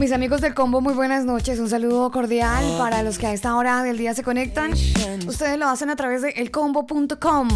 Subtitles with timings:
[0.00, 1.58] Mis amigos del combo, muy buenas noches.
[1.58, 4.72] Un saludo cordial para los que a esta hora del día se conectan.
[5.26, 7.48] Ustedes lo hacen a través de elcombo.com.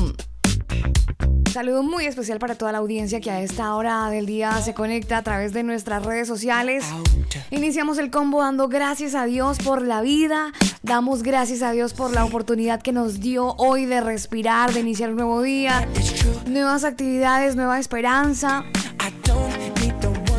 [1.51, 5.17] Saludo muy especial para toda la audiencia que a esta hora del día se conecta
[5.17, 6.85] a través de nuestras redes sociales.
[7.51, 10.53] Iniciamos el combo dando gracias a Dios por la vida.
[10.83, 15.09] Damos gracias a Dios por la oportunidad que nos dio hoy de respirar, de iniciar
[15.09, 15.89] un nuevo día.
[16.47, 18.67] Nuevas actividades, nueva esperanza.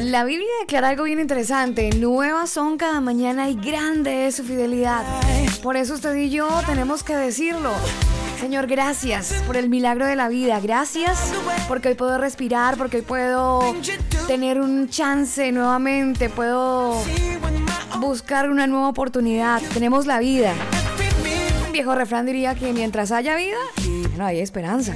[0.06, 1.90] La Biblia declara algo bien interesante.
[1.90, 5.04] Nuevas son cada mañana y grande es su fidelidad.
[5.64, 7.72] Por eso usted y yo tenemos que decirlo.
[8.40, 10.60] Señor, gracias por el milagro de la vida.
[10.60, 11.34] Gracias
[11.68, 13.76] porque hoy puedo respirar, porque hoy puedo
[14.28, 17.02] tener un chance nuevamente, puedo
[17.98, 19.60] buscar una nueva oportunidad.
[19.74, 20.54] Tenemos la vida.
[21.66, 23.58] Un viejo refrán diría que mientras haya vida,
[24.16, 24.94] no hay esperanza.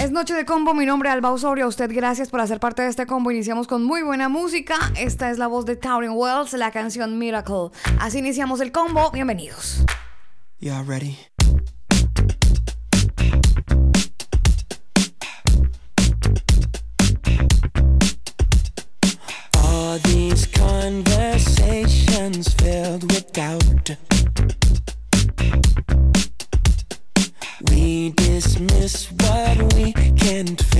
[0.00, 1.64] Es noche de combo, mi nombre es Alba Osorio.
[1.64, 3.30] A usted gracias por hacer parte de este combo.
[3.30, 4.76] Iniciamos con muy buena música.
[4.96, 7.70] Esta es la voz de Taurin Wells, la canción Miracle.
[7.98, 9.10] Así iniciamos el combo.
[9.10, 9.84] Bienvenidos.
[10.60, 11.16] Ready?
[30.36, 30.75] and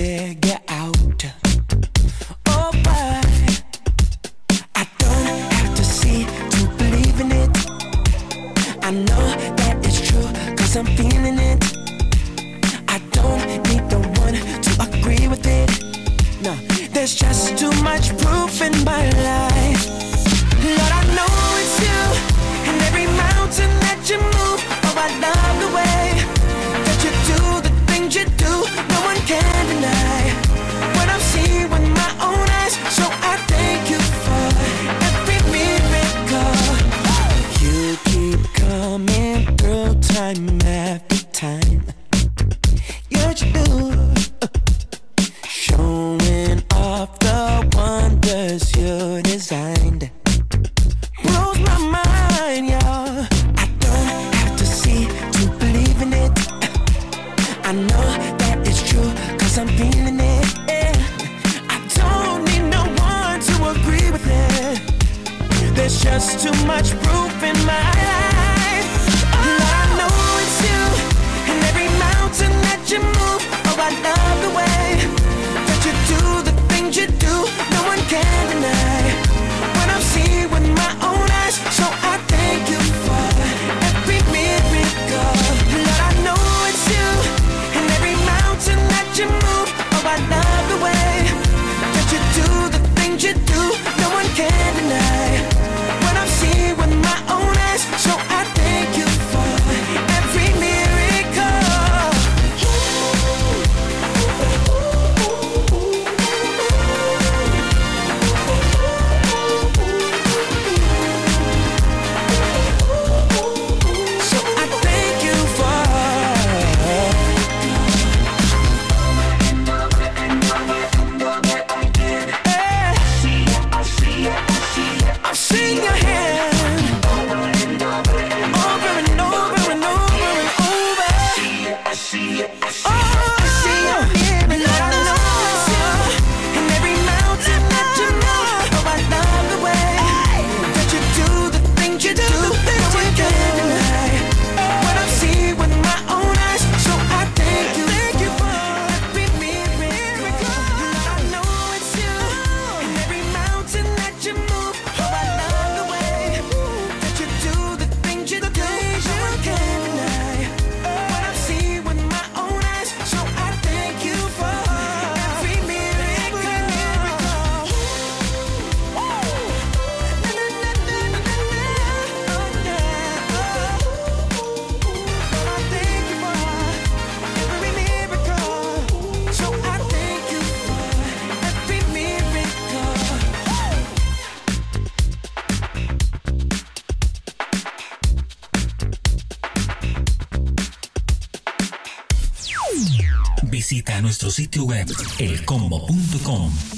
[194.27, 196.76] nuestro sitio web elcombo.com.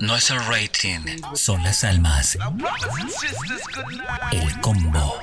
[0.00, 1.00] No es el rating,
[1.34, 2.36] son las almas.
[4.30, 5.18] El combo.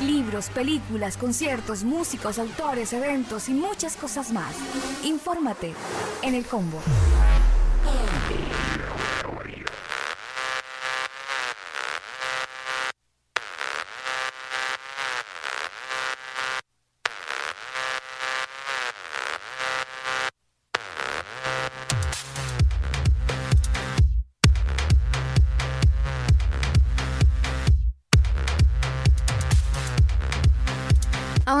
[0.00, 4.54] Libros, películas, conciertos, músicos, autores, eventos y muchas cosas más.
[5.04, 5.74] Infórmate
[6.22, 6.80] en el combo.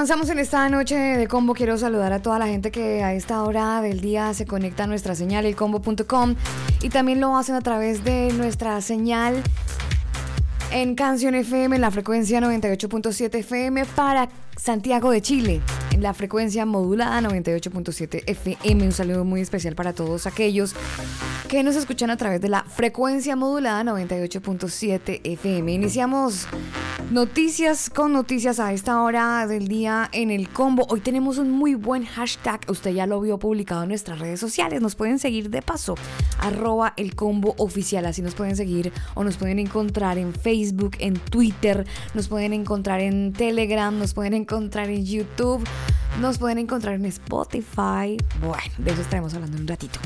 [0.08, 1.52] Avanzamos en esta noche de combo.
[1.52, 4.86] Quiero saludar a toda la gente que a esta hora del día se conecta a
[4.86, 6.34] nuestra señal, elcombo.com,
[6.80, 9.42] y también lo hacen a través de nuestra señal
[10.70, 15.60] en Canción FM, en la frecuencia 98.7 FM para Santiago de Chile,
[15.90, 18.84] en la frecuencia modulada 98.7 FM.
[18.84, 20.74] Un saludo muy especial para todos aquellos
[21.50, 25.70] que nos escuchan a través de la frecuencia modulada 98.7 FM.
[25.70, 26.48] Iniciamos
[27.10, 30.86] noticias con noticias a esta hora del día en el combo.
[30.90, 32.60] Hoy tenemos un muy buen hashtag.
[32.68, 34.82] Usted ya lo vio publicado en nuestras redes sociales.
[34.82, 35.94] Nos pueden seguir de paso.
[36.40, 37.14] Arroba el.
[38.06, 41.86] Así nos pueden seguir o nos pueden encontrar en Facebook, en Twitter.
[42.14, 43.96] Nos pueden encontrar en Telegram.
[43.98, 45.66] Nos pueden encontrar en YouTube.
[46.20, 48.16] Nos pueden encontrar en Spotify.
[48.40, 49.98] Bueno, de eso estaremos hablando en un ratito.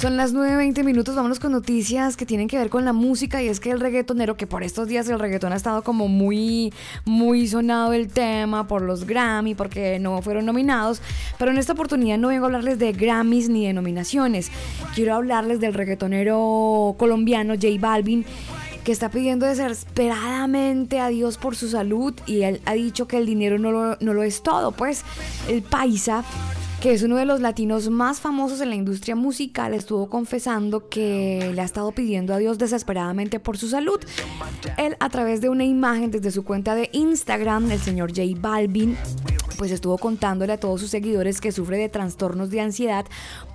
[0.00, 3.48] Son las 9.20 minutos, vámonos con noticias que tienen que ver con la música y
[3.48, 6.72] es que el reggaetonero, que por estos días el reggaetón ha estado como muy,
[7.04, 11.02] muy sonado el tema por los Grammy, porque no fueron nominados,
[11.36, 14.52] pero en esta oportunidad no vengo a hablarles de Grammys ni de nominaciones,
[14.94, 18.24] quiero hablarles del reggaetonero colombiano J Balvin
[18.84, 23.26] que está pidiendo desesperadamente a Dios por su salud y él ha dicho que el
[23.26, 25.04] dinero no lo, no lo es todo, pues.
[25.48, 26.24] El paisa
[26.80, 31.50] que es uno de los latinos más famosos en la industria musical, estuvo confesando que
[31.52, 33.98] le ha estado pidiendo a Dios desesperadamente por su salud.
[34.76, 38.96] Él a través de una imagen desde su cuenta de Instagram, el señor J Balvin,
[39.56, 43.04] pues estuvo contándole a todos sus seguidores que sufre de trastornos de ansiedad,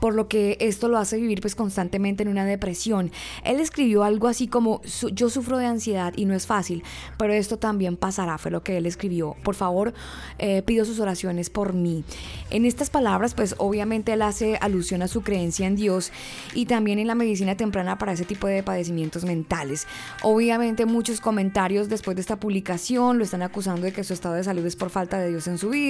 [0.02, 3.10] por lo que esto lo hace vivir pues constantemente en una depresión.
[3.46, 4.82] Él escribió algo así como
[5.14, 6.84] yo sufro de ansiedad y no es fácil,
[7.18, 9.38] pero esto también pasará, fue lo que él escribió.
[9.44, 9.94] Por favor,
[10.40, 12.04] eh, pido sus oraciones por mí.
[12.50, 16.12] En estas palabras, pues obviamente él hace alusión a su creencia en Dios
[16.54, 19.88] y también en la medicina temprana para ese tipo de padecimientos mentales.
[20.22, 24.44] Obviamente muchos comentarios después de esta publicación lo están acusando de que su estado de
[24.44, 25.84] salud es por falta de Dios en su vida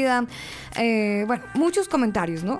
[0.77, 2.57] eh, bueno, muchos comentarios, ¿no?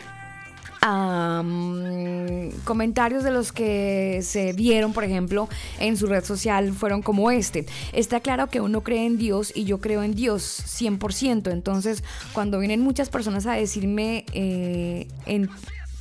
[2.64, 5.48] Comentarios de los que se vieron, por ejemplo,
[5.80, 7.66] en su red social fueron como este.
[7.94, 11.52] Está claro que uno cree en Dios y yo creo en Dios 100%.
[11.52, 15.50] Entonces, cuando vienen muchas personas a decirme eh, en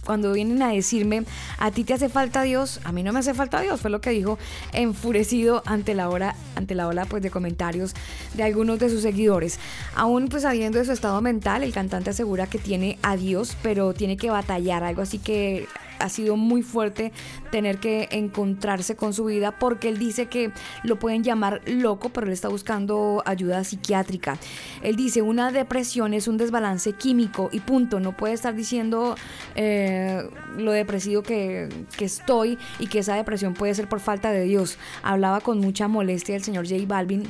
[0.04, 1.24] cuando vienen a decirme,
[1.58, 4.00] a ti te hace falta Dios, a mí no me hace falta Dios, fue lo
[4.00, 4.38] que dijo
[4.72, 7.94] enfurecido ante la hora, ante la ola pues de comentarios
[8.34, 9.58] de algunos de sus seguidores.
[9.94, 13.94] Aún pues sabiendo de su estado mental, el cantante asegura que tiene a Dios, pero
[13.94, 15.66] tiene que batallar, algo así que
[16.02, 17.12] ha sido muy fuerte
[17.50, 22.26] tener que encontrarse con su vida porque él dice que lo pueden llamar loco, pero
[22.26, 24.38] él está buscando ayuda psiquiátrica.
[24.82, 28.00] Él dice, una depresión es un desbalance químico y punto.
[28.00, 29.14] No puede estar diciendo
[29.54, 30.22] eh,
[30.56, 34.78] lo depresivo que, que estoy y que esa depresión puede ser por falta de Dios.
[35.02, 37.24] Hablaba con mucha molestia el señor J Balvin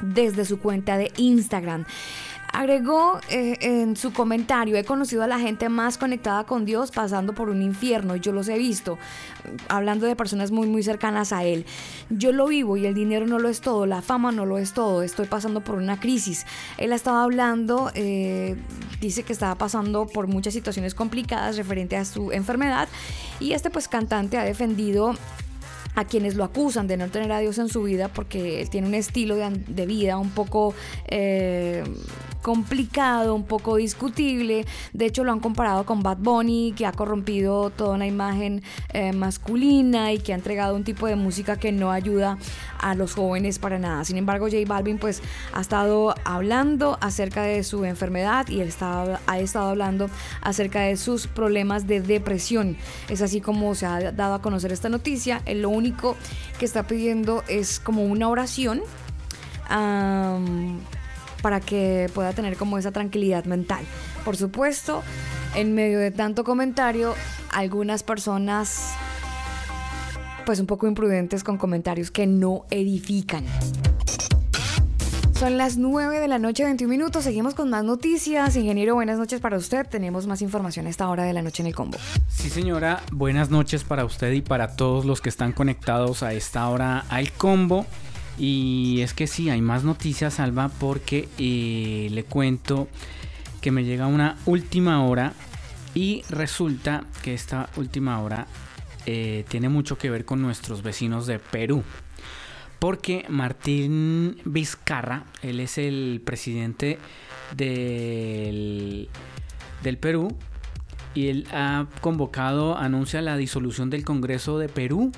[0.00, 1.84] desde su cuenta de Instagram.
[2.52, 7.34] Agregó eh, en su comentario, he conocido a la gente más conectada con Dios pasando
[7.34, 8.98] por un infierno, yo los he visto,
[9.68, 11.66] hablando de personas muy muy cercanas a Él.
[12.08, 14.72] Yo lo vivo y el dinero no lo es todo, la fama no lo es
[14.72, 16.46] todo, estoy pasando por una crisis.
[16.78, 18.56] Él ha estado hablando, eh,
[19.00, 22.88] dice que estaba pasando por muchas situaciones complicadas referente a su enfermedad
[23.40, 25.14] y este pues cantante ha defendido
[25.98, 28.86] a quienes lo acusan de no tener a Dios en su vida porque él tiene
[28.86, 30.72] un estilo de, vida un poco
[31.08, 31.82] eh,
[32.40, 34.64] complicado, un poco discutible.
[34.92, 38.62] De hecho, lo han comparado con Bad Bunny, que ha corrompido toda una imagen
[38.92, 42.38] eh, masculina y que ha entregado un tipo de música que no ayuda
[42.78, 44.04] a los jóvenes para nada.
[44.04, 45.20] Sin embargo, J Balvin pues
[45.52, 48.72] ha estado hablando acerca de su enfermedad y él
[49.26, 50.08] ha estado hablando
[50.40, 52.76] acerca de sus problemas de depresión.
[53.08, 55.42] Es así como se ha dado a conocer esta noticia.
[55.44, 55.87] Él lo único
[56.58, 58.82] que está pidiendo es como una oración
[61.42, 63.84] para que pueda tener como esa tranquilidad mental.
[64.24, 65.02] Por supuesto,
[65.54, 67.14] en medio de tanto comentario,
[67.50, 68.94] algunas personas
[70.44, 73.44] pues un poco imprudentes con comentarios que no edifican.
[75.38, 77.22] Son las 9 de la noche, 21 minutos.
[77.22, 78.56] Seguimos con más noticias.
[78.56, 79.86] Ingeniero, buenas noches para usted.
[79.86, 81.96] Tenemos más información a esta hora de la noche en el combo.
[82.26, 83.04] Sí, señora.
[83.12, 87.30] Buenas noches para usted y para todos los que están conectados a esta hora al
[87.30, 87.86] combo.
[88.36, 92.88] Y es que sí, hay más noticias, Alba, porque eh, le cuento
[93.60, 95.34] que me llega una última hora
[95.94, 98.48] y resulta que esta última hora
[99.06, 101.84] eh, tiene mucho que ver con nuestros vecinos de Perú.
[102.78, 106.98] Porque Martín Vizcarra, él es el presidente
[107.56, 109.08] del,
[109.82, 110.36] del Perú,
[111.14, 115.10] y él ha convocado, anuncia la disolución del Congreso de Perú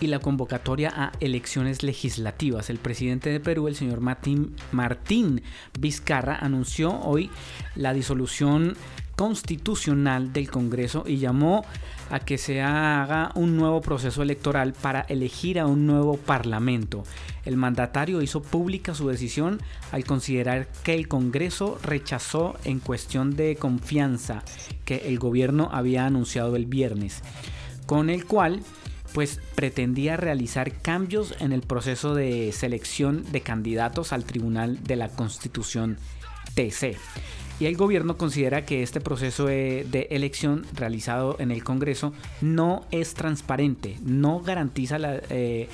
[0.00, 2.68] y la convocatoria a elecciones legislativas.
[2.68, 5.42] El presidente de Perú, el señor Martín, Martín
[5.78, 7.30] Vizcarra, anunció hoy
[7.74, 8.76] la disolución
[9.16, 11.64] constitucional del Congreso y llamó
[12.10, 17.02] a que se haga un nuevo proceso electoral para elegir a un nuevo parlamento.
[17.44, 23.56] El mandatario hizo pública su decisión al considerar que el Congreso rechazó en cuestión de
[23.56, 24.42] confianza
[24.84, 27.22] que el gobierno había anunciado el viernes,
[27.86, 28.62] con el cual
[29.12, 35.08] pues pretendía realizar cambios en el proceso de selección de candidatos al Tribunal de la
[35.08, 35.96] Constitución
[36.54, 36.96] TC.
[37.58, 43.14] Y el gobierno considera que este proceso de, elección realizado en el Congreso no es
[43.14, 45.68] transparente, no garantiza la, eh,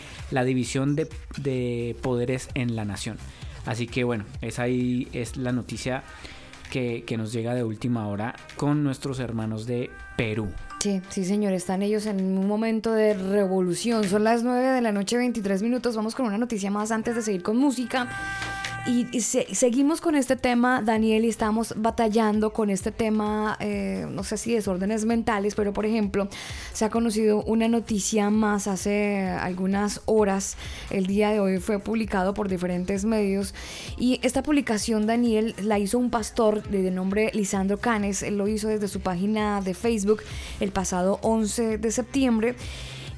[0.45, 3.19] división de, poderes en la nación.
[3.67, 6.05] Así que bueno, esa ahí es la noticia
[6.71, 10.49] que, que, nos llega de última hora con nuestros hermanos de Perú.
[10.81, 14.05] Sí, sí, señor, están ellos en un momento de revolución.
[14.05, 15.95] Son las 9 de la noche, 23 minutos.
[15.95, 18.09] Vamos con una noticia más antes de seguir con música.
[18.85, 24.37] Y, seguimos con este tema, Daniel, y estamos batallando con este tema, eh, no sé
[24.37, 26.29] si desórdenes mentales, pero por ejemplo,
[26.73, 30.57] se ha conocido una noticia más hace algunas horas,
[30.91, 33.55] el día de hoy fue publicado por diferentes medios,
[33.97, 38.67] y esta publicación, Daniel, la hizo un pastor de nombre Lisandro Canes, él lo hizo
[38.67, 40.23] desde su página de Facebook
[40.59, 42.57] el pasado 11 de septiembre.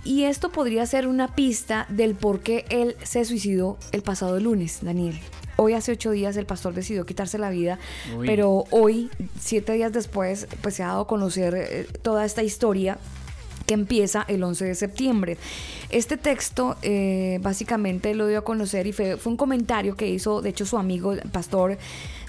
[0.05, 4.81] Y esto podría ser una pista del por qué él se suicidó el pasado lunes,
[4.83, 5.19] Daniel.
[5.57, 7.79] Hoy hace ocho días el pastor decidió quitarse la vida,
[8.27, 12.99] pero hoy, siete días después, pues se ha dado a conocer eh, toda esta historia
[13.67, 15.39] que empieza el 11 de septiembre.
[15.91, 20.43] Este texto eh, básicamente lo dio a conocer y fue, fue, un comentario que hizo,
[20.43, 21.79] de hecho, su amigo, el pastor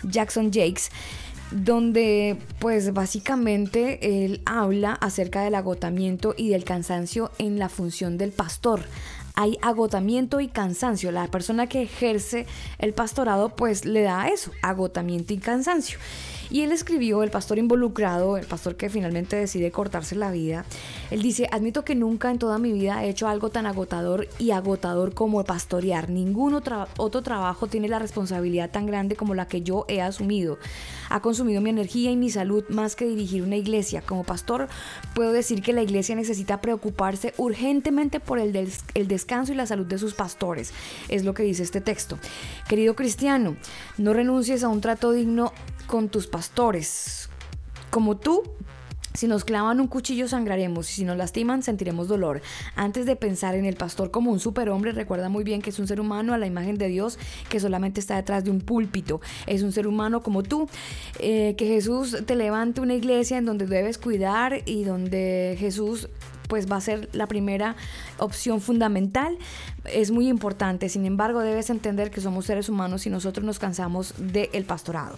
[0.04, 0.92] Jackson Jakes,
[1.52, 8.32] donde pues básicamente él habla acerca del agotamiento y del cansancio en la función del
[8.32, 8.82] pastor
[9.36, 11.12] hay agotamiento y cansancio.
[11.12, 12.45] La persona que ejerce
[12.80, 16.00] el pastorado pues le da eso, agotamiento y cansancio.
[16.49, 20.65] Y él escribió, el pastor involucrado, el pastor que finalmente decide cortarse la vida,
[21.12, 24.51] él dice, admito que nunca en toda mi vida he hecho algo tan agotador y
[24.51, 26.10] agotador como pastorear.
[26.10, 30.58] Ningún otro, otro trabajo tiene la responsabilidad tan grande como la que yo he asumido.
[31.10, 34.01] Ha consumido mi energía y mi salud más que dirigir una iglesia.
[34.01, 34.67] Como pastor
[35.13, 38.55] puedo decir que la iglesia necesita preocuparse urgentemente por el,
[38.93, 40.73] el descanso y la salud de sus pastores.
[41.10, 42.17] Es lo que dice este texto.
[42.67, 43.55] Querido cristiano,
[43.97, 45.53] no renuncies a un trato digno
[45.88, 47.30] con tus pastores.
[47.89, 48.43] Como tú,
[49.15, 52.41] si nos clavan un cuchillo sangraremos y si nos lastiman sentiremos dolor.
[52.76, 55.88] Antes de pensar en el pastor como un superhombre, recuerda muy bien que es un
[55.88, 57.17] ser humano a la imagen de Dios
[57.50, 59.21] que solamente está detrás de un púlpito.
[59.48, 60.67] Es un ser humano como tú.
[61.19, 66.10] Eh, que Jesús te levante una iglesia en donde debes cuidar y donde Jesús
[66.47, 67.75] pues va a ser la primera
[68.17, 69.38] opción fundamental.
[69.86, 74.13] Es muy importante, sin embargo debes entender que somos seres humanos y nosotros nos cansamos
[74.17, 75.17] del pastorado.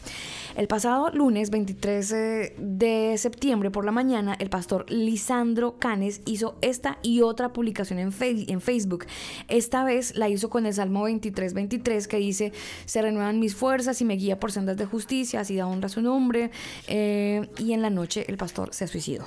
[0.56, 2.10] El pasado lunes 23
[2.58, 8.14] de septiembre por la mañana, el pastor Lisandro Canes hizo esta y otra publicación en,
[8.20, 9.06] en Facebook.
[9.48, 12.54] Esta vez la hizo con el Salmo 23, 23 que dice,
[12.86, 15.90] se renuevan mis fuerzas y me guía por sendas de justicia, así da honra a
[15.90, 16.52] su nombre.
[16.88, 19.26] Eh, y en la noche el pastor se suicidó.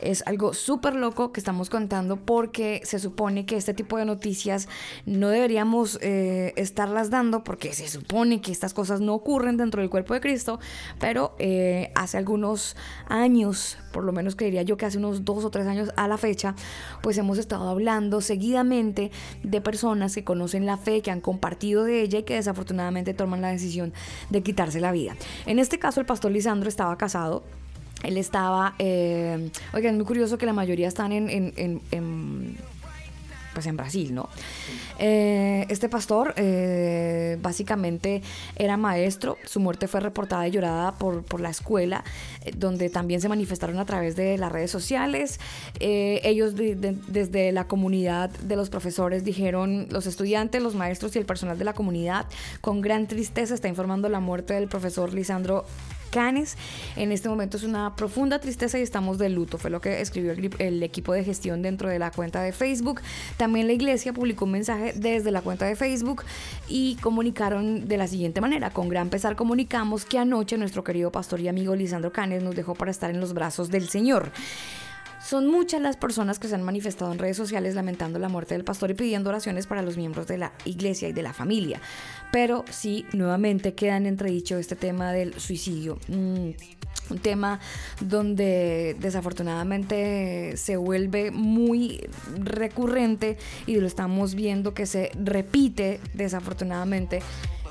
[0.00, 4.70] Es algo súper loco que estamos contando porque se supone que este tipo de noticias
[5.04, 9.90] no deberíamos eh, estarlas dando porque se supone que estas cosas no ocurren dentro del
[9.90, 10.58] cuerpo de Cristo,
[10.98, 12.74] pero eh, hace algunos
[13.06, 16.16] años, por lo menos creería yo que hace unos dos o tres años a la
[16.16, 16.54] fecha,
[17.02, 19.10] pues hemos estado hablando seguidamente
[19.42, 23.42] de personas que conocen la fe, que han compartido de ella y que desafortunadamente toman
[23.42, 23.92] la decisión
[24.30, 25.14] de quitarse la vida.
[25.44, 27.44] En este caso el pastor Lisandro estaba casado
[28.02, 31.30] él estaba, eh, oigan, es muy curioso que la mayoría están en,
[33.56, 34.28] pues en Brasil, ¿no?
[34.98, 38.20] Eh, este pastor eh, básicamente
[38.54, 42.04] era maestro, su muerte fue reportada y llorada por, por la escuela,
[42.44, 45.40] eh, donde también se manifestaron a través de las redes sociales.
[45.80, 51.58] ellos desde la comunidad de los profesores dijeron, los estudiantes, los maestros y el personal
[51.58, 52.26] de la comunidad,
[52.60, 55.64] con gran tristeza está informando la muerte del profesor Lisandro
[56.10, 56.56] Canes.
[56.96, 60.32] En este momento es una profunda tristeza y estamos de luto, fue lo que escribió
[60.32, 63.00] el, equipo de gestión dentro de la cuenta de Facebook.
[63.36, 66.24] También la iglesia publicó un mensaje desde la cuenta de Facebook
[66.68, 68.70] y comunicaron de la siguiente manera.
[68.70, 72.74] Con gran pesar comunicamos que anoche nuestro querido pastor y amigo Lisandro Canes nos dejó
[72.74, 74.30] para estar en los brazos del Señor.
[75.26, 78.62] Son muchas las personas que se han manifestado en redes sociales lamentando la muerte del
[78.62, 81.80] pastor y pidiendo oraciones para los miembros de la iglesia y de la familia.
[82.30, 85.98] Pero sí, nuevamente queda en entredicho este tema del suicidio.
[86.06, 86.50] Mm,
[87.10, 87.58] un tema
[88.00, 92.08] donde desafortunadamente se vuelve muy
[92.38, 93.36] recurrente
[93.66, 97.20] y lo estamos viendo que se repite desafortunadamente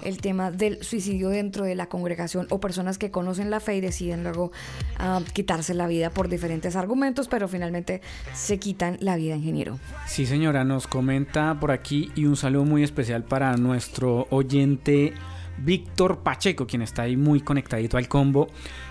[0.05, 3.81] el tema del suicidio dentro de la congregación o personas que conocen la fe y
[3.81, 4.51] deciden luego
[4.97, 8.01] ah, quitarse la vida por diferentes argumentos, pero finalmente
[8.33, 9.79] se quitan la vida, ingeniero.
[10.07, 15.13] Sí, señora, nos comenta por aquí y un saludo muy especial para nuestro oyente
[15.57, 18.47] Víctor Pacheco, quien está ahí muy conectadito al combo.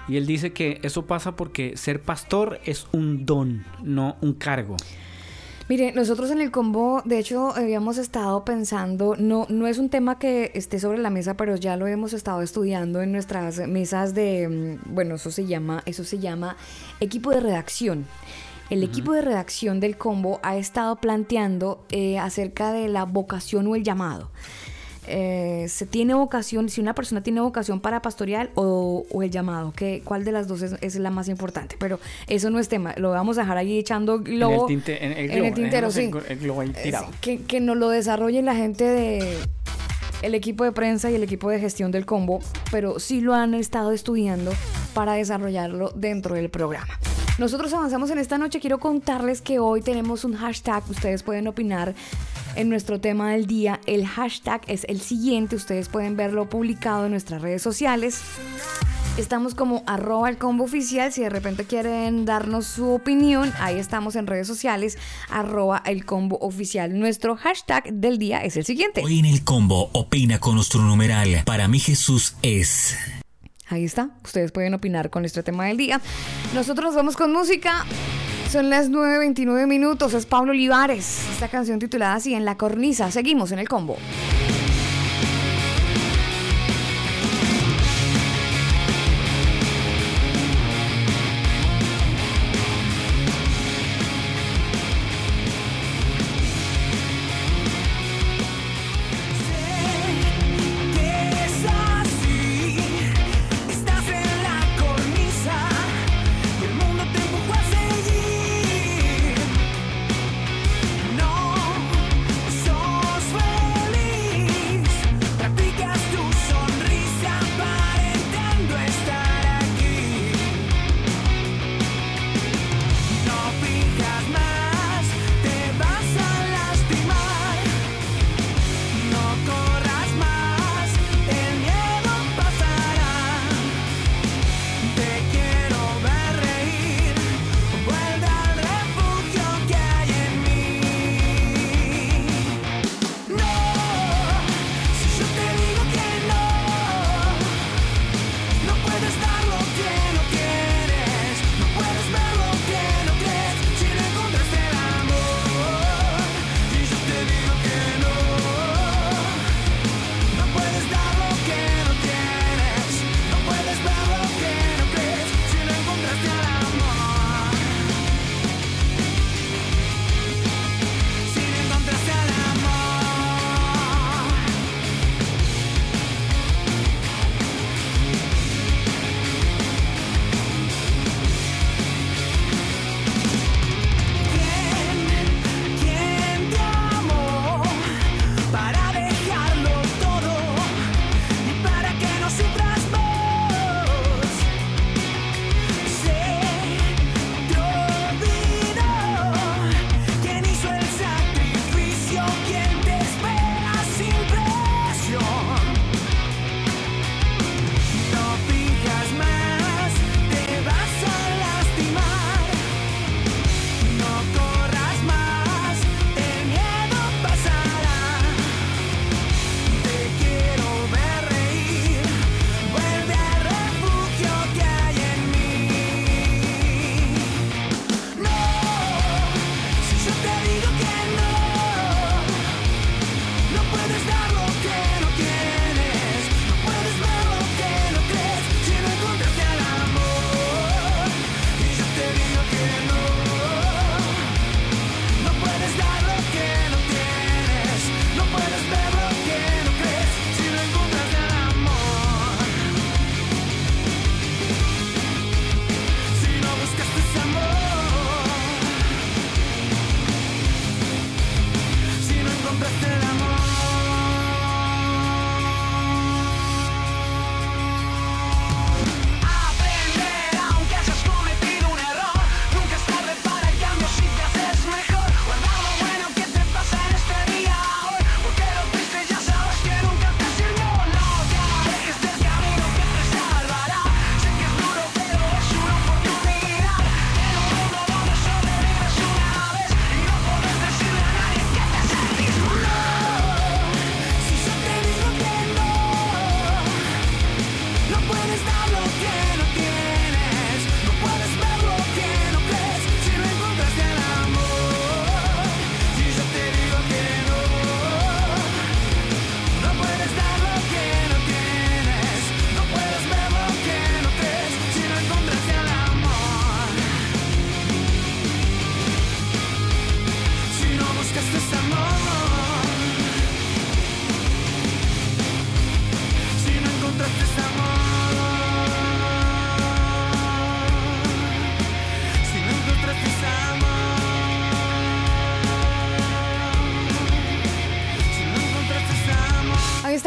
[0.08, 4.76] Y él dice que eso pasa porque ser pastor es un don, no un cargo.
[5.66, 10.18] Mire, nosotros en el combo, de hecho, habíamos estado pensando, no, no es un tema
[10.18, 14.46] que esté sobre la mesa, pero ya lo hemos estado estudiando en nuestras mesas de,
[14.46, 16.58] mm, bueno, eso se llama, eso se llama
[17.00, 18.04] equipo de redacción.
[18.68, 23.74] El equipo de redacción del combo ha estado planteando eh, acerca de la vocación o
[23.74, 24.30] el llamado.
[25.06, 30.02] Eh, se tiene vocación, si una persona tiene vocación para pastorear o, el llamado, que,
[30.04, 31.76] ¿cuál de las dos es, la más importante?
[31.78, 34.68] Pero eso no es tema, lo vamos a dejar ahí echando globo.
[34.68, 36.10] En el, tintero, sí.
[37.20, 39.38] que, que nos lo desarrolle la gente de
[40.22, 42.40] el equipo de prensa y el equipo de gestión del combo,
[42.70, 44.52] pero sí lo han estado estudiando
[44.94, 46.98] para desarrollarlo dentro del programa.
[47.36, 48.60] Nosotros avanzamos en esta noche.
[48.60, 50.84] Quiero contarles que hoy tenemos un hashtag.
[50.88, 51.94] Ustedes pueden opinar
[52.56, 53.80] en nuestro tema del día.
[53.86, 58.20] El hashtag es el siguiente, ustedes pueden verlo publicado en nuestras redes sociales.
[59.16, 61.12] Estamos como arroba el combo oficial.
[61.12, 64.98] Si de repente quieren darnos su opinión, ahí estamos en redes sociales,
[65.30, 66.98] arroba el combo oficial.
[66.98, 69.02] Nuestro hashtag del día es el siguiente.
[69.04, 71.42] Hoy en el combo opina con nuestro numeral.
[71.44, 72.96] Para mí Jesús es...
[73.68, 76.00] Ahí está, ustedes pueden opinar con nuestro tema del día.
[76.52, 77.86] Nosotros nos vamos con música.
[78.50, 80.14] Son las 9.29 minutos.
[80.14, 81.26] Es Pablo Olivares.
[81.32, 83.10] Esta canción titulada así en la cornisa.
[83.10, 83.96] Seguimos en el combo.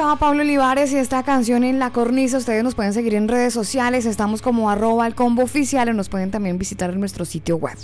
[0.07, 2.37] estaba Pablo Olivares y esta canción en La Cornisa.
[2.37, 4.05] Ustedes nos pueden seguir en redes sociales.
[4.05, 5.89] Estamos como arroba el combo oficial.
[5.89, 7.77] Y nos pueden también visitar en nuestro sitio web.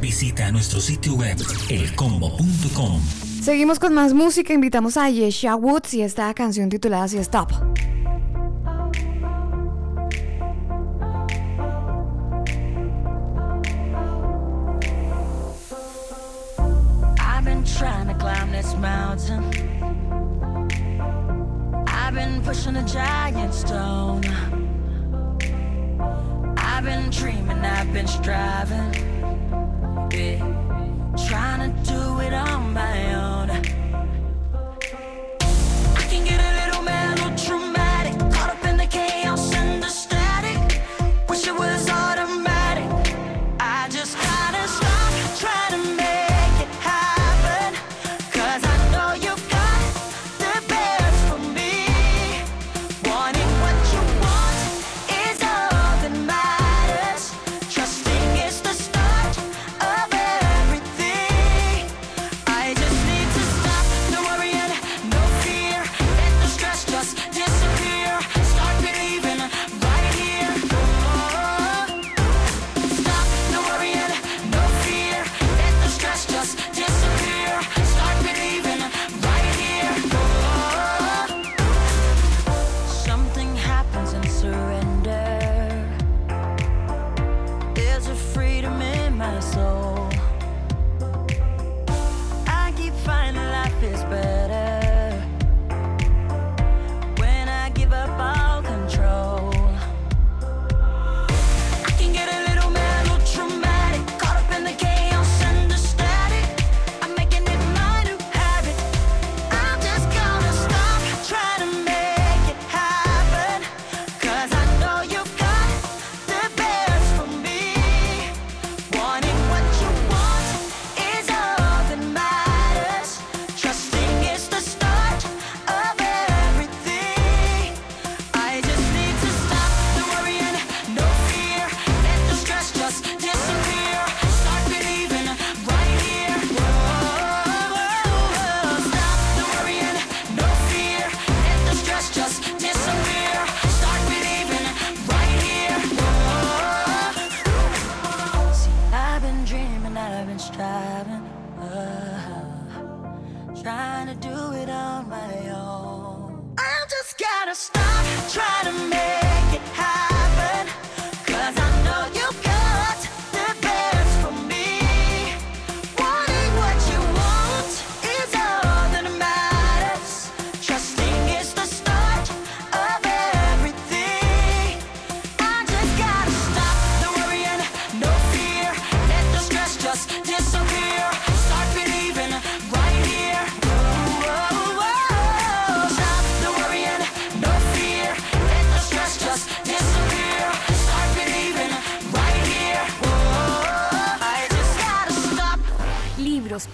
[0.00, 1.36] Visita nuestro sitio web
[1.68, 3.02] elcombo.com.
[3.42, 4.54] Seguimos con más música.
[4.54, 7.69] Invitamos a Yesha Woods y esta canción titulada Si Stop.
[31.60, 31.89] wanna do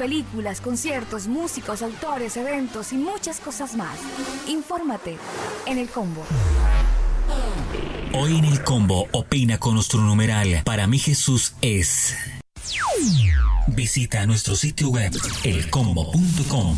[0.07, 3.99] películas, conciertos, músicos, autores, eventos y muchas cosas más.
[4.47, 5.19] Infórmate
[5.67, 6.25] en el combo.
[8.15, 10.63] Hoy en el combo opina con nuestro numeral.
[10.65, 12.15] Para mí Jesús es.
[13.67, 15.11] Visita nuestro sitio web
[15.43, 16.77] elcombo.com.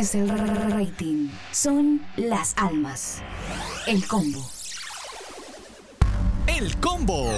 [0.00, 0.30] es el
[0.70, 3.18] rating, son las almas.
[3.86, 4.50] El combo.
[6.46, 7.30] El combo.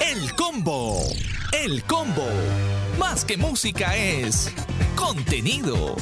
[0.00, 0.98] El combo.
[1.52, 2.26] El combo.
[2.98, 4.50] Más que música es
[4.96, 5.96] contenido.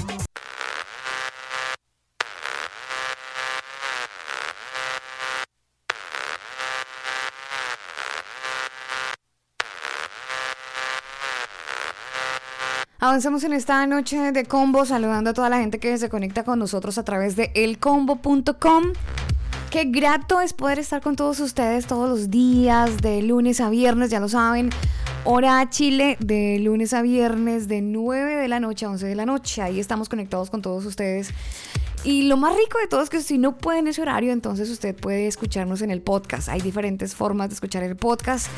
[13.09, 16.59] Avanzamos en esta noche de combo saludando a toda la gente que se conecta con
[16.59, 18.92] nosotros a través de elcombo.com.
[19.70, 24.11] Qué grato es poder estar con todos ustedes todos los días, de lunes a viernes,
[24.11, 24.68] ya lo saben.
[25.24, 29.24] Hora Chile, de lunes a viernes, de 9 de la noche a 11 de la
[29.24, 29.62] noche.
[29.62, 31.30] Ahí estamos conectados con todos ustedes.
[32.04, 34.68] Y lo más rico de todo es que si no puede en ese horario, entonces
[34.68, 36.50] usted puede escucharnos en el podcast.
[36.50, 38.48] Hay diferentes formas de escuchar el podcast.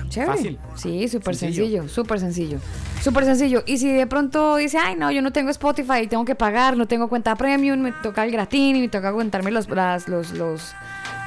[0.09, 0.33] Chévere.
[0.37, 0.59] Fácil.
[0.77, 1.65] Sí, súper Sencillo.
[1.65, 2.59] sencillo, súper sencillo.
[3.03, 3.65] Súper sencillo.
[3.67, 6.87] Y si de pronto dice, ay, no, yo no tengo Spotify, tengo que pagar, no
[6.87, 10.75] tengo cuenta premium, me toca el gratín y me toca aguantarme los, las- los, los,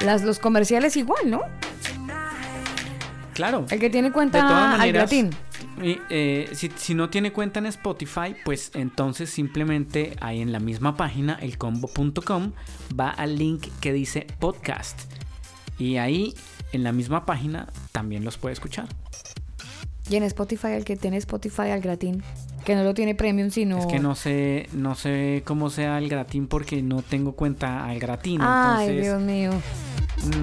[0.05, 1.41] las- los comerciales igual, ¿no?
[3.39, 3.65] Claro.
[3.69, 5.13] El que tiene De todas cuenta al
[5.81, 10.59] y, eh, si, si no tiene cuenta en Spotify, pues entonces simplemente ahí en la
[10.59, 12.51] misma página, elcombo.com,
[12.99, 14.99] va al link que dice podcast.
[15.77, 16.33] Y ahí
[16.73, 18.89] en la misma página también los puede escuchar.
[20.09, 22.21] Y en Spotify, el que tiene Spotify al gratín,
[22.65, 23.77] que no lo tiene premium, sino...
[23.77, 27.99] Es que no sé, no sé cómo sea el gratín porque no tengo cuenta al
[27.99, 28.41] gratín.
[28.43, 29.51] Ay, entonces Dios mío.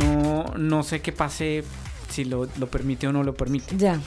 [0.01, 1.63] no, no sé qué pase
[2.17, 3.77] si lo, lo permite o no lo permite.
[3.77, 4.01] Ya,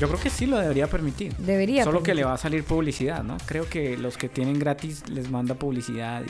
[0.00, 1.34] Yo creo que sí lo debería permitir.
[1.36, 1.84] debería.
[1.84, 3.36] Solo que le va a salir publicidad, ¿no?
[3.46, 6.22] Creo que los que tienen gratis les manda publicidad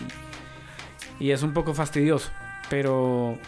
[1.21, 2.31] y, y es un poco fastidioso.
[2.71, 3.39] Pero,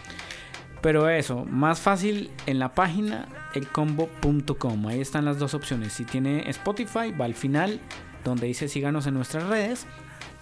[0.80, 4.86] pero eso, más fácil en la página elcombo.com.
[4.86, 5.92] Ahí están las dos opciones.
[5.92, 7.80] Si tiene Spotify, va al final
[8.24, 9.86] donde dice síganos en nuestras redes.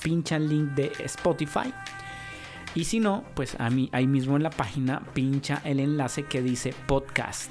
[0.03, 1.73] Pincha el link de Spotify.
[2.77, 6.43] Y si no, pues a mí, ahí mismo en la página pincha el enlace que
[6.43, 7.51] dice podcast.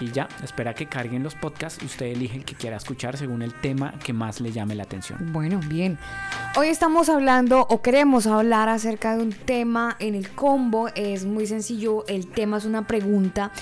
[0.00, 3.42] Y ya, espera que carguen los podcasts y usted elige el que quiera escuchar según
[3.42, 5.32] el tema que más le llame la atención.
[5.32, 5.98] Bueno, bien.
[6.56, 10.88] Hoy estamos hablando o queremos hablar acerca de un tema en el combo.
[10.96, 12.04] Es muy sencillo.
[12.08, 13.52] El tema es una pregunta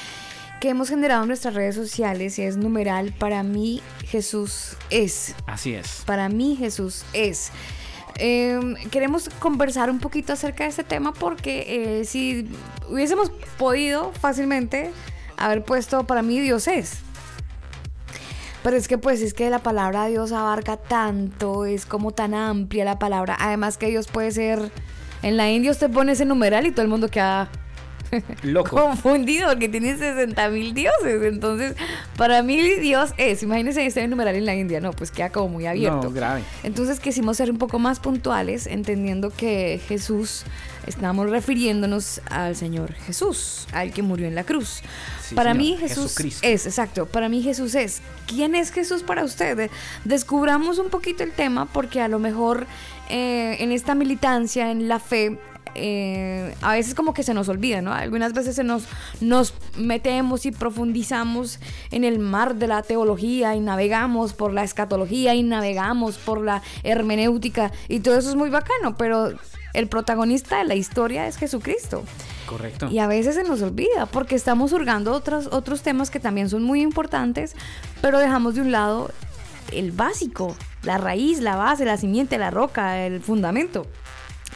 [0.58, 5.34] que hemos generado en nuestras redes sociales y es numeral para mí Jesús es.
[5.46, 6.02] Así es.
[6.06, 7.52] Para mí Jesús es.
[8.18, 8.60] Eh,
[8.90, 12.48] queremos conversar un poquito acerca de este tema porque eh, si
[12.88, 14.90] hubiésemos podido fácilmente
[15.36, 16.98] haber puesto para mí Dios es.
[18.64, 22.84] Pero es que pues es que la palabra Dios abarca tanto, es como tan amplia
[22.84, 23.36] la palabra.
[23.38, 24.70] Además que Dios puede ser...
[25.20, 27.50] En la India usted pone ese numeral y todo el mundo queda
[28.42, 28.76] Loco.
[28.76, 31.22] confundido porque tiene 60 mil dioses.
[31.22, 31.74] Entonces,
[32.16, 35.66] para mí Dios es, imagínense este numeral en la India, no, pues queda como muy
[35.66, 36.04] abierto.
[36.04, 36.42] No, grave.
[36.62, 40.44] Entonces quisimos ser un poco más puntuales, entendiendo que Jesús,
[40.86, 44.82] estamos refiriéndonos al Señor Jesús, al que murió en la cruz.
[45.22, 46.46] Sí, para señor, mí Jesús Jesucristo.
[46.46, 48.00] es, exacto, para mí Jesús es.
[48.26, 49.70] ¿Quién es Jesús para usted?
[50.04, 52.66] Descubramos un poquito el tema porque a lo mejor
[53.10, 55.38] eh, en esta militancia, en la fe,
[55.74, 57.92] eh, a veces como que se nos olvida, ¿no?
[57.92, 58.84] Algunas veces se nos,
[59.20, 61.60] nos metemos y profundizamos
[61.90, 66.62] en el mar de la teología y navegamos por la escatología y navegamos por la
[66.82, 69.32] hermenéutica y todo eso es muy bacano, pero
[69.74, 72.02] el protagonista de la historia es Jesucristo.
[72.46, 72.88] Correcto.
[72.90, 76.62] Y a veces se nos olvida porque estamos hurgando otros, otros temas que también son
[76.62, 77.54] muy importantes,
[78.00, 79.10] pero dejamos de un lado
[79.72, 83.86] el básico, la raíz, la base, la simiente, la roca, el fundamento.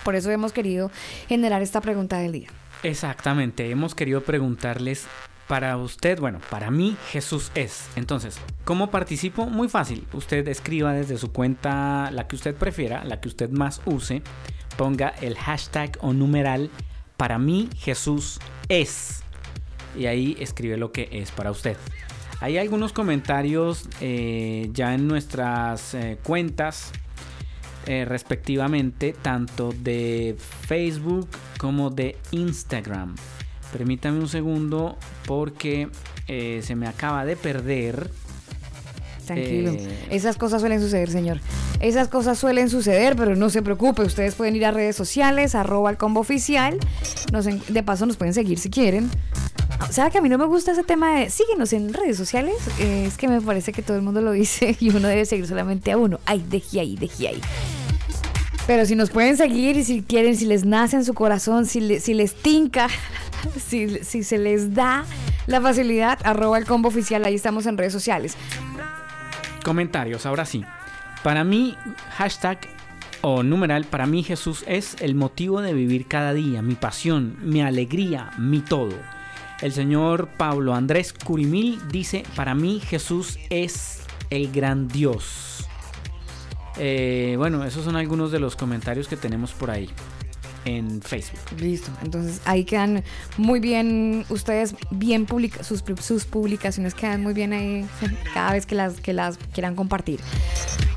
[0.05, 0.91] Por eso hemos querido
[1.29, 2.49] generar esta pregunta del día.
[2.83, 5.07] Exactamente, hemos querido preguntarles
[5.47, 7.89] para usted, bueno, para mí Jesús es.
[7.97, 9.47] Entonces, ¿cómo participo?
[9.47, 10.07] Muy fácil.
[10.13, 14.23] Usted escriba desde su cuenta la que usted prefiera, la que usted más use,
[14.77, 16.71] ponga el hashtag o numeral
[17.17, 19.23] para mí Jesús es.
[19.97, 21.77] Y ahí escribe lo que es para usted.
[22.41, 26.91] Hay algunos comentarios eh, ya en nuestras eh, cuentas
[27.87, 31.29] eh, respectivamente, tanto de Facebook
[31.59, 33.17] como de Instagram.
[33.73, 35.89] Permítame un segundo porque
[36.29, 38.11] eh, se me acaba de perder.
[39.27, 39.73] Tranquilo.
[39.73, 41.41] Eh, Esas cosas suelen suceder, señor.
[41.81, 44.03] Esas cosas suelen suceder, pero no se preocupe.
[44.03, 46.79] Ustedes pueden ir a redes sociales, arroba el combo oficial.
[47.33, 49.11] Nos de paso nos pueden seguir si quieren.
[49.91, 52.57] ¿Sabe que a mí no me gusta ese tema de síguenos en redes sociales?
[52.79, 55.47] Eh, es que me parece que todo el mundo lo dice y uno debe seguir
[55.47, 56.21] solamente a uno.
[56.27, 57.41] Ay, dejé ahí, dejé ahí.
[58.67, 62.01] Pero si nos pueden seguir y si quieren, si les nace en su corazón, si,
[62.01, 62.89] si les tinca,
[63.67, 65.05] si, si se les da
[65.47, 68.37] la facilidad, arroba el combo oficial, ahí estamos en redes sociales.
[69.65, 70.65] Comentarios, ahora sí.
[71.23, 71.77] Para mí,
[72.17, 72.59] hashtag
[73.21, 77.63] o numeral, para mí Jesús es el motivo de vivir cada día, mi pasión, mi
[77.63, 78.95] alegría, mi todo.
[79.63, 85.69] El señor Pablo Andrés Curimil dice, para mí Jesús es el gran Dios.
[86.79, 89.89] Eh, bueno, esos son algunos de los comentarios que tenemos por ahí
[90.65, 91.41] en Facebook.
[91.59, 93.03] Listo, entonces ahí quedan
[93.37, 97.87] muy bien, ustedes bien publica sus, sus publicaciones quedan muy bien ahí
[98.35, 100.21] cada vez que las, que las quieran compartir.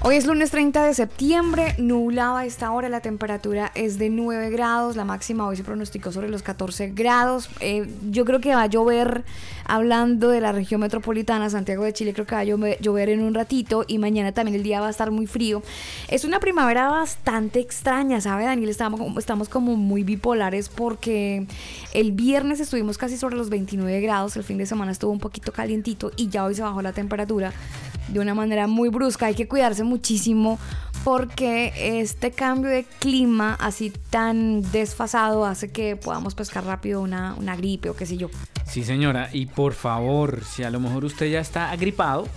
[0.07, 4.51] Hoy es lunes 30 de septiembre, nublado a esta hora, la temperatura es de 9
[4.51, 7.49] grados, la máxima hoy se pronosticó sobre los 14 grados.
[7.59, 9.23] Eh, yo creo que va a llover,
[9.65, 13.33] hablando de la región metropolitana, Santiago de Chile, creo que va a llover, en un
[13.33, 15.63] ratito y mañana también el día va a estar muy frío.
[16.07, 18.69] Es una primavera bastante extraña, ¿sabe, Daniel?
[18.69, 21.47] Estamos, estamos como muy bipolares porque
[21.93, 25.53] el viernes estuvimos casi sobre los 29 grados, el fin de semana estuvo un poquito
[25.53, 27.53] calientito y ya hoy se bajó la temperatura
[28.09, 29.27] de una manera muy brusca.
[29.27, 30.59] Hay que cuidarse muchísimo
[31.05, 37.55] porque este cambio de clima así tan desfasado hace que podamos pescar rápido una, una
[37.55, 38.29] gripe o qué sé yo.
[38.65, 39.29] Sí, señora.
[39.31, 42.27] Y por favor, si a lo mejor usted ya está agripado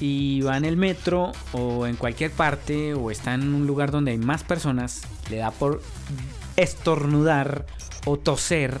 [0.00, 4.12] y va en el metro o en cualquier parte o está en un lugar donde
[4.12, 5.82] hay más personas, le da por
[6.56, 7.66] estornudar
[8.04, 8.78] o toser,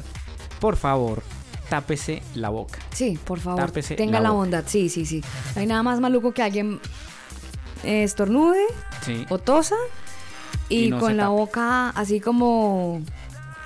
[0.60, 1.22] por favor,
[1.68, 2.78] tápese la boca.
[2.92, 4.64] Sí, por favor, Tápese tenga la bondad.
[4.66, 5.22] Sí, sí, sí.
[5.54, 6.80] No hay nada más maluco que alguien
[7.84, 8.60] eh, estornude
[9.02, 9.26] Sí.
[9.28, 9.76] o tosa
[10.68, 13.02] y, Y no con la boca así como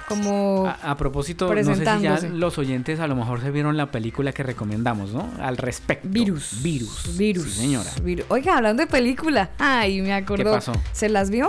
[0.09, 3.77] como A, a propósito, no sé si ya los oyentes a lo mejor se vieron
[3.77, 5.31] la película que recomendamos, ¿no?
[5.41, 6.09] Al respecto.
[6.11, 6.61] virus.
[6.63, 7.17] Virus.
[7.17, 7.45] Virus.
[7.45, 7.91] Sí, señora.
[8.29, 9.51] Oiga, hablando de película.
[9.59, 10.51] Ay, me acordó.
[10.51, 10.73] pasó?
[10.93, 11.49] ¿Se las vio?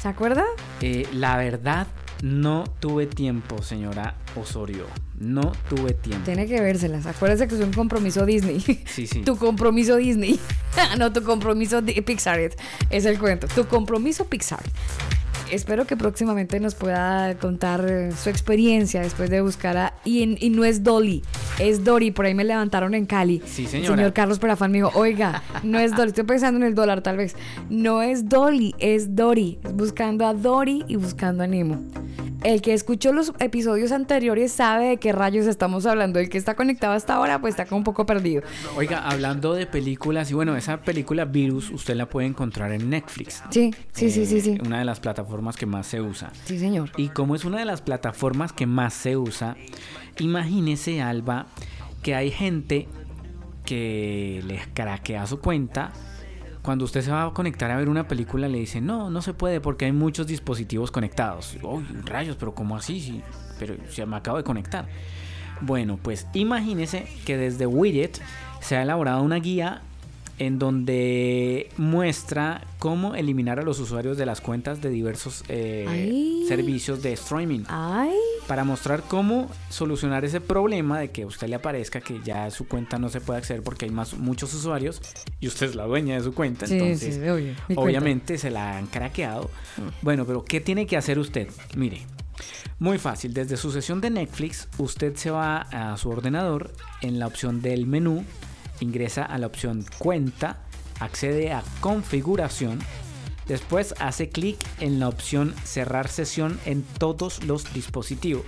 [0.00, 0.46] ¿Se acuerda?
[0.80, 1.86] Eh, la verdad,
[2.22, 4.86] no tuve tiempo, señora Osorio.
[5.18, 6.24] No tuve tiempo.
[6.24, 7.04] Tiene que vérselas.
[7.04, 8.60] Acuérdese que es un compromiso Disney.
[8.60, 9.20] Sí, sí.
[9.24, 10.40] Tu compromiso Disney.
[10.98, 12.40] no, tu compromiso de Pixar.
[12.88, 13.46] Es el cuento.
[13.48, 14.62] Tu compromiso Pixar.
[15.50, 19.94] Espero que próximamente nos pueda contar eh, su experiencia después de buscar a...
[20.04, 21.22] Y, en- y no es Dolly,
[21.58, 22.10] es Dory.
[22.12, 23.42] Por ahí me levantaron en Cali.
[23.46, 23.96] Sí, El señora.
[23.96, 26.08] señor Carlos Perafán me dijo, oiga, no es Dolly.
[26.10, 27.34] Estoy pensando en el dólar tal vez.
[27.68, 29.58] No es Dolly, es Dory.
[29.74, 31.80] Buscando a Dory y buscando a Nemo.
[32.42, 36.18] El que escuchó los episodios anteriores sabe de qué rayos estamos hablando.
[36.18, 38.42] El que está conectado hasta ahora, pues está como un poco perdido.
[38.76, 43.42] Oiga, hablando de películas, y bueno, esa película Virus usted la puede encontrar en Netflix.
[43.50, 44.58] Sí, sí, sí, sí, Eh, sí.
[44.64, 46.32] Una de las plataformas que más se usa.
[46.44, 46.90] Sí, señor.
[46.96, 49.56] Y como es una de las plataformas que más se usa,
[50.18, 51.46] imagínese, Alba,
[52.02, 52.88] que hay gente
[53.64, 55.92] que les craquea su cuenta.
[56.62, 59.32] Cuando usted se va a conectar a ver una película, le dice, no, no se
[59.32, 61.56] puede porque hay muchos dispositivos conectados.
[61.62, 63.00] Uy, rayos, pero ¿cómo así?
[63.00, 63.22] Sí,
[63.58, 64.86] pero se me acabo de conectar.
[65.62, 68.20] Bueno, pues imagínese que desde Widget
[68.60, 69.82] se ha elaborado una guía
[70.40, 77.02] en donde muestra cómo eliminar a los usuarios de las cuentas de diversos eh, servicios
[77.02, 77.64] de streaming.
[77.68, 78.14] Ay,
[78.46, 82.66] para mostrar cómo solucionar ese problema de que a usted le aparezca que ya su
[82.66, 85.02] cuenta no se puede acceder porque hay más, muchos usuarios
[85.40, 86.66] y usted es la dueña de su cuenta.
[86.66, 87.82] Sí, entonces, sí, obvio, mi cuenta.
[87.82, 89.50] obviamente se la han craqueado.
[90.00, 91.48] Bueno, pero ¿qué tiene que hacer usted?
[91.76, 92.06] Mire,
[92.78, 93.34] muy fácil.
[93.34, 96.72] Desde su sesión de Netflix, usted se va a su ordenador
[97.02, 98.24] en la opción del menú,
[98.80, 100.58] ingresa a la opción cuenta,
[100.98, 102.78] accede a configuración.
[103.46, 108.44] Después hace clic en la opción cerrar sesión en todos los dispositivos.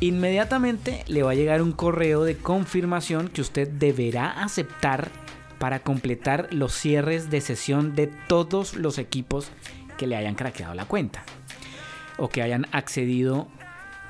[0.00, 5.10] Inmediatamente le va a llegar un correo de confirmación que usted deberá aceptar
[5.58, 9.48] para completar los cierres de sesión de todos los equipos
[9.96, 11.24] que le hayan craqueado la cuenta
[12.18, 13.48] o que hayan accedido.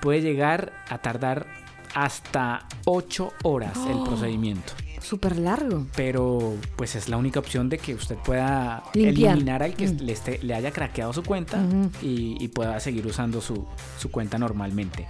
[0.01, 1.47] Puede llegar a tardar
[1.95, 4.05] hasta 8 horas el Oh.
[4.05, 4.73] procedimiento
[5.05, 5.87] Súper largo.
[5.95, 9.33] pero pues es la única opción de que usted pueda Limpiar.
[9.35, 9.97] eliminar al que Mm.
[10.01, 11.59] le, esté- le haya craqueado su cuenta
[12.03, 13.67] y pueda seguir usando su,
[13.99, 15.07] su cuenta normalmente.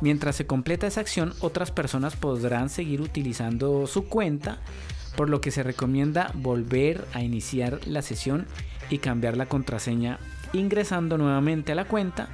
[0.00, 4.58] Mientras se completa esa acción, otras personas podrán seguir utilizando su cuenta,
[5.16, 8.46] por lo que se recomienda volver a iniciar la sesión
[8.90, 10.18] y cambiar la contraseña
[10.52, 12.28] ingresando nuevamente a la cuenta.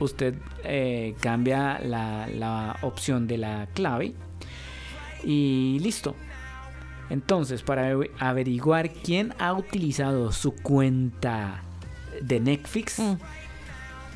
[0.00, 0.34] Usted
[0.64, 4.14] eh, cambia la, la opción de la clave
[5.22, 6.16] y listo.
[7.10, 11.62] Entonces, para ave- averiguar quién ha utilizado su cuenta
[12.22, 13.14] de Netflix Mm.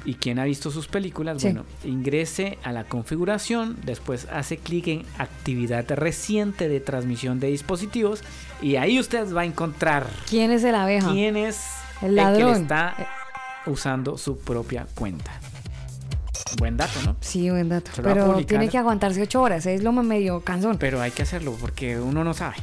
[0.04, 1.48] y quién ha visto sus películas, Sí.
[1.48, 8.22] bueno, ingrese a la configuración, después hace clic en actividad reciente de transmisión de dispositivos
[8.62, 11.10] y ahí usted va a encontrar ¿Quién es el abeja?
[11.12, 11.60] quién es
[12.00, 12.52] El el, que ladrón.
[12.54, 12.94] le está
[13.66, 15.32] usando su propia cuenta.
[16.56, 17.16] Buen dato, ¿no?
[17.20, 17.90] Sí, buen dato.
[18.02, 19.66] Pero tiene que aguantarse ocho horas.
[19.66, 20.78] Es lo medio cansón.
[20.78, 22.56] Pero hay que hacerlo porque uno no sabe.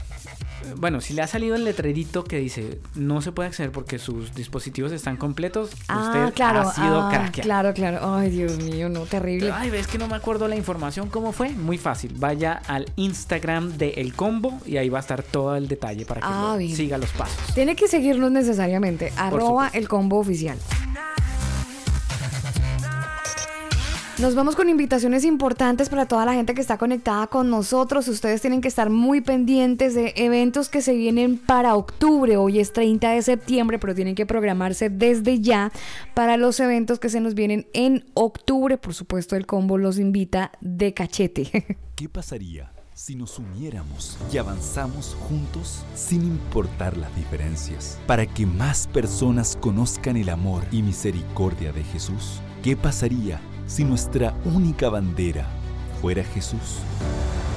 [0.78, 4.34] Bueno, si le ha salido el letrerito que dice no se puede acceder porque sus
[4.36, 6.62] dispositivos están completos, Ah, usted claro.
[6.62, 7.44] ha sido ah, craqueado.
[7.46, 8.16] claro, claro.
[8.16, 9.52] Ay, Dios mío, no, terrible.
[9.54, 11.50] Ay, ves que no me acuerdo la información cómo fue.
[11.52, 12.14] Muy fácil.
[12.18, 16.22] Vaya al Instagram de El Combo y ahí va a estar todo el detalle para
[16.22, 17.38] que Ah, lo siga los pasos.
[17.54, 19.12] Tiene que seguirnos necesariamente.
[19.18, 19.78] Arroba supuesto.
[19.78, 20.58] el combo oficial.
[24.18, 28.08] Nos vamos con invitaciones importantes para toda la gente que está conectada con nosotros.
[28.08, 32.38] Ustedes tienen que estar muy pendientes de eventos que se vienen para octubre.
[32.38, 35.70] Hoy es 30 de septiembre, pero tienen que programarse desde ya
[36.14, 38.78] para los eventos que se nos vienen en octubre.
[38.78, 41.78] Por supuesto, el combo los invita de cachete.
[41.96, 48.00] ¿Qué pasaría si nos uniéramos y avanzamos juntos sin importar las diferencias?
[48.08, 52.40] Para que más personas conozcan el amor y misericordia de Jesús.
[52.64, 55.46] ¿Qué pasaría si nuestra única bandera
[56.02, 56.80] fuera Jesús?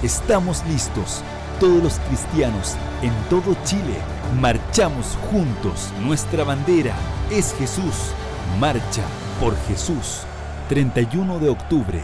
[0.03, 1.23] Estamos listos.
[1.61, 3.97] Todos los cristianos en todo Chile
[4.41, 5.91] marchamos juntos.
[6.03, 6.95] Nuestra bandera
[7.31, 8.13] es Jesús.
[8.61, 9.05] Marcha
[9.41, 10.23] por Jesús.
[10.69, 12.03] 31 de octubre,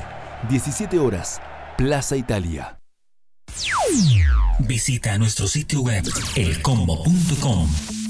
[0.49, 1.41] 17 horas,
[1.77, 2.79] Plaza Italia.
[4.59, 8.04] Visita nuestro sitio web elcombo.com.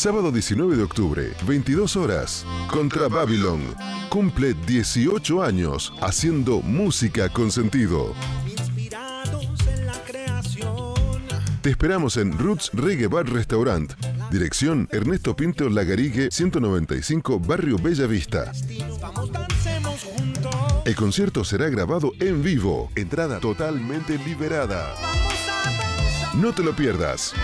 [0.00, 2.46] Sábado 19 de octubre, 22 horas.
[2.70, 3.60] Contra Babylon.
[4.08, 8.14] Cumple 18 años haciendo música con sentido.
[11.60, 13.92] Te esperamos en Roots Reggae Bar Restaurant.
[14.30, 18.52] Dirección Ernesto Pinto Lagarigue 195 Barrio Bella Vista.
[20.86, 22.90] El concierto será grabado en vivo.
[22.94, 24.94] Entrada totalmente liberada.
[26.36, 27.34] No te lo pierdas.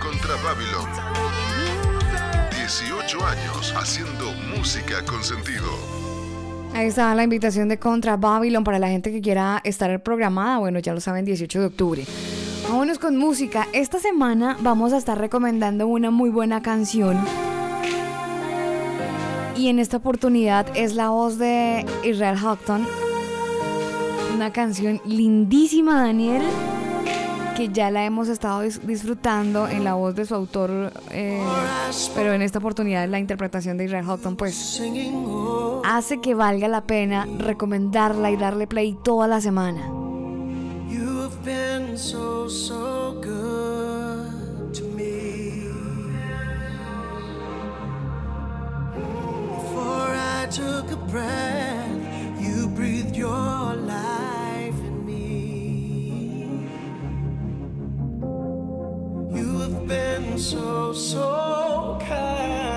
[0.00, 1.15] Contra Babylon.
[3.06, 5.68] 18 años haciendo música con sentido.
[6.74, 10.58] Ahí está la invitación de Contra Babylon para la gente que quiera estar programada.
[10.58, 12.04] Bueno, ya lo saben, 18 de octubre.
[12.68, 13.68] Vámonos con música.
[13.72, 17.16] Esta semana vamos a estar recomendando una muy buena canción.
[19.56, 22.88] Y en esta oportunidad es la voz de Israel Houghton.
[24.34, 26.42] Una canción lindísima, Daniel,
[27.56, 30.92] que ya la hemos estado dis- disfrutando en la voz de su autor.
[31.10, 31.42] eh,
[32.14, 34.82] pero en esta oportunidad la interpretación de Israel Houghton, pues
[35.84, 39.90] hace que valga la pena recomendarla y darle play toda la semana.
[50.48, 53.34] Took a breath, you breathed your
[59.68, 62.75] have been so, so kind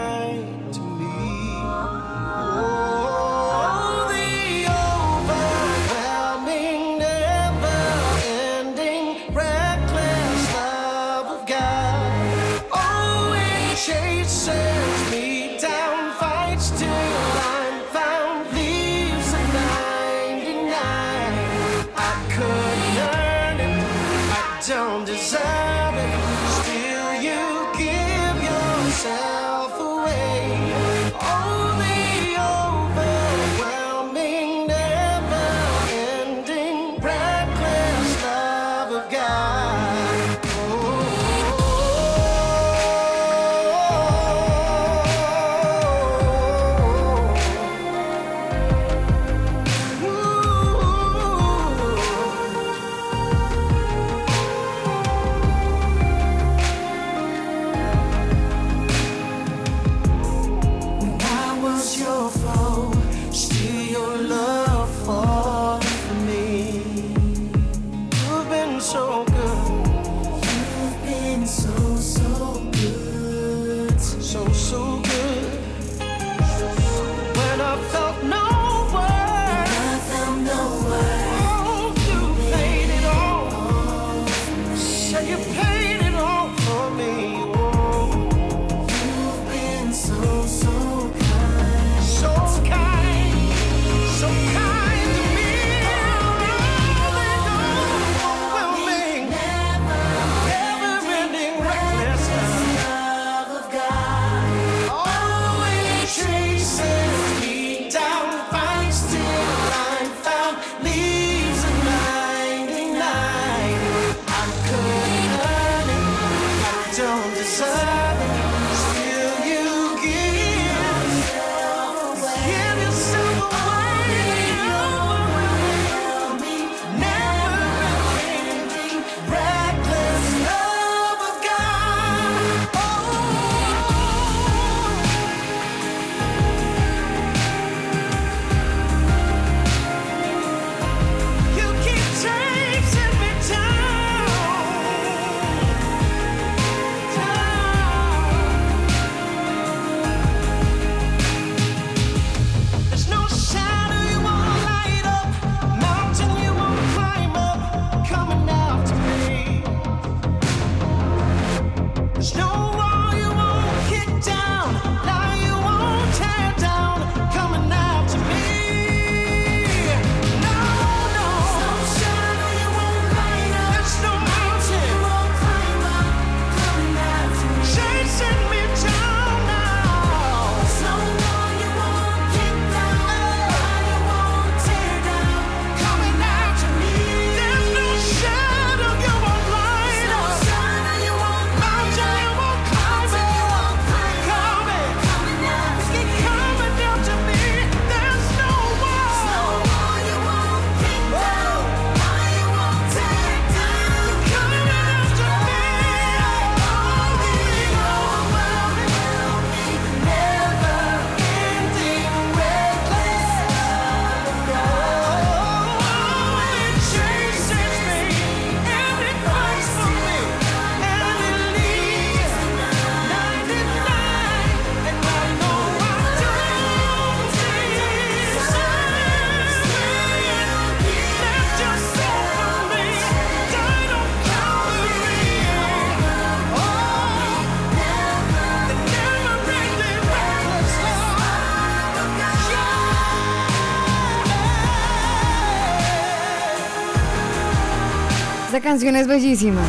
[248.69, 249.63] canción es bellísima.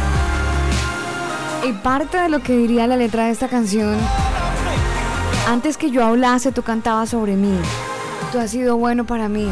[1.67, 3.97] Y parte de lo que diría la letra de esta canción,
[5.49, 7.57] antes que yo hablase, tú cantabas sobre mí.
[8.31, 9.49] Tú has sido bueno para mí.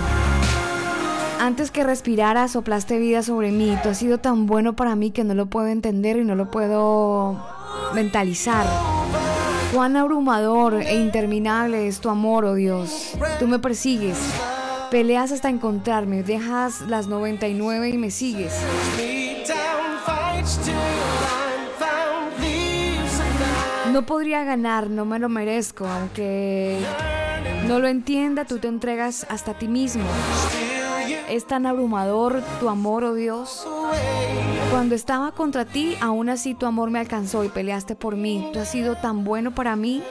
[1.41, 3.75] Antes que respirara, soplaste vida sobre mí.
[3.83, 6.51] Tú has sido tan bueno para mí que no lo puedo entender y no lo
[6.51, 7.43] puedo
[7.95, 8.67] mentalizar.
[9.73, 13.15] Cuán abrumador e interminable es tu amor, oh Dios.
[13.39, 14.19] Tú me persigues.
[14.91, 16.23] Peleas hasta encontrarme.
[16.23, 18.53] Dejas las 99 y me sigues.
[23.93, 26.79] No podría ganar, no me lo merezco, aunque
[27.67, 30.05] no lo entienda, tú te entregas hasta ti mismo.
[31.29, 33.67] Es tan abrumador tu amor, oh Dios.
[34.71, 38.51] Cuando estaba contra ti, aún así tu amor me alcanzó y peleaste por mí.
[38.53, 40.03] Tú has sido tan bueno para mí.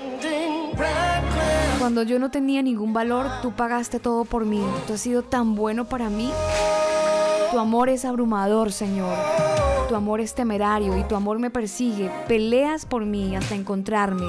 [1.80, 4.62] Cuando yo no tenía ningún valor, tú pagaste todo por mí.
[4.86, 6.32] Tú has sido tan bueno para mí.
[7.52, 9.16] Tu amor es abrumador, Señor.
[9.88, 12.12] Tu amor es temerario y tu amor me persigue.
[12.28, 14.26] Peleas por mí hasta encontrarme.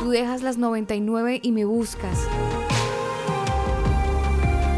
[0.00, 2.18] Tú dejas las 99 y me buscas.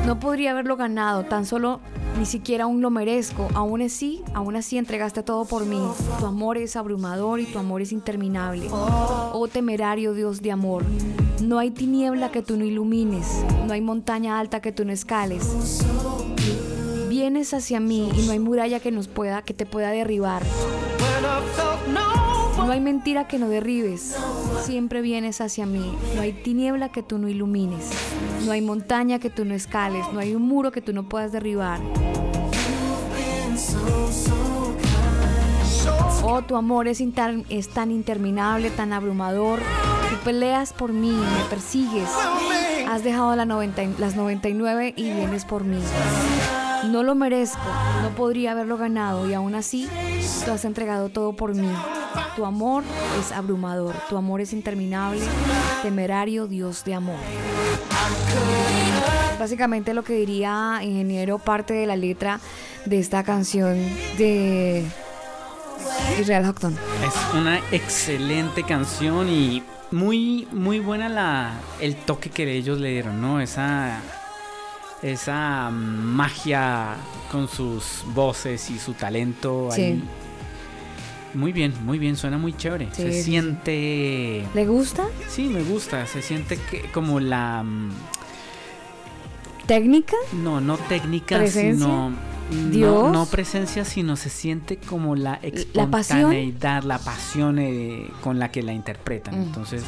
[0.07, 1.81] No podría haberlo ganado, tan solo
[2.19, 3.49] ni siquiera aún lo merezco.
[3.55, 5.81] Aún así, aún así entregaste todo por mí.
[6.19, 8.69] Tu amor es abrumador y tu amor es interminable.
[8.71, 10.85] Oh temerario Dios de amor.
[11.43, 15.85] No hay tiniebla que tú no ilumines, no hay montaña alta que tú no escales.
[17.27, 20.45] Vienes hacia mí y no hay muralla que nos pueda que te pueda derribar.
[22.57, 24.15] No hay mentira que no derribes.
[24.63, 25.93] Siempre vienes hacia mí.
[26.15, 27.91] No hay tiniebla que tú no ilumines.
[28.45, 30.05] No hay montaña que tú no escales.
[30.13, 31.81] No hay un muro que tú no puedas derribar.
[36.23, 37.03] Oh, tu amor es,
[37.75, 39.59] tan interminable, tan abrumador.
[40.11, 42.09] Tú peleas por mí, me persigues.
[42.89, 45.81] Has dejado la 90 y- las 99 y vienes por mí.
[46.85, 47.59] No lo merezco,
[48.03, 49.89] no podría haberlo ganado y aún así
[50.45, 51.69] tú has entregado todo por mí.
[52.37, 52.85] Tu amor
[53.21, 55.21] es abrumador, tu amor es interminable,
[55.83, 57.19] temerario Dios de amor.
[59.39, 62.41] Básicamente lo que diría ingeniero parte de la letra
[62.85, 63.77] de esta canción
[64.19, 64.85] de
[66.21, 66.77] Israel Houghton.
[67.07, 73.21] Es una excelente canción y muy, muy buena la, el toque que ellos le dieron,
[73.21, 73.41] ¿no?
[73.41, 74.01] Esa,
[75.13, 76.97] esa magia
[77.31, 79.69] con sus voces y su talento.
[79.73, 79.83] Sí.
[79.83, 80.03] ahí.
[81.35, 82.89] Muy bien, muy bien, suena muy chévere.
[82.93, 84.47] Sí, se sí, siente...
[84.55, 85.05] ¿Le gusta?
[85.29, 87.63] Sí, me gusta, se siente que como la...
[87.63, 87.91] mm,
[89.67, 90.17] ¿Técnica?
[90.33, 91.85] No, no técnica, ¿Presencia?
[91.87, 92.11] sino...
[92.11, 93.13] No, ¿Dios?
[93.13, 95.41] no presencia, sino se siente como la
[95.73, 96.19] ¿La pasión?
[96.21, 99.39] espontaneidad, la pasión eh, con la que la interpretan.
[99.39, 99.43] Mm.
[99.43, 99.83] Entonces,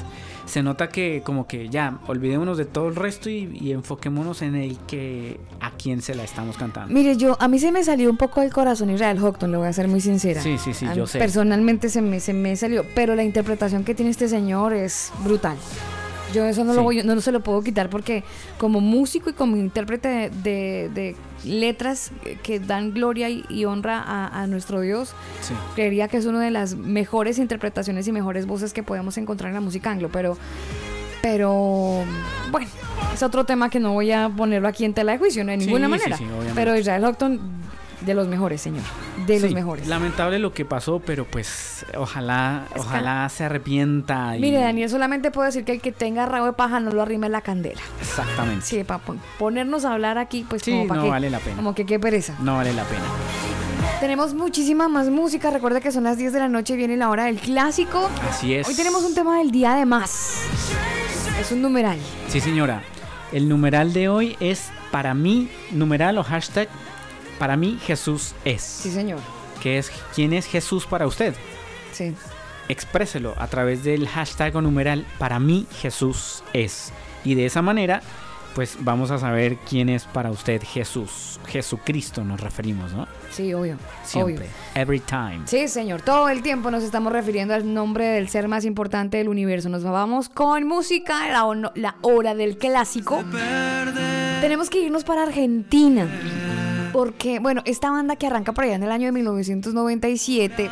[0.49, 4.57] se nota que como que ya, olvidémonos de todo el resto y, y enfoquémonos en
[4.57, 6.93] el que a quién se la estamos cantando.
[6.93, 9.69] Mire, yo a mí se me salió un poco del corazón Israel Houghton, le voy
[9.69, 10.41] a ser muy sincera.
[10.41, 11.19] Sí, sí, sí, A yo mí sé.
[11.19, 15.57] Personalmente se me, se me salió, pero la interpretación que tiene este señor es brutal.
[16.35, 18.23] Yo eso no, lo voy, no, no se lo puedo quitar porque
[18.59, 22.11] como músico y como intérprete de, de- de letras
[22.43, 25.55] que dan gloria y, y honra a, a nuestro Dios, Sí.
[25.75, 29.55] creería que es una de las mejores interpretaciones y mejores voces que podemos encontrar en
[29.55, 30.37] la música anglo, pero
[31.23, 32.05] pero
[32.53, 32.69] bueno,
[33.13, 35.57] es otro tema que no voy a ponerlo aquí en tela de juicio, no de
[35.59, 36.19] ninguna sí, manera.
[36.55, 37.41] pero Israel Houghton
[38.01, 38.83] de los mejores, señor,
[39.27, 39.87] de los mejores.
[39.89, 44.37] Lamentable lo que pasó, pero pues ojalá, Es que- ojalá se arrepienta.
[44.37, 47.03] y- Mire, Daniel, solamente puedo decir que el que tenga rabo de paja no lo
[47.03, 47.81] arrime la candela.
[48.01, 48.65] Exactamente.
[48.65, 49.01] Sí, para
[49.39, 51.57] ponernos a hablar aquí, pues Sí, como para no vale la pena.
[51.57, 52.35] Como que qué pereza.
[52.41, 53.03] No vale la pena.
[54.01, 55.51] Tenemos muchísima más música.
[55.51, 58.09] Recuerda que son las 10 de la noche y viene la hora del clásico.
[58.31, 58.69] Así es.
[58.69, 60.37] Hoy tenemos un tema del día de más.
[61.41, 61.99] Es un numeral.
[62.29, 62.83] Sí, señora.
[63.33, 66.69] El numeral de hoy es para mí, numeral o hashtag,
[67.39, 68.63] para mí Jesús es.
[68.63, 69.21] Sí, señor.
[69.63, 71.35] ¿Qué es ¿Quién es Jesús para usted?
[71.93, 72.15] Sí.
[72.69, 76.93] Expréselo a través del hashtag o numeral para mí Jesús es.
[77.25, 78.03] Y de esa manera,
[78.55, 81.41] pues vamos a saber quién es para usted Jesús.
[81.47, 83.07] Jesucristo nos referimos, ¿no?
[83.31, 83.79] Sí, obvio.
[84.05, 84.35] Siempre.
[84.35, 84.51] Obvio.
[84.75, 85.43] Every time.
[85.47, 86.03] Sí, señor.
[86.03, 89.69] Todo el tiempo nos estamos refiriendo al nombre del ser más importante del universo.
[89.69, 93.23] Nos vamos con música, la, la hora del clásico.
[94.41, 96.07] Tenemos que irnos para Argentina.
[96.93, 100.71] Porque, bueno, esta banda que arranca por allá en el año de 1997,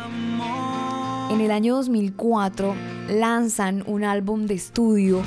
[1.31, 2.75] en el año 2004
[3.09, 5.21] lanzan un álbum de estudio.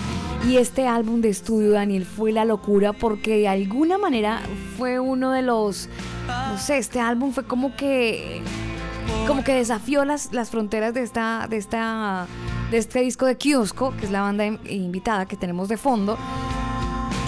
[0.48, 4.40] Y este álbum de estudio, Daniel, fue la locura porque de alguna manera
[4.78, 5.88] fue uno de los,
[6.26, 8.40] no sé, este álbum fue como que
[9.26, 12.26] como que desafió las, las fronteras de esta, de esta,
[12.70, 16.16] de este disco de Kiosco, que es la banda in- invitada que tenemos de fondo.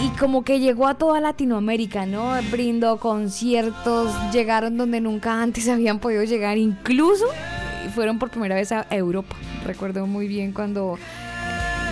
[0.05, 2.33] Y como que llegó a toda Latinoamérica, ¿no?
[2.51, 7.27] Brindó conciertos, llegaron donde nunca antes habían podido llegar, incluso
[7.95, 9.37] fueron por primera vez a Europa.
[9.65, 10.99] Recuerdo muy bien cuando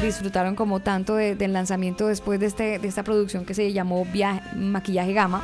[0.02, 4.06] disfrutaron como tanto de- del lanzamiento después de, este, de esta producción que se llamó
[4.06, 5.42] Viaje- Maquillaje Gama.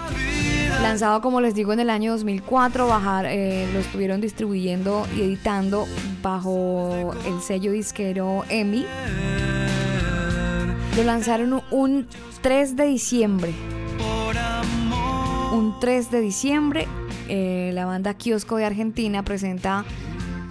[0.83, 5.87] Lanzado, como les digo, en el año 2004, bajar, eh, lo estuvieron distribuyendo y editando
[6.23, 8.87] bajo el sello disquero EMI.
[10.97, 12.07] Lo lanzaron un- un
[12.41, 13.53] 3 de diciembre.
[15.53, 16.87] Un 3 de diciembre,
[17.29, 19.85] eh, la banda Kiosco de Argentina presenta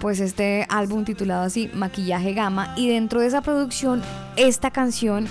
[0.00, 4.02] pues este álbum titulado así Maquillaje Gama y dentro de esa producción
[4.36, 5.26] esta canción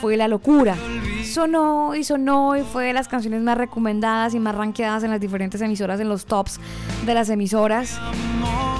[0.00, 0.76] fue la locura.
[1.24, 5.20] Sonó y sonó y fue de las canciones más recomendadas y más rankeadas en las
[5.20, 6.58] diferentes emisoras, en los tops
[7.06, 7.98] de las emisoras.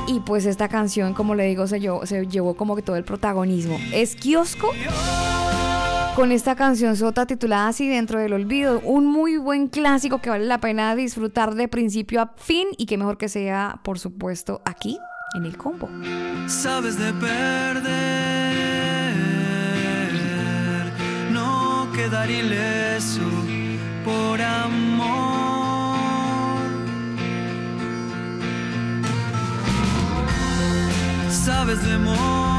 [0.08, 3.04] Y pues esta canción, como le digo, se llevó, se llevó como que todo el
[3.04, 3.78] protagonismo.
[3.92, 4.70] Es Kiosco
[6.18, 8.80] con esta canción sota titulada así Dentro del Olvido.
[8.80, 12.98] Un muy buen clásico que vale la pena disfrutar de principio a fin y que
[12.98, 14.98] mejor que sea, por supuesto, aquí
[15.36, 15.88] en el combo.
[16.48, 17.84] sabes de perder,
[21.30, 23.22] no quedar ileso
[24.04, 25.06] por amor.
[31.30, 32.57] Sabes de morir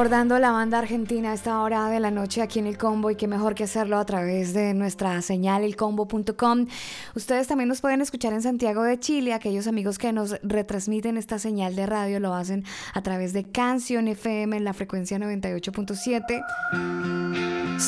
[0.00, 3.16] Recordando la banda argentina a esta hora de la noche aquí en el combo y
[3.16, 6.68] qué mejor que hacerlo a través de nuestra señal elcombo.com.
[7.14, 9.34] Ustedes también nos pueden escuchar en Santiago de Chile.
[9.34, 14.08] Aquellos amigos que nos retransmiten esta señal de radio lo hacen a través de Canción
[14.08, 17.19] FM en la frecuencia 98.7.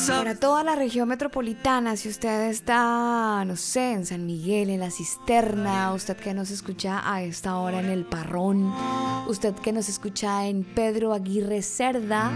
[0.07, 4.89] Para toda la región metropolitana, si usted está, no sé, en San Miguel, en la
[4.89, 8.73] cisterna, usted que nos escucha a esta hora en el Parrón,
[9.27, 12.31] usted que nos escucha en Pedro Aguirre Cerda,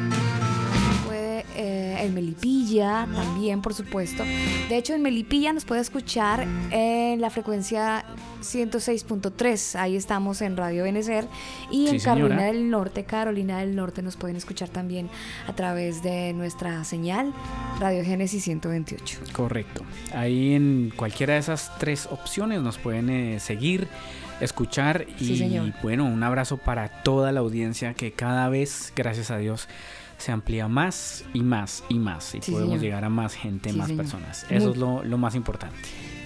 [2.08, 4.24] en Melipilla también, por supuesto.
[4.70, 8.04] De hecho, en Melipilla nos puede escuchar en la frecuencia
[8.42, 9.76] 106.3.
[9.80, 11.28] Ahí estamos en Radio Benecer.
[11.72, 12.46] Y Sí, en Carolina señora.
[12.48, 15.10] del Norte, Carolina del Norte, nos pueden escuchar también
[15.48, 17.34] a través de nuestra señal
[17.80, 19.20] Radio Génesis 128.
[19.34, 19.84] Correcto.
[20.14, 23.88] Ahí en cualquiera de esas tres opciones nos pueden eh, seguir,
[24.42, 29.38] escuchar y Sí, bueno, un abrazo para toda la audiencia que cada vez, gracias a
[29.38, 29.68] Dios,
[30.18, 32.84] se amplía más y más y más y Sí, podemos señor.
[32.86, 34.04] llegar a más gente, Sí, más señor.
[34.04, 34.46] personas.
[34.50, 35.76] Eso Muy- es lo, lo más importante.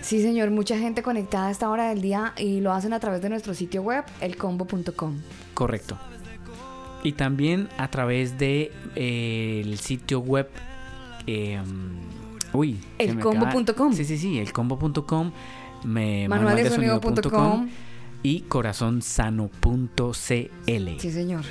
[0.01, 3.21] Sí, señor, mucha gente conectada a esta hora del día y lo hacen a través
[3.21, 5.17] de nuestro sitio web, elcombo.com.
[5.53, 5.97] Correcto.
[7.03, 10.49] Y también a través de eh, el sitio web
[11.27, 11.59] eh,
[12.53, 13.93] uy, Elcombo.com.
[13.93, 15.31] Sí, sí, sí, elcombo.com,
[15.83, 17.69] manualdesonido.com
[18.23, 20.99] y corazonsano.cl.
[20.99, 21.43] Sí, señor.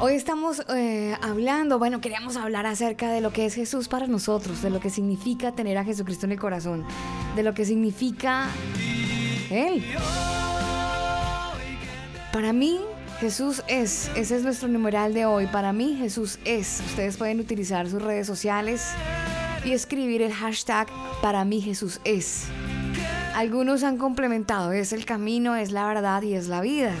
[0.00, 4.62] Hoy estamos eh, hablando, bueno, queríamos hablar acerca de lo que es Jesús para nosotros,
[4.62, 6.84] de lo que significa tener a Jesucristo en el corazón,
[7.34, 8.46] de lo que significa
[9.50, 9.84] Él.
[12.32, 12.78] Para mí,
[13.18, 15.46] Jesús es, ese es nuestro numeral de hoy.
[15.48, 16.80] Para mí, Jesús es.
[16.86, 18.92] Ustedes pueden utilizar sus redes sociales
[19.64, 20.86] y escribir el hashtag
[21.20, 22.44] Para mí Jesús es.
[23.34, 26.92] Algunos han complementado, es el camino, es la verdad y es la vida.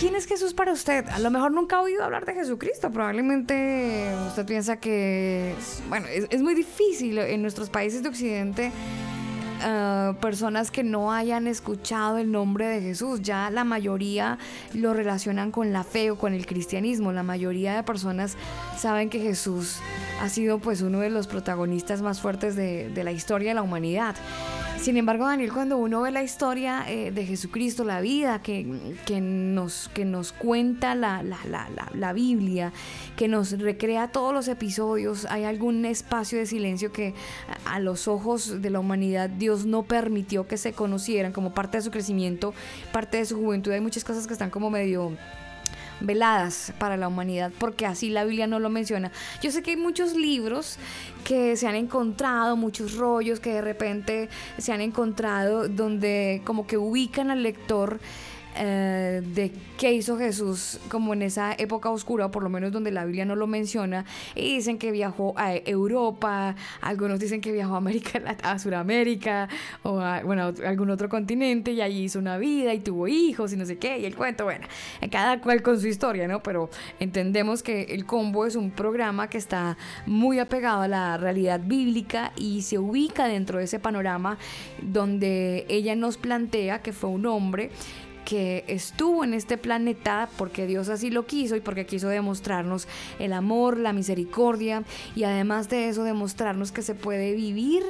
[0.00, 1.06] ¿Quién es Jesús para usted?
[1.10, 2.90] A lo mejor nunca ha oído hablar de Jesucristo.
[2.90, 5.54] Probablemente usted piensa que,
[5.90, 8.72] bueno, es, muy difícil en nuestros países de Occidente.
[9.60, 14.38] ah, personas que no hayan escuchado el nombre de Jesús, ya la mayoría
[14.72, 17.12] lo relacionan con la fe o con el cristianismo.
[17.12, 18.38] La mayoría de personas
[18.78, 19.80] saben que Jesús
[20.22, 24.16] ha sido pues uno de los protagonistas más fuertes de la historia de la humanidad.
[24.80, 29.20] Sin embargo, Daniel, cuando uno ve la historia eh, de Jesucristo, la vida que, que
[29.20, 32.72] nos, que nos cuenta la, la- la- la- Biblia,
[33.14, 37.12] que nos recrea todos los episodios, hay algún espacio de silencio que
[37.66, 41.82] a los ojos de la humanidad Dios no permitió que se conocieran como parte de
[41.82, 42.54] su crecimiento,
[42.90, 43.72] parte de su juventud.
[43.72, 45.12] Hay muchas cosas que están como medio
[46.02, 49.12] veladas para la humanidad, porque así la Biblia no lo menciona.
[49.42, 50.78] Yo sé que hay muchos libros
[51.20, 56.76] que se han encontrado, muchos rollos que de repente se han encontrado donde como que
[56.76, 58.00] ubican al lector
[58.56, 63.04] eh, de qué hizo Jesús como en esa época oscura, por lo menos donde la
[63.04, 67.78] Biblia no lo menciona, y dicen que viajó a Europa, algunos dicen que viajó a
[67.78, 69.48] América, a Sudamérica,
[69.82, 73.52] o a, bueno, a algún otro continente, y allí hizo una vida y tuvo hijos
[73.52, 74.66] y no sé qué, y el cuento, bueno,
[75.10, 76.42] cada cual con su historia, ¿no?
[76.42, 79.76] Pero entendemos que el combo es un programa que está
[80.06, 84.38] muy apegado a la realidad bíblica y se ubica dentro de ese panorama
[84.82, 87.70] donde ella nos plantea que fue un hombre
[88.30, 92.86] que estuvo en este planeta porque Dios así lo quiso y porque quiso demostrarnos
[93.18, 94.84] el amor, la misericordia
[95.16, 97.82] y además de eso demostrarnos que se puede vivir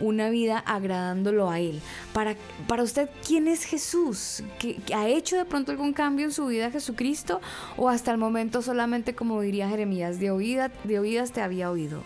[0.00, 1.82] una vida agradándolo a Él.
[2.14, 2.36] Para,
[2.66, 4.42] para usted, ¿quién es Jesús?
[4.58, 7.42] ¿Que, ¿Ha hecho de pronto algún cambio en su vida Jesucristo?
[7.76, 12.02] ¿O hasta el momento solamente, como diría Jeremías, de, de oídas te había oído?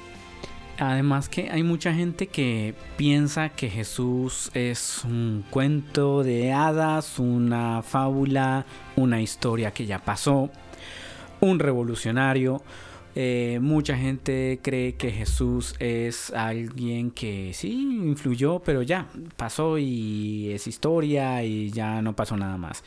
[0.78, 7.82] Además que hay mucha gente que piensa que Jesús es un cuento de hadas, una
[7.82, 10.50] fábula, una historia que ya pasó,
[11.40, 12.62] un revolucionario.
[13.14, 19.06] Eh, mucha gente cree que Jesús es alguien que sí influyó, pero ya
[19.36, 22.84] pasó y es historia y ya no pasó nada más.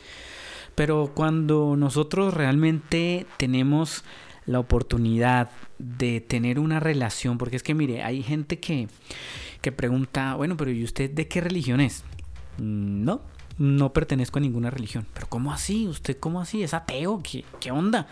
[0.75, 4.03] Pero cuando nosotros realmente tenemos
[4.49, 8.87] la oportunidad de tener una relación, porque es que mire, hay gente que,
[9.61, 12.03] que pregunta, bueno, pero ¿y usted de qué religión es?
[12.57, 13.21] "Mm, No,
[13.59, 15.05] no pertenezco a ninguna religión.
[15.13, 15.87] Pero ¿cómo así?
[15.87, 16.63] ¿Usted cómo así?
[16.63, 17.21] ¿Es ateo?
[17.21, 18.07] ¿Qué, qué onda?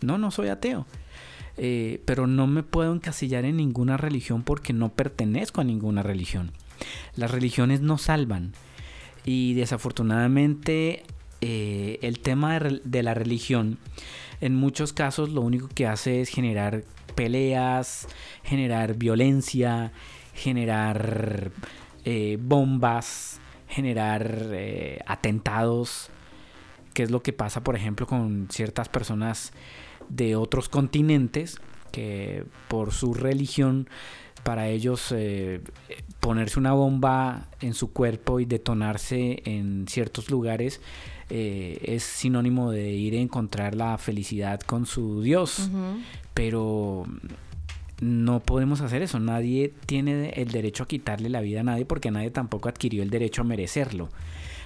[0.00, 0.86] No, no soy ateo.
[1.58, 6.52] Eh, pero no me puedo encasillar en ninguna religión porque no pertenezco a ninguna religión.
[7.16, 8.52] Las religiones no salvan.
[9.24, 11.02] Y desafortunadamente
[11.40, 13.78] eh, el tema de, la religión
[14.42, 16.82] en muchos casos lo único que hace es generar
[17.14, 18.08] peleas,
[18.42, 19.92] generar violencia,
[20.34, 21.52] generar
[22.04, 26.10] eh, bombas, generar eh, atentados,
[26.92, 29.52] que es lo que pasa, por ejemplo, con ciertas personas
[30.08, 31.60] de otros continentes
[31.92, 33.88] que por su religión
[34.42, 35.60] para ellos eh,
[36.18, 40.80] ponerse una bomba en su cuerpo y detonarse en ciertos lugares
[41.34, 45.70] eh, es sinónimo de ir a encontrar la felicidad con su Dios.
[46.34, 47.06] Pero
[48.02, 49.18] no podemos hacer eso.
[49.18, 53.08] Nadie tiene el derecho a quitarle la vida a nadie porque nadie tampoco adquirió el
[53.08, 54.10] derecho a merecerlo,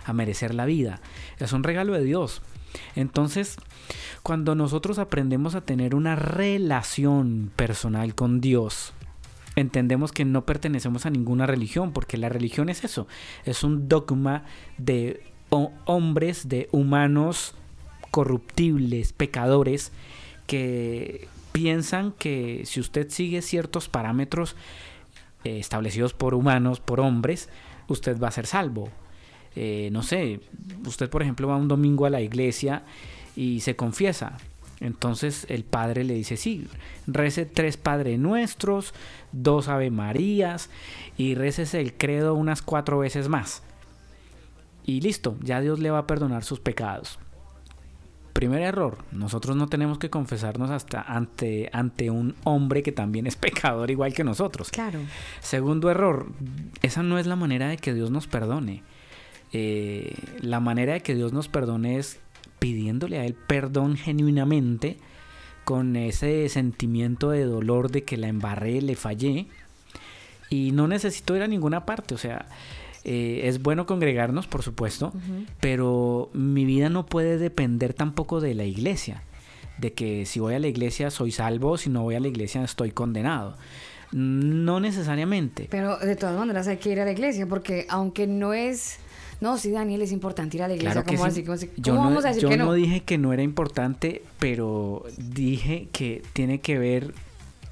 [0.05, 1.01] a merecer la vida.
[1.39, 2.43] Es un regalo de Dios.
[2.97, 3.59] Entonces,
[4.25, 8.93] cuando nosotros aprendemos a tener una relación personal con Dios,
[9.55, 13.07] entendemos que no pertenecemos a ninguna religión, porque la religión es eso,
[13.45, 14.43] es un dogma
[14.79, 17.55] de hombres, de humanos
[18.11, 19.93] corruptibles, pecadores,
[20.47, 24.57] que piensan que si usted sigue ciertos parámetros
[25.45, 27.49] eh, establecidos por humanos, por hombres,
[27.89, 28.89] usted va a ser salvo.
[29.55, 30.41] Eh, no sé,
[30.85, 32.83] usted por ejemplo va un domingo a la iglesia
[33.35, 34.37] y se confiesa.
[34.81, 36.67] Entonces el padre le dice, sí,
[37.07, 38.93] rece tres Padre Nuestros,
[39.33, 40.69] dos Ave Marías
[41.17, 43.63] y recese el credo unas cuatro veces más.
[44.87, 47.19] Y listo, ya Dios le va a perdonar sus pecados.
[48.33, 53.35] Primer error, nosotros no tenemos que confesarnos hasta ante, ante un hombre que también es
[53.37, 54.71] pecador igual que nosotros.
[54.71, 55.01] Claro.
[55.41, 56.27] Segundo error,
[56.83, 58.83] esa no es la manera de que Dios nos perdone.
[59.53, 62.21] Eh, la manera de que Dios nos perdone es
[62.59, 64.99] pidiéndole a Él perdón genuinamente,
[65.65, 69.47] con ese sentimiento de dolor de que la embarré, le fallé,
[70.49, 72.47] y no necesito ir a ninguna parte, o sea,
[73.09, 75.13] eh, es bueno congregarnos, por supuesto,
[75.61, 79.23] pero mi vida no puede depender tampoco de la iglesia,
[79.79, 82.65] de que si voy a la iglesia soy salvo, si no voy a la iglesia
[82.65, 83.57] estoy condenado.
[84.11, 85.69] No necesariamente.
[85.71, 88.99] Pero de todas maneras hay que ir a la iglesia porque aunque no es...
[89.41, 91.03] No, sí, Daniel, es importante ir a la iglesia.
[91.05, 91.31] Claro ¿Cómo sí.
[91.31, 91.43] así?
[91.43, 91.71] ¿Cómo así?
[91.77, 92.73] Yo ¿Cómo no, vamos a decir yo que no no?
[92.73, 97.15] dije que no era importante, pero dije que tiene que ver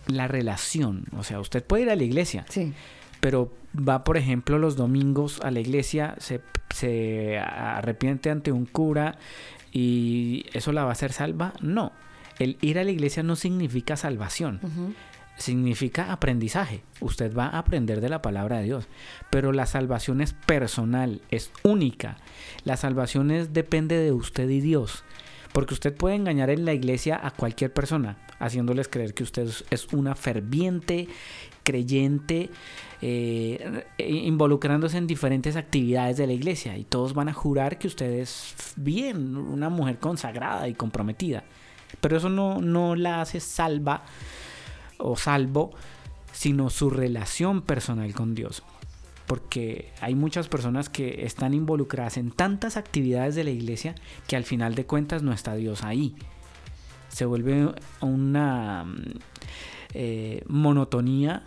[0.07, 1.07] la relación.
[1.19, 2.73] O sea, usted puede ir a la iglesia, Sí.
[3.25, 9.17] Pero va, por ejemplo, los domingos a la iglesia, se, se arrepiente ante un cura
[9.73, 11.55] y eso la va a hacer salva.
[11.63, 11.93] No,
[12.39, 14.61] el ir a la iglesia no significa salvación.
[15.39, 16.83] Significa aprendizaje.
[17.01, 18.89] Usted va a aprender de la palabra de Dios.
[19.31, 22.19] Pero la salvación es personal, es única.
[22.65, 25.03] La salvación es, depende de usted y Dios.
[25.55, 29.93] Porque usted puede engañar en la iglesia a cualquier persona, haciéndoles creer que usted es
[29.95, 31.09] una ferviente,
[31.65, 32.51] creyente,
[33.07, 36.79] eh, e- involucrándose en diferentes actividades de la iglesia.
[36.79, 41.45] Y todos van a jurar que usted es bien, una mujer consagrada y comprometida.
[42.01, 44.05] Pero eso no, no la hace salva
[44.97, 45.73] o salvo,
[46.33, 48.63] sino su relación personal con Dios.
[49.27, 53.95] Porque hay muchas personas que están involucradas en tantas actividades de la iglesia
[54.27, 56.15] que al final de cuentas no está Dios ahí.
[57.09, 57.69] Se vuelve
[58.01, 59.03] una mm,
[59.93, 61.43] eh, monotonía,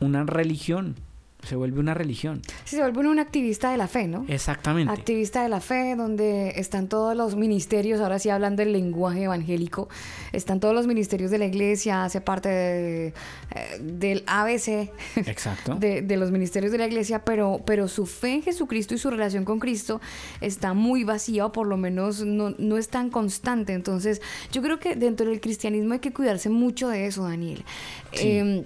[0.00, 0.96] una religión.
[1.44, 2.42] Se vuelve una religión.
[2.64, 4.24] Sí, se vuelve un activista de la fe, ¿no?
[4.26, 4.92] Exactamente.
[4.92, 9.88] Activista de la fe, donde están todos los ministerios, ahora sí hablan del lenguaje evangélico,
[10.32, 13.06] están todos los ministerios de la iglesia, hace parte de-
[13.54, 15.76] eh, del ABC, Exacto.
[15.78, 19.08] de, de los ministerios de la iglesia, pero, pero su fe en Jesucristo y su
[19.08, 20.00] relación con Cristo
[20.40, 23.74] está muy vacía o por lo menos no, no es tan constante.
[23.74, 24.20] Entonces,
[24.50, 27.64] yo creo que dentro del cristianismo hay que cuidarse mucho de eso, Daniel.
[28.12, 28.28] Sí.
[28.38, 28.64] Em,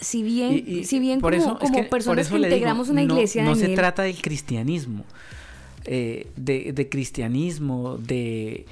[0.00, 2.40] si bien, Y- y si bien por como, eso- es como por personas eso que
[2.40, 5.04] le digo, integramos una no- iglesia, No, se Daniel, trata del cristianismo,
[5.84, 8.66] eh, de, de cristianismo, de...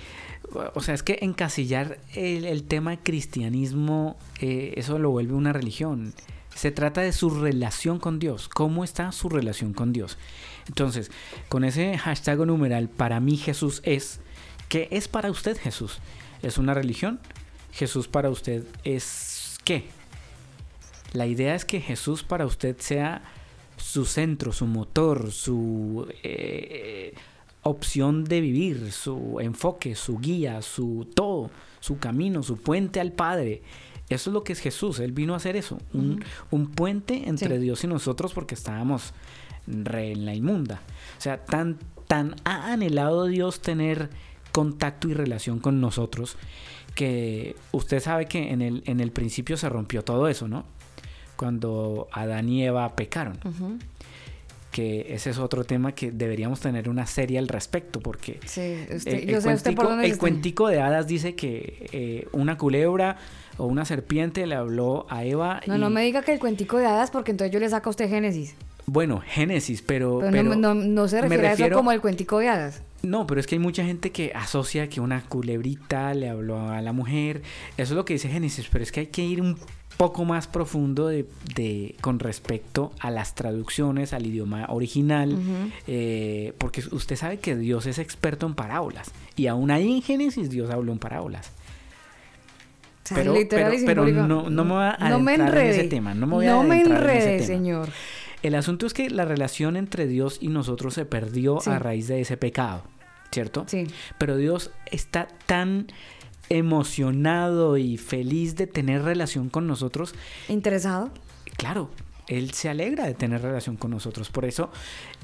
[0.75, 5.53] O sea, es que encasillar el, el tema de cristianismo, eh, eso lo vuelve una
[5.55, 6.13] religión.
[6.55, 8.49] Se trata de su relación con Dios.
[8.51, 10.19] ¿Cómo está su relación con Dios?
[10.69, 11.11] Entonces,
[11.49, 14.21] con ese hashtag o numeral, para mí Jesús es,
[14.69, 16.01] ¿qué es para usted Jesús?
[16.43, 17.19] ¿Es una religión?
[17.73, 19.85] Jesús para usted es ¿qué?
[21.13, 23.23] La idea es que Jesús para usted sea
[23.77, 27.15] su centro, su motor, su eh,
[27.63, 33.63] opción de vivir, su enfoque, su guía, su todo, su camino, su puente al Padre.
[34.09, 35.01] Eso es lo que es Jesús.
[35.01, 37.63] Él vino a hacer eso, un, un puente entre Sí.
[37.63, 39.13] Dios y nosotros porque estábamos
[39.67, 40.81] re en la inmunda.
[41.19, 41.79] O sea, tan,
[42.09, 44.11] tan ha anhelado Dios tener
[44.51, 46.37] contacto y relación con nosotros
[46.95, 50.65] que usted sabe que en el, en el principio se rompió todo eso, ¿no?
[51.37, 53.39] Cuando Adán y Eva pecaron.
[54.71, 59.15] Que ese es otro tema que deberíamos tener una serie al respecto, porque Sí, usted,
[59.15, 62.27] el, yo el sé usted por cuentico, dónde el cuentico de hadas dice que eh,
[62.33, 63.19] una culebra
[63.59, 66.79] o una serpiente le habló a Eva No, y no me diga que el cuentico
[66.79, 68.55] de hadas, porque entonces yo le saco a usted Génesis.
[68.87, 70.21] Bueno, Génesis, pero...
[70.21, 72.83] Pero, pero no, no, no se refiere a eso como el cuentico de hadas.
[73.03, 76.81] No, pero es que hay mucha gente que asocia que una culebrita le habló a
[76.81, 77.43] la mujer.
[77.77, 79.59] Eso es lo que dice Génesis, pero es que hay que ir un
[80.07, 85.39] poco más profundo de, de- con respecto a las traducciones, al idioma original,
[85.87, 89.11] eh, porque usted sabe que Dios es experto en parábolas.
[89.37, 91.53] Y aún ahí en Génesis Dios habló en parábolas.
[93.05, 93.33] O sea, Pero-
[94.27, 95.85] no- no me voy a No me en ese enrede.
[95.89, 97.47] tema, no me voy a me adentrar en ese enrede, tema.
[97.47, 97.89] señor.
[98.43, 101.71] El asunto es que la relación entre Dios y nosotros se perdió Sí.
[101.71, 102.83] a raíz de ese pecado,
[103.31, 103.65] ¿cierto?
[103.69, 103.87] Sí.
[104.19, 105.87] Pero Dios está tan
[106.59, 110.15] emocionado y feliz de tener relación con nosotros.
[110.49, 111.11] ¿Interesado?
[111.57, 111.91] Claro,
[112.29, 114.31] Él se alegra de tener relación con nosotros.
[114.31, 114.71] Por eso,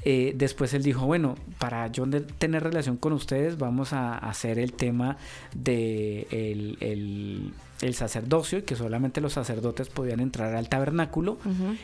[0.03, 2.05] eh, después Él dijo, bueno, para yo
[2.37, 5.17] tener relación con ustedes, vamos a hacer el tema
[5.55, 7.51] de el, el-
[7.81, 11.37] el sacerdocio y que solamente los sacerdotes podían entrar al tabernáculo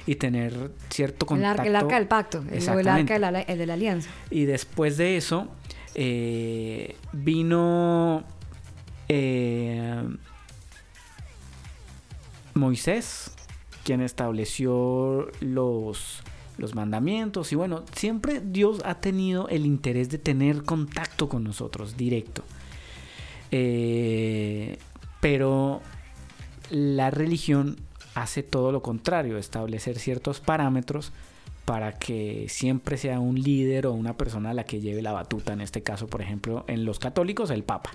[0.05, 1.63] y tener cierto contacto.
[1.63, 4.09] el arca del pacto, el, arca de la, el de la alianza.
[4.29, 5.47] Y después de eso,
[5.93, 8.25] eh, vino
[9.09, 10.03] eh,
[12.53, 13.31] Moisés,
[13.83, 16.21] quien estableció los,
[16.57, 17.51] los mandamientos.
[17.51, 22.43] Y bueno, siempre Dios ha tenido el interés de tener contacto con nosotros, directo.
[23.51, 24.77] Eh,
[25.21, 25.81] pero
[26.69, 27.77] la religión
[28.15, 31.11] hace todo lo contrario, establecer ciertos parámetros
[31.65, 35.61] para que siempre sea un líder o una persona la que lleve la batuta, en
[35.61, 37.91] este caso, por ejemplo, en los católicos, el Papa.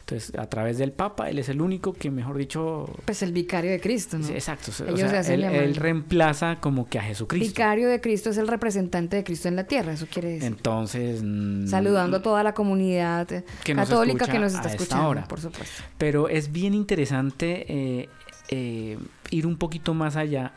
[0.00, 2.90] Entonces, a través del Papa, él es el único que, mejor dicho...
[3.04, 4.28] Pues el vicario de Cristo, ¿no?
[4.28, 4.72] Exacto.
[4.80, 7.48] o Ellos sea, se hacen él, reemplaza como que a Jesucristo.
[7.48, 10.48] Vicario de Cristo es el representante de Cristo en la tierra, eso quiere decir.
[10.48, 11.22] Entonces...
[11.70, 13.26] Saludando a toda la comunidad
[13.64, 15.24] que católica que nos a está esta escuchando, hora.
[15.28, 15.82] por supuesto.
[15.98, 18.08] Pero es bien interesante eh,
[18.48, 18.98] eh,
[19.30, 20.52] ir un poquito más allá.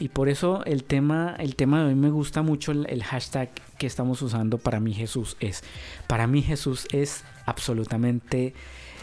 [0.00, 3.50] Y por eso el tema, el tema de hoy me gusta mucho el, el hashtag
[3.78, 5.64] que estamos usando para mí Jesús es.
[6.06, 8.54] Para mí Jesús es absolutamente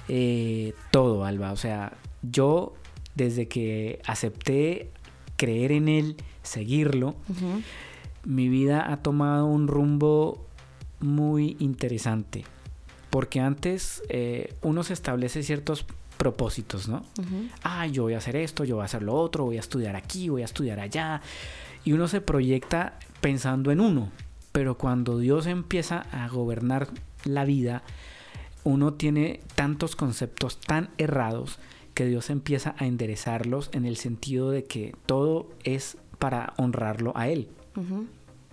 [0.07, 1.51] eh, todo, Alba.
[1.51, 2.73] O sea, yo
[3.15, 4.91] desde que acepté
[5.37, 7.15] creer en Él, seguirlo,
[8.23, 10.45] mi vida ha tomado un rumbo
[10.99, 12.43] muy interesante.
[13.09, 15.85] Porque antes eh, uno se establece ciertos
[16.17, 17.03] propósitos, ¿no?
[17.63, 19.95] Ah, yo voy a hacer esto, yo voy a hacer lo otro, voy a estudiar
[19.95, 21.21] aquí, voy a estudiar allá.
[21.83, 24.11] Y uno se proyecta pensando en uno.
[24.51, 26.87] Pero cuando Dios empieza a gobernar
[27.25, 27.83] la vida,
[28.63, 31.59] uno tiene tantos conceptos tan errados
[31.93, 37.29] que Dios empieza a enderezarlos en el sentido de que todo es para honrarlo a
[37.29, 37.49] Él.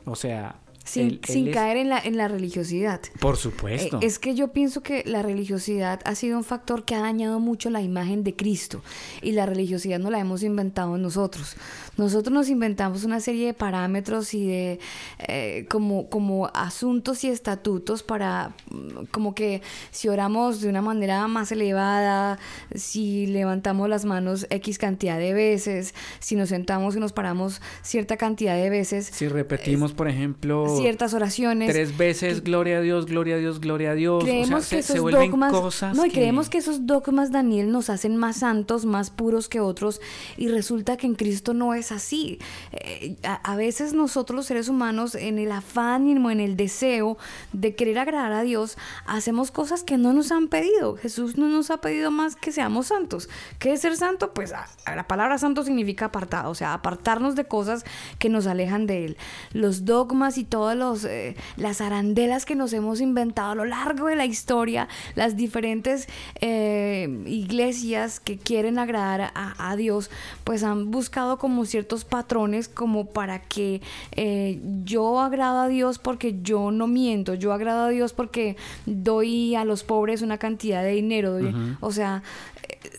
[0.04, 3.00] O sea, Sin, él- él sin es- caer en la, en la religiosidad.
[3.20, 3.98] Por Eh, supuesto.
[4.02, 7.70] Es que yo pienso que la religiosidad ha sido un factor que ha dañado mucho
[7.70, 8.82] la imagen de Cristo
[9.22, 11.56] y la religiosidad no la hemos inventado nosotros.
[11.96, 14.80] Nosotros nos inventamos una serie de parámetros y de
[15.28, 21.26] eh, como, como asuntos y estatutos para mm, como que si oramos de una manera
[21.28, 22.38] más elevada,
[22.74, 28.16] si levantamos las manos X cantidad de veces, si nos sentamos y nos paramos cierta
[28.16, 31.70] cantidad de veces, si repetimos, por ejemplo, ciertas oraciones.
[31.70, 34.82] tres veces gloria a Dios, gloria a Dios, gloria a Dios, o sea, creemos que
[34.82, 38.36] se esos dogmas cosas no y que- creemos que esos dogmas Daniel nos hacen más
[38.38, 40.00] santos más puros que otros
[40.36, 42.38] y resulta que en Cristo no es así
[42.72, 47.18] Eh, a, a veces nosotros los seres humanos en el afán y en el deseo
[47.52, 48.76] de querer agradar a Dios
[49.06, 52.86] hacemos cosas que no nos han pedido Jesús no nos ha pedido más que seamos
[52.88, 53.28] santos
[53.58, 54.32] ¿qué es ser santo?
[54.32, 57.84] pues a- a la palabra santo significa apartado o sea apartarnos de cosas
[58.18, 59.16] que nos alejan de él
[59.52, 64.06] los dogmas y todas los, eh, las arandelas que nos hemos inventado a lo largo
[64.06, 64.86] de la historia,
[65.16, 66.06] las diferentes
[66.40, 70.08] eh, iglesias que quieren agradar a, a Dios,
[70.44, 73.80] pues han buscado como ciertos patrones como para que
[74.12, 78.56] eh, yo agrado a Dios porque yo no miento, yo agrado a Dios porque
[78.86, 82.22] doy a los pobres una cantidad de dinero, doy- o sea,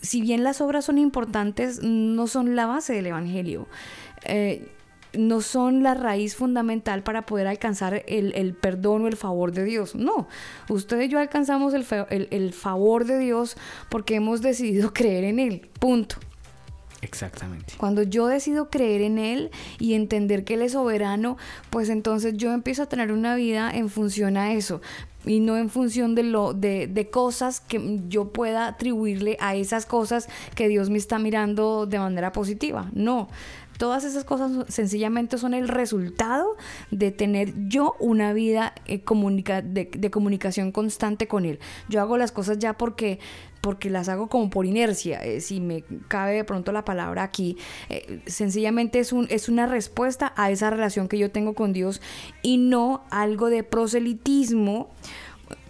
[0.02, 3.66] si bien las obras son importantes, no son la base del Evangelio.
[4.26, 4.68] Eh,
[5.18, 9.64] no son la raíz fundamental para poder alcanzar el, el perdón o el favor de
[9.64, 9.94] Dios.
[9.94, 10.28] No,
[10.68, 13.56] usted y yo alcanzamos el, el- el favor de Dios
[13.90, 15.68] porque hemos decidido creer en Él.
[15.78, 16.16] Punto.
[17.02, 17.74] Exactamente.
[17.76, 21.36] Cuando yo decido creer en Él y entender que Él es soberano,
[21.68, 24.80] pues entonces yo empiezo a tener una vida en función a eso
[25.26, 29.84] y no en función de lo de, de cosas que yo pueda atribuirle a esas
[29.84, 32.88] cosas que Dios me está mirando de manera positiva.
[32.94, 33.28] No,
[33.78, 36.56] Todas esas cosas sencillamente son el resultado
[36.90, 41.58] de tener yo una vida eh, de comunicación constante con Él.
[41.88, 43.18] Yo hago las cosas ya porque
[43.64, 47.56] porque las hago como por inercia, eh, si me cabe de pronto la palabra aquí,
[47.88, 52.02] eh, sencillamente es, un, es una respuesta a esa relación que yo tengo con Dios
[52.42, 54.90] y no algo de proselitismo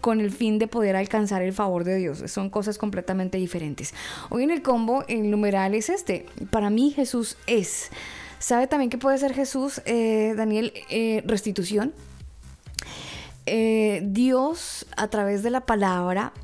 [0.05, 2.25] con el fin de poder alcanzar el favor de Dios.
[2.27, 3.95] Son cosas completamente diferentes.
[4.29, 6.27] Hoy en el combo, el numeral es este.
[6.51, 7.89] Para mí Jesús es.
[8.39, 10.75] ¿Sabe también que puede ser Jesús, eh, Daniel?
[10.91, 11.95] Eh, restitución.
[13.47, 16.35] Eh, Dios, a través de la palabra,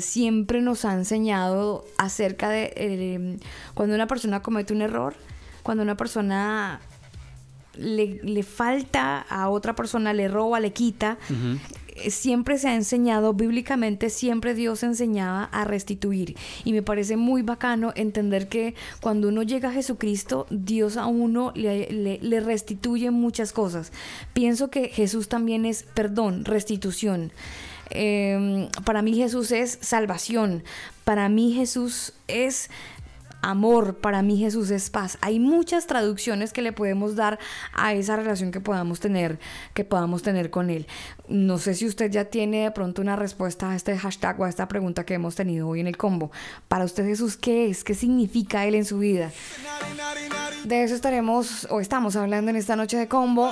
[0.00, 3.38] siempre nos ha enseñado acerca de
[3.74, 5.14] cuando una persona comete un error,
[5.62, 6.80] cuando una persona
[7.74, 11.16] le, le falta a otra persona, le roba, le quita,
[12.08, 16.36] siempre se ha enseñado, bíblicamente siempre Dios enseñaba a restituir.
[16.64, 21.52] Y me parece muy bacano entender que cuando uno llega a Jesucristo, Dios a uno
[21.54, 23.92] le, restituye muchas cosas.
[24.32, 27.32] Pienso que Jesús también es perdón, restitución.
[27.90, 30.62] Eh, para mí Jesús es salvación.
[31.04, 32.70] Para mí Jesús es
[33.42, 35.18] amor, para mí Jesús es paz.
[35.20, 37.38] Hay muchas traducciones que le podemos dar
[37.72, 39.38] a esa relación que podamos tener,
[39.74, 40.86] que podamos tener con él.
[41.28, 44.48] No sé si usted ya tiene de pronto una respuesta a este hashtag o a
[44.48, 46.30] esta pregunta que hemos tenido hoy en el combo.
[46.68, 47.84] Para usted Jesús, ¿qué es?
[47.84, 49.30] ¿Qué significa él en su vida?
[50.64, 53.50] De eso estaremos o estamos hablando en esta noche de combo.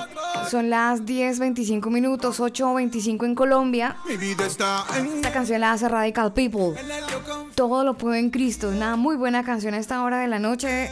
[0.49, 3.95] Son las 10.25 minutos, 8.25 en Colombia.
[4.09, 6.73] Esta canción la hace Radical People.
[7.55, 8.69] Todo lo puedo en Cristo.
[8.69, 10.89] Una muy buena canción esta hora de la noche.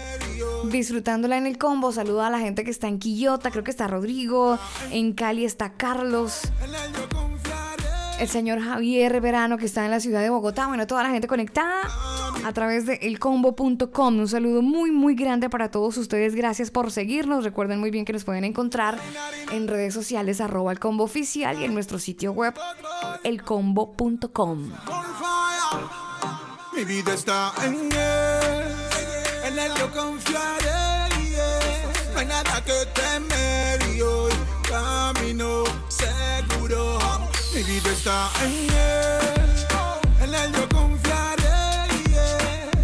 [0.65, 1.91] Disfrutándola en el combo.
[1.91, 3.51] Saluda a la gente que está en Quillota.
[3.51, 4.57] Creo que está Rodrigo.
[4.91, 6.41] En Cali está Carlos.
[8.19, 10.67] El señor Javier Verano que está en la ciudad de Bogotá.
[10.67, 11.81] Bueno, toda la gente conectada
[12.45, 14.19] a través de elcombo.com.
[14.19, 16.35] Un saludo muy, muy grande para todos ustedes.
[16.35, 17.43] Gracias por seguirnos.
[17.43, 18.97] Recuerden muy bien que nos pueden encontrar
[19.51, 22.53] en redes sociales arroba el combo oficial y en nuestro sitio web
[23.23, 24.71] elcombo.com.
[26.75, 27.89] Mi vida está en
[29.55, 31.09] en él yo confiaré.
[31.29, 31.91] yeah.
[32.13, 34.33] No hay nada que temer y hoy
[34.69, 36.99] camino seguro.
[37.53, 39.67] Mi vida está en él,
[40.21, 41.45] en él yo confiaré.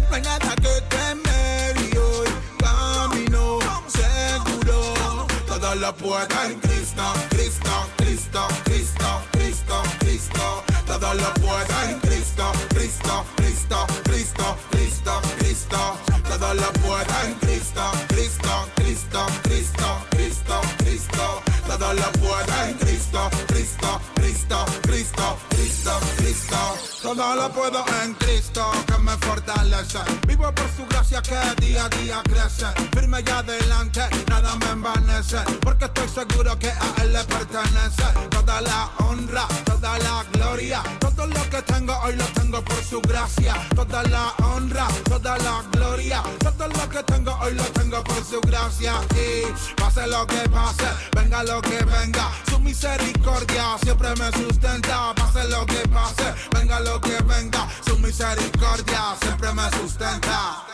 [0.08, 2.28] No hay nada que temer y hoy
[2.58, 3.58] camino
[3.88, 5.26] seguro.
[5.46, 10.64] Todo lo puedo en Cristo, Cristo, Cristo, Cristo, Cristo, Cristo.
[10.86, 16.01] Todo lo puedo en Cristo, Cristo, Cristo, Cristo, Cristo, Cristo.
[16.42, 21.42] Todo lo puedo en Cristo, Cristo, Cristo, Cristo, Cristo, Cristo.
[21.68, 26.56] Todo lo puedo en Cristo, Cristo, Cristo, Cristo, Cristo, Cristo.
[27.00, 30.00] Todo lo puedo en Cristo que me fortalece.
[30.26, 32.66] Vivo por su gracia que día a día crece.
[32.92, 35.38] Firme y adelante, nada me envanece.
[35.60, 38.02] Porque estoy seguro que a Él le pertenece.
[38.30, 40.82] Toda la honra, toda la gloria.
[40.98, 43.54] Todo lo que tengo hoy lo tengo por su gracia.
[43.74, 46.22] Toda la honra, toda la gloria.
[46.40, 48.94] Todo lo que tengo hoy lo tengo por su gracia.
[49.14, 52.30] Y pase lo que pase, venga lo que venga.
[52.50, 55.14] Su misericordia siempre me sustenta.
[55.14, 57.68] Pase lo que pase, venga lo que venga.
[57.86, 60.64] Su misericordia siempre me sustenta.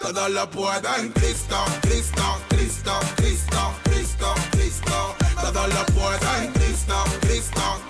[0.00, 5.16] Todo lo puedo en Cristo, Cristo, Cristo, Cristo, Cristo, Cristo.
[5.40, 7.80] Todo lo puedo en Cristo, Cristo,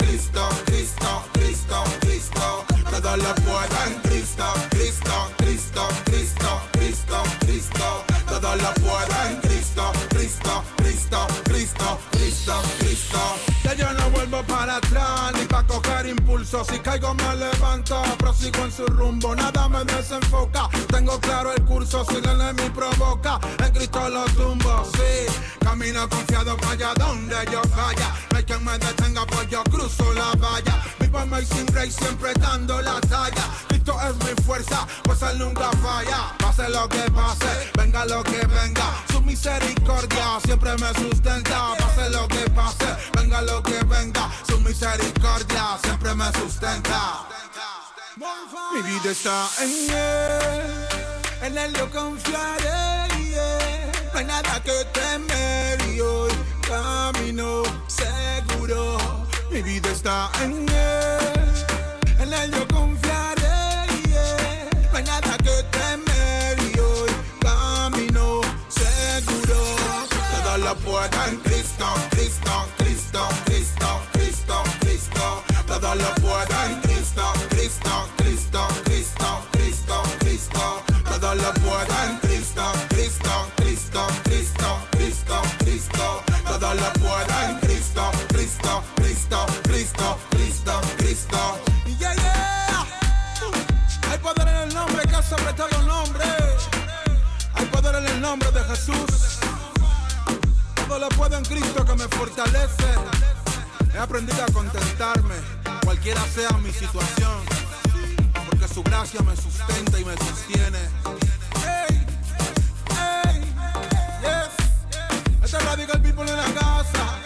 [3.12, 3.12] Cristo.
[3.12, 8.04] Todo lo puedo en Cristo, Cristo, Cristo, Cristo, Cristo, Cristo.
[8.26, 13.18] Todo lo puedo en Cristo, Cristo, Cristo, Cristo, Cristo, Cristo.
[13.64, 16.64] Ya yo no vuelvo para atrás ni para coger impulso.
[16.64, 20.68] Si caigo me levanto, prosigo en su rumbo, nada me desenfoca.
[20.88, 25.32] Tengo claro el curso, si el enemigo provoca, en Cristo lo tumbo, sí.
[25.60, 28.14] Camino confiado vaya donde yo vaya.
[28.30, 30.82] No hay quien me detenga, pues yo cruzo la valla.
[31.12, 33.44] Vivo Amazing Grace siempre dando la talla.
[33.68, 36.34] Cristo es mi fuerza, pues él nunca falla.
[36.38, 39.04] Pase lo que pase, venga lo que venga.
[39.10, 41.74] Su misericordia siempre me sustenta.
[41.76, 44.30] Pase lo que pase, venga lo que venga.
[44.48, 47.26] Su misericordia siempre me sustenta.
[48.72, 50.86] Mi vida está en él,
[51.42, 53.08] en él yo confiaré.
[53.22, 53.92] yeah.
[54.14, 56.32] No hay nada que temer y hoy
[56.66, 59.21] camino seguro.
[59.52, 61.52] Mi vida está en él,
[62.18, 63.86] en él yo confiaré.
[64.08, 64.70] yeah.
[64.90, 67.10] No hay nada que temer y hoy
[67.40, 69.76] camino seguro.
[70.42, 75.44] Todo lo puedo en Cristo, Cristo, Cristo, Cristo, Cristo, Cristo.
[75.66, 76.51] Todo lo puedo
[102.08, 102.84] fortalece.
[103.92, 105.34] He aprendido a contentarme,
[105.84, 107.42] cualquiera sea mi situación,
[108.48, 110.78] porque su gracia me sustenta y me sostiene.
[111.64, 112.06] Hey,
[112.90, 113.42] hey,
[114.22, 114.50] yes.
[115.42, 117.18] Este radical people en la casa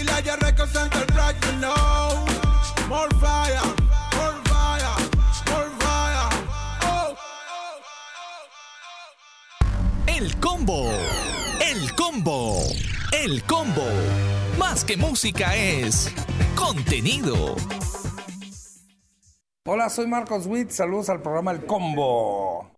[0.00, 2.26] y la ya representa el black, you know.
[2.88, 3.60] More fire,
[4.16, 4.96] more fire,
[5.50, 6.28] more fire.
[6.82, 7.14] Oh.
[10.06, 10.90] El combo.
[12.20, 12.62] El combo.
[13.12, 13.86] El combo.
[14.58, 16.12] Más que música es
[16.54, 17.56] contenido.
[19.66, 20.70] Hola, soy Marcos Witt.
[20.70, 22.72] Saludos al programa El Combo.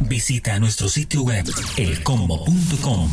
[0.00, 1.46] Visita nuestro sitio web
[1.76, 3.08] elcombo.com.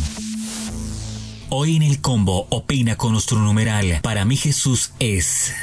[1.50, 4.00] Hoy en el combo opina con nuestro numeral.
[4.02, 5.54] Para mí Jesús es.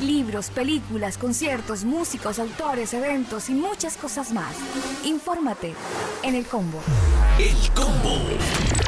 [0.00, 4.54] Libros, películas, conciertos, músicos, autores, eventos y muchas cosas más.
[5.04, 5.74] Infórmate
[6.22, 6.80] en el combo.
[7.38, 8.83] El combo.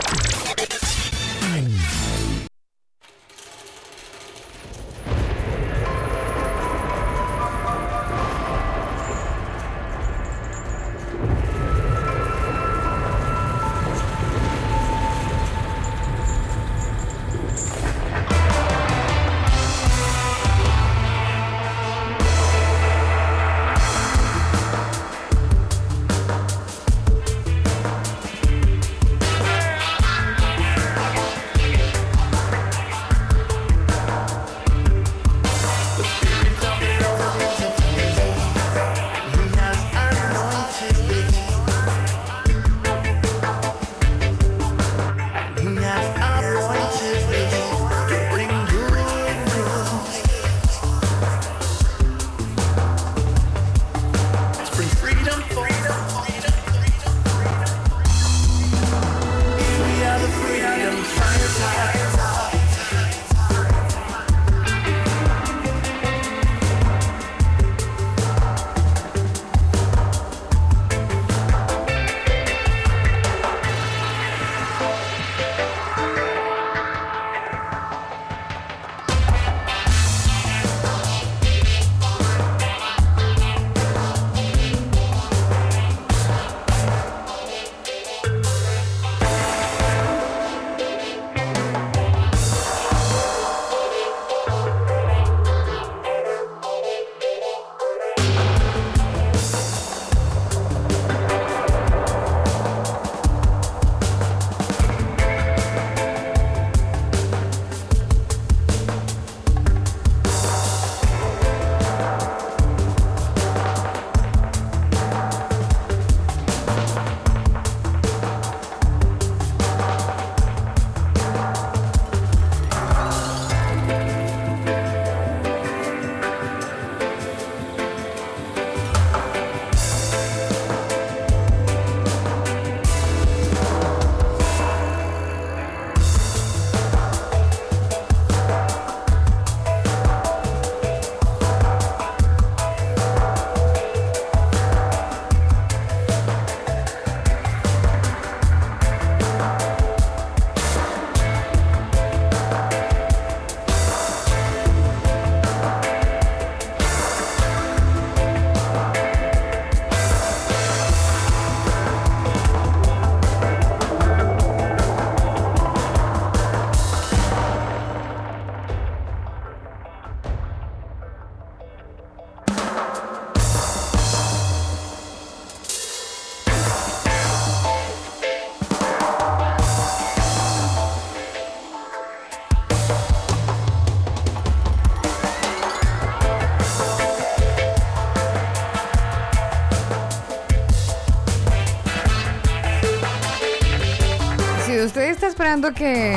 [195.47, 196.13] Esperando que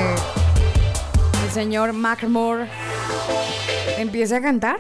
[1.45, 2.68] el señor Mackmore
[3.99, 4.80] empiece a cantar,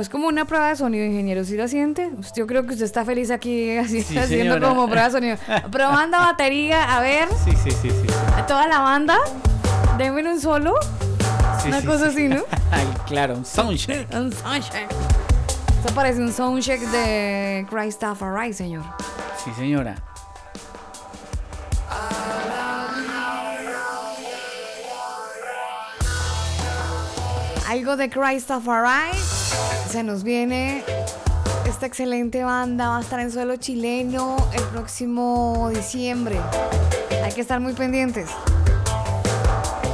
[0.00, 1.44] es como una prueba de sonido, ingeniero.
[1.44, 2.10] ¿Sí la siente?
[2.34, 4.68] Yo creo que usted está feliz aquí así, Sí, haciendo señora.
[4.70, 5.36] como prueba de sonido.
[5.70, 8.06] Probando batería, a ver, Sí, sí, sí, sí.
[8.36, 9.18] a toda la banda,
[9.98, 10.74] denme un solo.
[11.62, 12.10] Sí, Una sí, cosa sí.
[12.12, 12.42] así, ¿no?
[12.72, 14.12] Ay, claro, un soundcheck.
[14.14, 14.88] Un soundcheck.
[15.80, 18.82] Esto parece un soundcheck de Christopher señor.
[19.42, 19.94] Sí, señora.
[27.66, 28.84] Algo de Christopher
[29.88, 30.84] se nos viene
[31.66, 36.38] esta excelente banda va a estar en suelo chileno el próximo diciembre.
[37.24, 38.28] Hay que estar muy pendientes.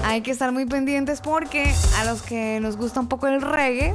[0.05, 3.95] Hay que estar muy pendientes porque a los que nos gusta un poco el reggae,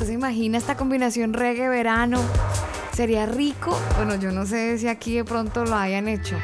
[0.00, 2.18] usted se imagina esta combinación reggae-verano.
[2.94, 3.78] Sería rico.
[3.96, 6.36] Bueno, yo no sé si aquí de pronto lo hayan hecho.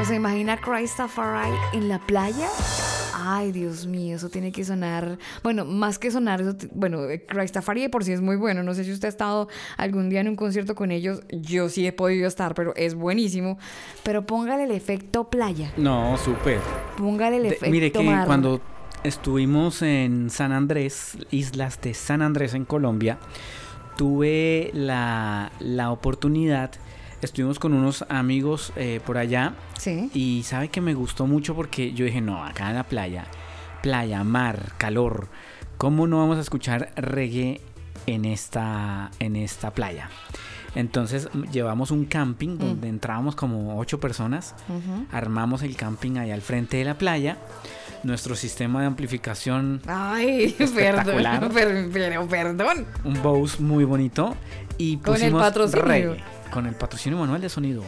[0.00, 1.26] ¿O se imagina Christopher
[1.74, 2.48] en la playa?
[3.26, 5.18] Ay, Dios mío, eso tiene que sonar.
[5.42, 8.62] Bueno, más que sonar, eso bueno, eh, Christopher de por sí es muy bueno.
[8.62, 11.20] No sé si usted ha estado algún día en un concierto con ellos.
[11.30, 13.58] Yo sí he podido estar, pero es buenísimo.
[14.02, 15.72] Pero póngale el efecto playa.
[15.76, 16.60] No, súper.
[16.96, 18.26] Póngale el De- efecto mire que mar.
[18.26, 18.60] cuando
[19.04, 23.18] estuvimos en San Andrés, islas de San Andrés en Colombia,
[23.96, 26.72] tuve la, la oportunidad,
[27.20, 29.54] estuvimos con unos amigos eh, por allá.
[29.78, 30.10] Sí.
[30.14, 33.26] y sabe que me gustó mucho porque yo dije, no, acá en la playa,
[33.82, 35.28] playa, mar, calor,
[35.76, 37.60] ¿cómo no vamos a escuchar reggae
[38.06, 40.08] en esta, en esta playa?
[40.74, 44.54] Entonces llevamos un camping donde entrábamos como ocho personas,
[45.12, 47.38] armamos el camping ahí al frente de la playa,
[48.04, 51.50] nuestro sistema de amplificación, Ay, perdón, Espectacular.
[51.52, 52.86] per- pero perdón.
[53.04, 54.34] un Bose muy bonito
[54.78, 55.84] y Con el pusimos patrocinio.
[55.84, 57.82] reggae, con el patrocinio manual de sonido.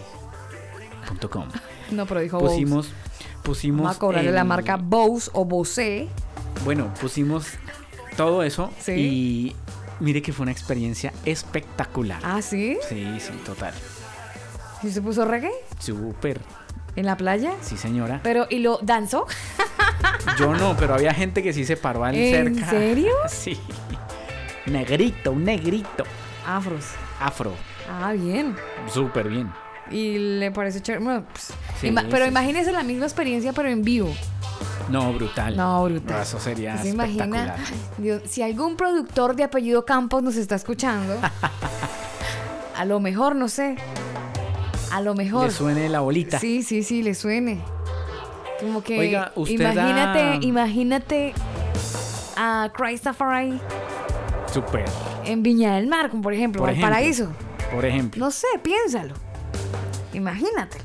[1.06, 1.46] punto com.
[1.92, 2.54] No, pero dijo Bose.
[2.54, 2.88] Pusimos,
[3.44, 6.08] pusimos Vamos a cobrarle la marca Bose o Bose.
[6.64, 7.46] Bueno, pusimos
[8.16, 8.92] todo eso Sí.
[8.92, 9.56] y
[10.00, 12.20] mire que fue una experiencia espectacular.
[12.24, 12.78] Ah, ¿sí?
[12.88, 13.72] Sí, sí, total.
[14.82, 16.40] ¿Y usted puso reggae Súper.
[16.96, 17.52] en la playa?
[17.60, 18.20] Sí, señora.
[18.22, 19.26] Pero, ¿y lo danzó?
[20.38, 22.70] Yo no, pero había gente que sí se paró al ¿En cerca.
[22.70, 23.12] serio?
[23.28, 23.58] Sí.
[24.66, 26.04] Negrito, un negrito.
[26.46, 26.86] Afros.
[27.20, 27.52] Afro.
[27.88, 28.56] Ah, bien.
[28.92, 29.52] Súper bien.
[29.90, 31.04] Y le parece chévere.
[31.04, 34.12] Bueno, pues, Sí, ima- pero sí, imagínese la misma experiencia, pero en vivo.
[34.90, 35.56] No, brutal.
[35.56, 36.22] No, brutal.
[36.22, 37.54] Eso sería ¿Se imagina?
[37.98, 41.16] Dios, si algún productor de apellido Campos nos está escuchando,
[42.76, 43.76] a lo mejor, no sé.
[44.92, 45.46] A lo mejor.
[45.46, 46.38] Le suene la bolita.
[46.40, 47.60] Sí, sí, sí, le suene.
[48.60, 48.98] Como que.
[48.98, 51.34] Oiga, usted imagínate, da- imagínate
[52.36, 53.58] a Christopher
[54.52, 54.84] Súper.
[55.24, 56.88] en Viña del Mar, como por ejemplo, Por ejemplo.
[56.90, 57.28] Valparaíso.
[57.74, 58.24] Por ejemplo.
[58.24, 59.14] No sé, piénsalo.
[60.14, 60.84] Imagínatelo.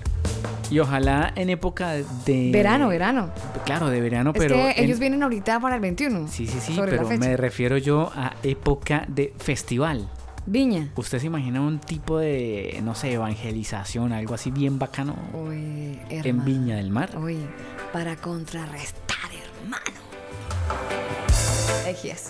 [0.70, 1.92] Y ojalá en época
[2.26, 2.50] de...
[2.54, 3.30] Verano, verano.
[3.66, 4.56] Claro, de verano, es pero...
[4.56, 6.28] que en- ellos vienen ahorita para el 21.
[6.30, 10.10] Sí, sí, sí, pero me refiero yo a época de festival.
[10.46, 10.90] Viña.
[10.96, 16.44] ¿Usted se imagina un tipo de, no sé, evangelización, algo así bien bacano Uy, en.
[16.44, 17.18] Viña del Mar?
[17.18, 17.38] Uy,
[17.94, 19.30] para contrarrestar,
[19.62, 20.02] hermano.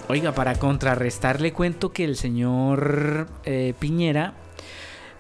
[0.07, 4.33] Oiga, para contrarrestar le cuento que el señor eh, Piñera,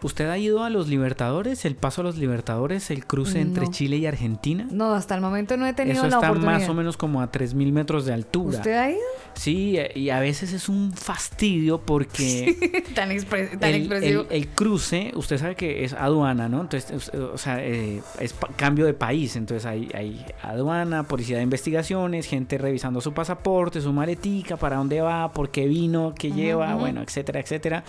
[0.03, 3.67] ¿usted ha ido a los Libertadores, el paso a los Libertadores, el cruce entre.
[3.69, 4.67] Chile y Argentina?
[4.71, 6.59] No, hasta el momento no he tenido Eso la está oportunidad.
[6.59, 8.57] más o menos como a 3.000 metros de altura.
[8.57, 8.99] ¿Usted ha ido?
[9.33, 12.83] Sí, eh, y a veces es un fastidio porque...
[12.95, 13.61] tan el, expresivo.
[14.01, 16.61] el- el cruce, usted sabe que es aduana, ¿no?
[16.61, 19.35] Entonces, us- o sea, eh, es cambio de país.
[19.35, 25.01] Entonces hay, hay aduana, policía de investigaciones, gente revisando su pasaporte, su maletica, para dónde
[25.01, 27.83] va, por qué vino, qué lleva, bueno, etcétera, etcétera.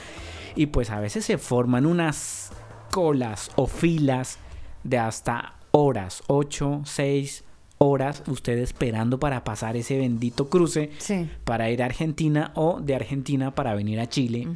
[0.57, 2.53] Y pues a veces se forman unas
[2.91, 4.39] colas o filas
[4.85, 7.45] de hasta horas, 8, 6
[7.79, 11.29] horas, usted esperando para pasar ese bendito cruce Sí.
[11.45, 14.47] para ir a Argentina o de Argentina para venir a Chile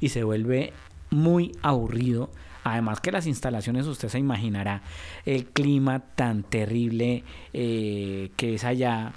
[0.00, 0.72] y se vuelve
[1.10, 2.30] muy aburrido.
[2.64, 4.82] Además que las instalaciones, usted se imaginará
[5.24, 7.22] el clima tan terrible
[7.52, 9.12] eh, que es allá,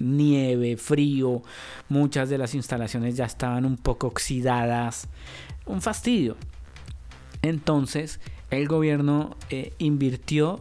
[0.00, 1.42] nieve, frío,
[1.88, 5.08] muchas de las instalaciones ya estaban un poco oxidadas,
[5.68, 6.36] un fastidio.
[7.42, 8.20] Entonces
[8.50, 10.60] el gobierno eh, invirtió,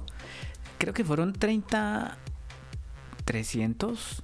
[0.77, 2.17] creo que fueron 30,
[3.25, 4.23] 300,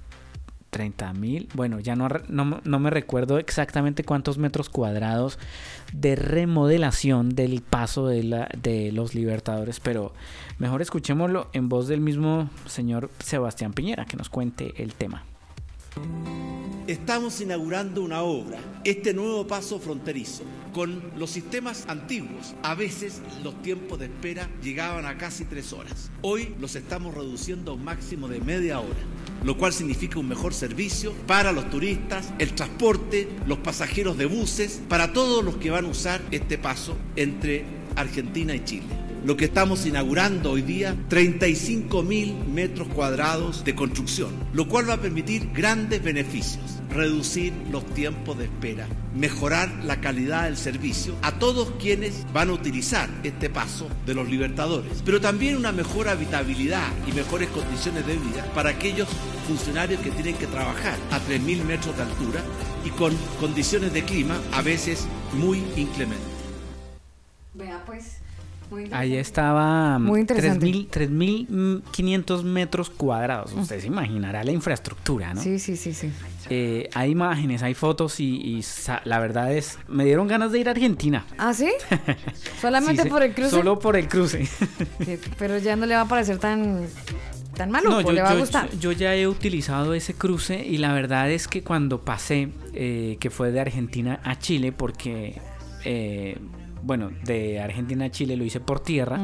[0.70, 5.38] 30 mil, bueno, ya no, no, no me recuerdo exactamente cuántos metros cuadrados
[5.92, 10.12] de remodelación del paso de, la, de los Libertadores, pero
[10.58, 15.24] mejor escuchémoslo en voz del mismo señor Sebastián Piñera, que nos cuente el tema.
[16.86, 20.42] Estamos inaugurando una obra, este nuevo paso fronterizo.
[20.74, 26.10] Con los sistemas antiguos, a veces los tiempos de espera llegaban a casi tres horas.
[26.20, 29.00] Hoy los estamos reduciendo a un máximo de media hora,
[29.44, 34.82] lo cual significa un mejor servicio para los turistas, el transporte, los pasajeros de buses,
[34.86, 37.64] para todos los que van a usar este paso entre
[37.96, 39.13] Argentina y Chile.
[39.24, 44.94] Lo que estamos inaugurando hoy día, 35 mil metros cuadrados de construcción, lo cual va
[44.94, 51.32] a permitir grandes beneficios reducir los tiempos de espera, mejorar la calidad del servicio a
[51.38, 56.86] todos quienes van a utilizar este paso de los libertadores, pero también una mejor habitabilidad
[57.08, 59.08] y mejores condiciones de vida para aquellos
[59.48, 62.40] funcionarios que tienen que trabajar a 3.000 metros de altura
[62.84, 66.28] y con condiciones de clima a veces muy inclementes.
[67.54, 68.23] Vea pues.
[68.74, 70.66] Muy Ahí estaba Muy interesante.
[70.66, 73.52] 3.000 3.500 metros cuadrados.
[73.52, 75.40] Usted se imaginará la infraestructura, ¿no?
[75.40, 76.10] Sí, sí, sí, sí.
[76.50, 78.62] Eh, hay imágenes, hay fotos y,
[79.04, 81.24] la verdad es, me dieron ganas de ir a Argentina.
[81.38, 81.70] ¿Ah, sí?
[82.60, 83.50] Solamente Sí, por el cruce.
[83.50, 84.46] Solo por el cruce.
[85.04, 86.86] Sí, Pero ya no le va a parecer tan,
[87.54, 88.68] tan maluco, yo, le va a yo- gustar.
[88.78, 93.30] yo ya he utilizado ese cruce y la verdad es que cuando pasé, eh, que
[93.30, 95.40] fue de Argentina a Chile, porque,
[95.84, 96.38] eh,
[96.84, 99.18] bueno, de Argentina a Chile lo hice por tierra.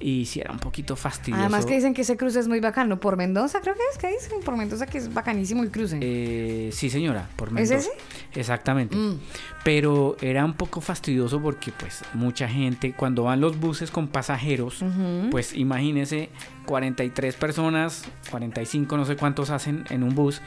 [0.00, 1.42] Y sí, era un poquito fastidioso.
[1.42, 2.98] Además que dicen que ese cruce es muy bacano.
[2.98, 4.40] Por Mendoza creo que es, que dicen?
[4.44, 5.98] Por Mendoza que es bacanísimo el cruce.
[6.00, 7.76] Eh, sí, señora, por ¿Es Mendoza.
[7.76, 7.90] ese?
[8.34, 8.96] Exactamente.
[8.96, 9.20] Mm.
[9.62, 14.82] Pero era un poco fastidioso porque pues mucha gente, cuando van los buses con pasajeros,
[14.82, 15.30] Ujú.
[15.30, 16.30] pues imagínese
[16.66, 20.42] 43 personas, 45, no sé cuántos hacen en un bus,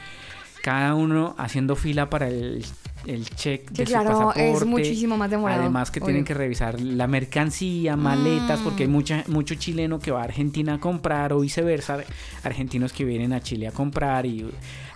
[0.62, 2.62] cada uno haciendo fila para el,
[3.06, 4.50] el check Sí, de claro, su pasaporte.
[4.52, 8.92] es muchísimo más demorado, Además que tienen que revisar la mercancía, maletas, porque hay Mm.
[8.92, 11.98] mucha, mucho chileno que va a Argentina a comprar o viceversa,
[12.42, 14.46] argentinos que vienen a Chile a comprar y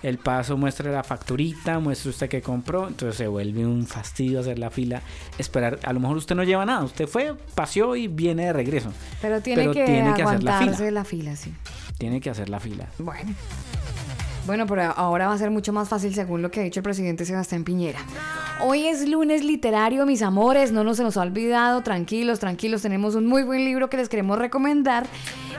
[0.03, 4.59] el paso muestra la facturita, muestra usted que compró, entonces se vuelve un fastidio hacer
[4.59, 5.03] la fila,
[5.39, 8.93] esperar, a lo mejor usted no lleva nada, usted fue, paseó y viene de regreso.
[9.21, 10.91] Pero tiene pero que tiene que hacer la fila.
[10.91, 11.53] la fila, sí.
[11.99, 12.87] Tiene que hacer la fila.
[12.99, 13.35] Bueno.
[14.51, 16.83] Bueno, pero ahora va a ser mucho más fácil según lo que ha dicho el
[16.83, 18.01] presidente Sebastián Piñera.
[18.61, 23.15] Hoy es lunes literario, mis amores, no nos se nos ha olvidado, tranquilos, tranquilos, tenemos
[23.15, 25.07] un muy buen libro que les queremos recomendar.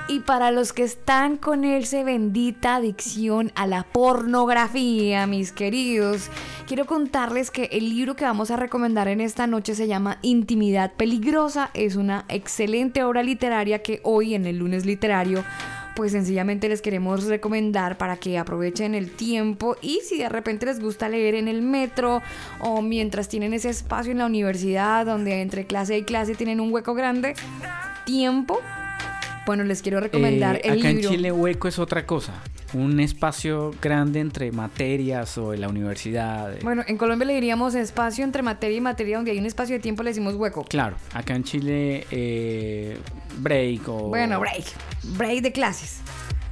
[0.09, 6.29] Y para los que están con esa bendita adicción a la pornografía, mis queridos,
[6.67, 10.91] quiero contarles que el libro que vamos a recomendar en esta noche se llama Intimidad
[10.97, 11.69] Peligrosa.
[11.73, 15.45] Es una excelente obra literaria que hoy en el lunes literario
[15.95, 20.79] pues sencillamente les queremos recomendar para que aprovechen el tiempo y si de repente les
[20.79, 22.21] gusta leer en el metro
[22.59, 26.71] o mientras tienen ese espacio en la universidad donde entre clase y clase tienen un
[26.71, 27.35] hueco grande,
[28.05, 28.59] tiempo,
[29.45, 31.09] bueno, les quiero recomendar Eh, el acá libro.
[31.09, 32.33] en Chile hueco es otra cosa,
[32.73, 36.55] un espacio grande entre materias o en la universidad.
[36.61, 39.79] Bueno, en Colombia le diríamos espacio entre materia y materia, donde hay un espacio de
[39.81, 40.63] tiempo le decimos hueco.
[40.65, 42.97] Claro, acá en Chile eh,
[43.39, 44.09] break o...
[44.09, 44.65] Bueno, break,
[45.17, 45.99] break de clases,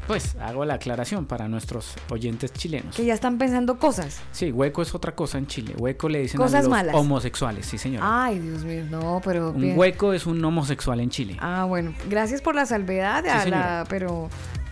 [0.10, 2.95] Pues hago la aclaración para nuestros oyentes chilenos.
[2.95, 4.19] que ya están pensando cosas.
[4.31, 5.76] Sí, hueco es otra cosa en Chile.
[5.77, 6.95] Hueco le dicen Cosas a los malas.
[6.95, 8.02] homosexuales, sí señor.
[8.03, 9.52] Ay, Dios mío, no, pero...
[9.52, 9.77] un bien.
[9.77, 11.38] hueco es un homosexual en Chile.
[11.40, 13.84] Ah, bueno, gracias por la salvedad, Sí, a la- señora.
[13.88, 14.30] pero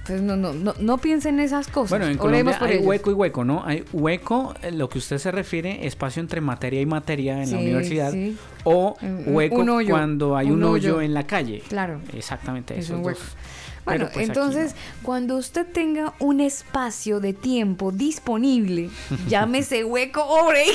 [0.08, 1.90] pues no, no, no, no piensen en esas cosas.
[1.92, 2.88] Bueno, en Oremos Colombia por hay ellos.
[2.88, 3.64] hueco y hueco, ¿no?
[3.66, 7.58] Hay hueco, eh, lo que usted se refiere, espacio entre materia y materia en la
[7.60, 8.12] universidad.
[8.12, 8.36] sí.
[8.64, 8.98] O
[9.28, 10.96] hueco un hoyo, cuando hay un, un hoyo.
[10.96, 11.02] hoyo.
[11.02, 11.62] en la calle.
[11.70, 12.02] Claro.
[12.14, 13.20] Exactamente, Es esos un hueco.
[13.20, 13.30] dos.
[13.88, 18.90] Bueno, pues, entonces, cuando usted tenga un espacio de tiempo disponible,
[19.30, 20.72] llámese hueco o voy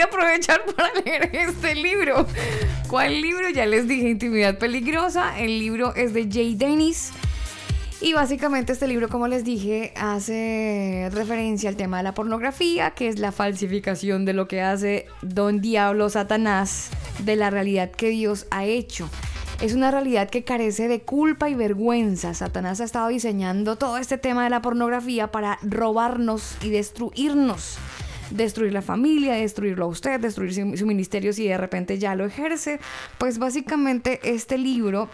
[0.00, 2.26] a aprovechar para leer este libro.
[2.88, 3.50] ¿Cuál libro?
[3.50, 5.38] Ya les dije, Intimidad Peligrosa.
[5.38, 7.12] El libro es de Jay Dennis.
[8.00, 13.08] Y básicamente este libro, como les dije, hace referencia al tema de la pornografía, que
[13.08, 16.88] es la falsificación de lo que hace Don Diablo Satanás
[17.18, 19.10] de la realidad que Dios ha hecho.
[19.60, 22.32] Es una realidad que carece de culpa y vergüenza.
[22.32, 27.76] Satanás ha estado diseñando todo este tema de la pornografía para robarnos y destruirnos.
[28.30, 32.78] Destruir la familia, destruirlo a usted, destruir su, ministerio si de repente ya lo ejerce.
[33.18, 35.08] Pues básicamente este libro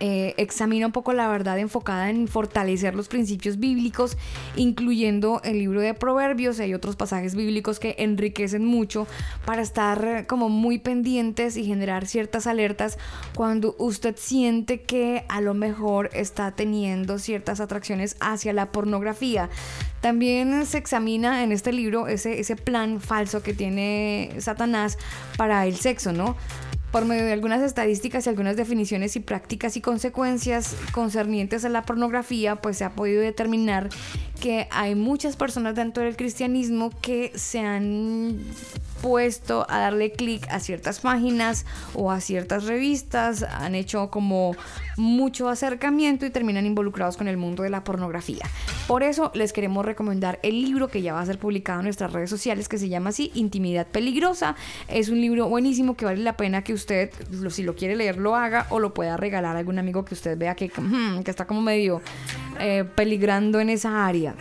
[0.00, 4.16] eh, examina un poco la verdad enfocada en fortalecer los principios bíblicos,
[4.56, 6.58] incluyendo el libro de Proverbios.
[6.60, 9.06] Hay otros pasajes bíblicos que enriquecen mucho
[9.44, 12.98] para estar eh, como muy pendientes y generar ciertas alertas
[13.34, 19.50] cuando usted siente que a lo mejor está teniendo ciertas atracciones hacia la pornografía.
[20.00, 24.98] También se examina en este libro ese, ese plan falso que tiene Satanás
[25.36, 26.36] para el sexo, ¿no?
[26.92, 31.82] Por medio de algunas estadísticas y algunas definiciones y prácticas y consecuencias concernientes a la
[31.82, 33.88] pornografía, pues se ha podido determinar
[34.42, 38.40] que hay muchas personas dentro del cristianismo que se han
[39.00, 41.64] puesto a darle clic a ciertas páginas
[41.94, 44.56] o a ciertas revistas, han hecho como
[44.96, 48.44] mucho acercamiento y terminan involucrados con el mundo de la pornografía.
[48.88, 52.12] Por eso les queremos recomendar el libro que ya va a ser publicado en nuestras
[52.12, 54.56] redes sociales que se llama así Intimidad Peligrosa.
[54.88, 57.10] Es un libro buenísimo que vale la pena que usted,
[57.50, 60.36] si lo quiere leer, lo haga o lo pueda regalar a algún amigo que usted
[60.36, 62.02] vea que, hmm, que está como medio
[62.58, 64.34] eh, peligrando en esa área.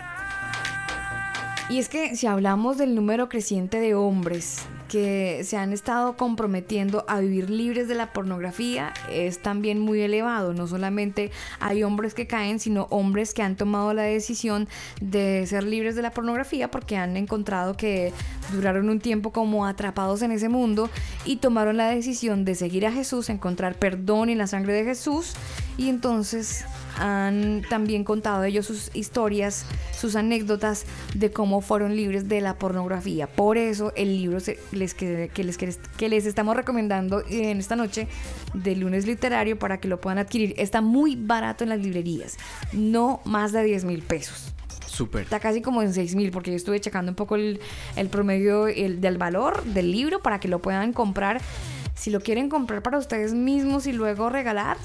[1.70, 7.06] Y es que si hablamos del número creciente de hombres que se han estado comprometiendo
[7.08, 10.54] a vivir libres de la pornografía, es también muy elevado.
[10.54, 11.32] No solamente
[11.62, 14.68] hay hombres que caen, sino hombres que han tomado la decisión
[15.00, 18.12] de ser libres de la pornografía porque han encontrado que
[18.52, 20.90] duraron un tiempo como atrapados en ese mundo
[21.24, 25.36] y tomaron la decisión de seguir a Jesús, encontrar perdón en la sangre de Jesús
[25.78, 26.66] y entonces
[26.98, 29.66] han también contado ellos sus historias,
[29.98, 33.28] sus anécdotas de cómo fueron libres de la pornografía.
[33.28, 37.60] Por eso el libro se- les que, que les, que, que les estamos recomendando en
[37.60, 38.08] esta noche
[38.54, 40.54] de lunes literario para que lo puedan adquirir.
[40.58, 42.38] Está muy barato en las librerías,
[42.74, 44.54] no más de 10 mil pesos.
[44.88, 45.22] Súper.
[45.24, 47.62] Está casi como en 6 mil porque yo estuve checando un poco el,
[47.96, 51.40] el promedio el, del valor del libro para que lo puedan comprar.
[51.96, 54.76] Si lo quieren comprar para ustedes mismos y luego regalar.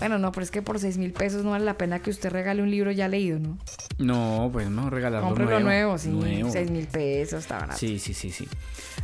[0.00, 2.30] Bueno, no, pero es que por 6 mil pesos no vale la pena que usted
[2.30, 3.58] regale un libro ya leído, ¿no?
[3.98, 5.64] No, pues no, regalarlo Cómprelo nuevo.
[5.66, 6.08] nuevo, sí.
[6.08, 6.50] Nuevo.
[6.50, 7.78] 6 mil pesos, está barato.
[7.78, 8.48] Sí, sí, sí, sí.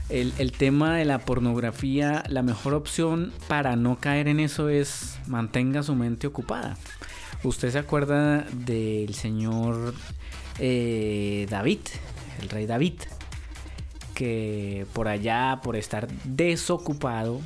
[0.08, 5.18] El, el tema de la pornografía, la mejor opción para no caer en eso es
[5.26, 6.76] mantenga su mente ocupada.
[7.44, 9.92] ¿Usted se acuerda del señor
[10.58, 11.80] eh, David,
[12.40, 12.94] el rey David?
[14.14, 17.40] Que por allá, por estar desocupado,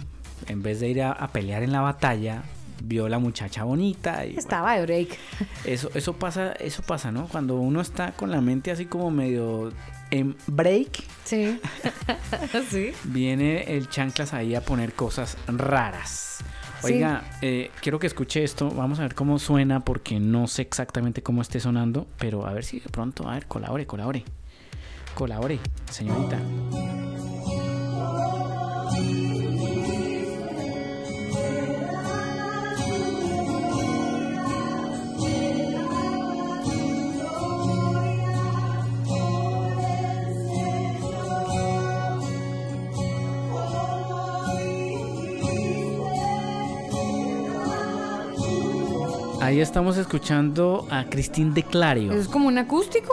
[0.46, 2.44] en vez de ir a, a pelear en la batalla,
[2.82, 5.18] vio la muchacha bonita y Estaba de break.
[5.64, 7.26] eso, eso pasa, eso pasa, ¿no?
[7.28, 9.72] Cuando uno está con la mente así como medio
[10.10, 11.60] en break, Sí.
[12.70, 12.90] sí.
[13.04, 16.38] viene el chanclas ahí a poner cosas raras.
[16.82, 16.94] Sí.
[16.94, 18.70] Oiga, eh, quiero que escuche esto.
[18.70, 22.64] Vamos a ver cómo suena porque no sé exactamente cómo esté sonando, pero a ver
[22.64, 24.24] si de pronto, a ver, colabore, colabore.
[25.14, 25.58] Colabore,
[25.90, 26.38] señorita.
[49.50, 52.12] Ahí estamos escuchando a Cristín de Clario.
[52.12, 53.12] ¿Eso es como un acústico?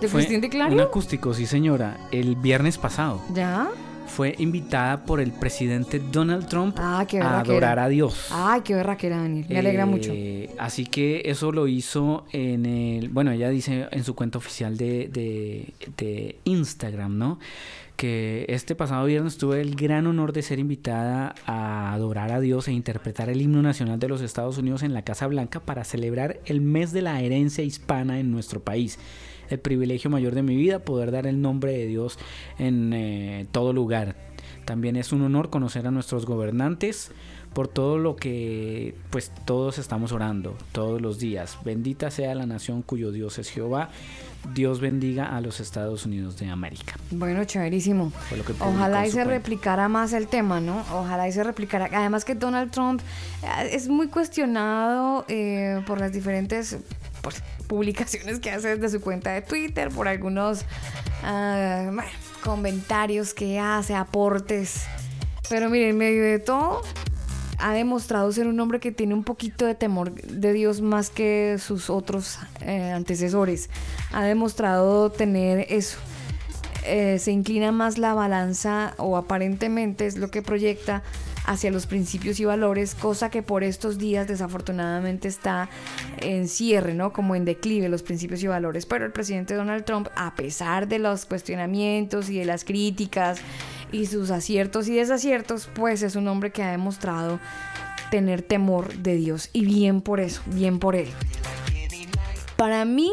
[0.00, 0.74] ¿De Fue Cristín de Clario?
[0.74, 1.98] Un acústico, sí señora.
[2.10, 3.20] El viernes pasado.
[3.34, 3.68] ¿Ya?
[4.06, 8.28] Fue invitada por el presidente Donald Trump Ah, qué a adorar a Dios.
[8.30, 9.44] Ay, qué berraquera, Daniel.
[9.46, 10.12] Me alegra Eh, mucho.
[10.58, 13.10] Así que eso lo hizo en el.
[13.10, 17.38] Bueno, ella dice en su cuenta oficial de, de, de Instagram, ¿no?
[17.96, 22.66] Que este pasado viernes tuve el gran honor de ser invitada a adorar a Dios
[22.66, 26.40] e interpretar el himno nacional de los Estados Unidos en la Casa Blanca para celebrar
[26.44, 28.98] el mes de la herencia hispana en nuestro país.
[29.48, 32.18] El privilegio mayor de mi vida, poder dar el nombre de Dios
[32.58, 34.16] en eh, todo lugar.
[34.64, 37.12] También es un honor conocer a nuestros gobernantes
[37.52, 41.58] por todo lo que pues todos estamos orando todos los días.
[41.64, 43.90] Bendita sea la nación cuyo Dios es Jehová.
[44.52, 46.94] Dios bendiga a los Estados Unidos de América.
[47.10, 48.12] Bueno, chéverísimo.
[48.60, 49.30] Ojalá y se cuenta.
[49.32, 50.84] replicara más el tema, ¿no?
[50.92, 51.88] Ojalá y se replicara.
[51.92, 53.00] Además que Donald Trump
[53.42, 56.76] eh, es muy cuestionado eh, por las diferentes
[57.22, 60.64] pues, publicaciones que hace desde su cuenta de Twitter, por algunos
[61.22, 62.10] ah, bueno,
[62.42, 64.84] comentarios que hace, aportes.
[65.48, 66.82] Pero miren, en medio de todo,
[67.58, 71.56] ha demostrado ser un hombre que tiene un poquito de temor de Dios más que
[71.58, 73.70] sus otros eh, antecesores.
[74.12, 75.98] Ha demostrado tener eso.
[76.86, 81.02] Eh, se inclina más la balanza o aparentemente es lo que proyecta
[81.46, 85.68] hacia los principios y valores, cosa que por estos días desafortunadamente está
[86.20, 87.12] en cierre, ¿no?
[87.12, 88.86] Como en declive los principios y valores.
[88.86, 93.38] Pero el presidente Donald Trump, a pesar de los cuestionamientos y de las críticas
[93.94, 97.38] y sus aciertos y desaciertos, pues es un hombre que ha demostrado
[98.10, 99.50] tener temor de Dios.
[99.52, 101.08] Y bien por eso, bien por él.
[102.56, 103.12] Para mí,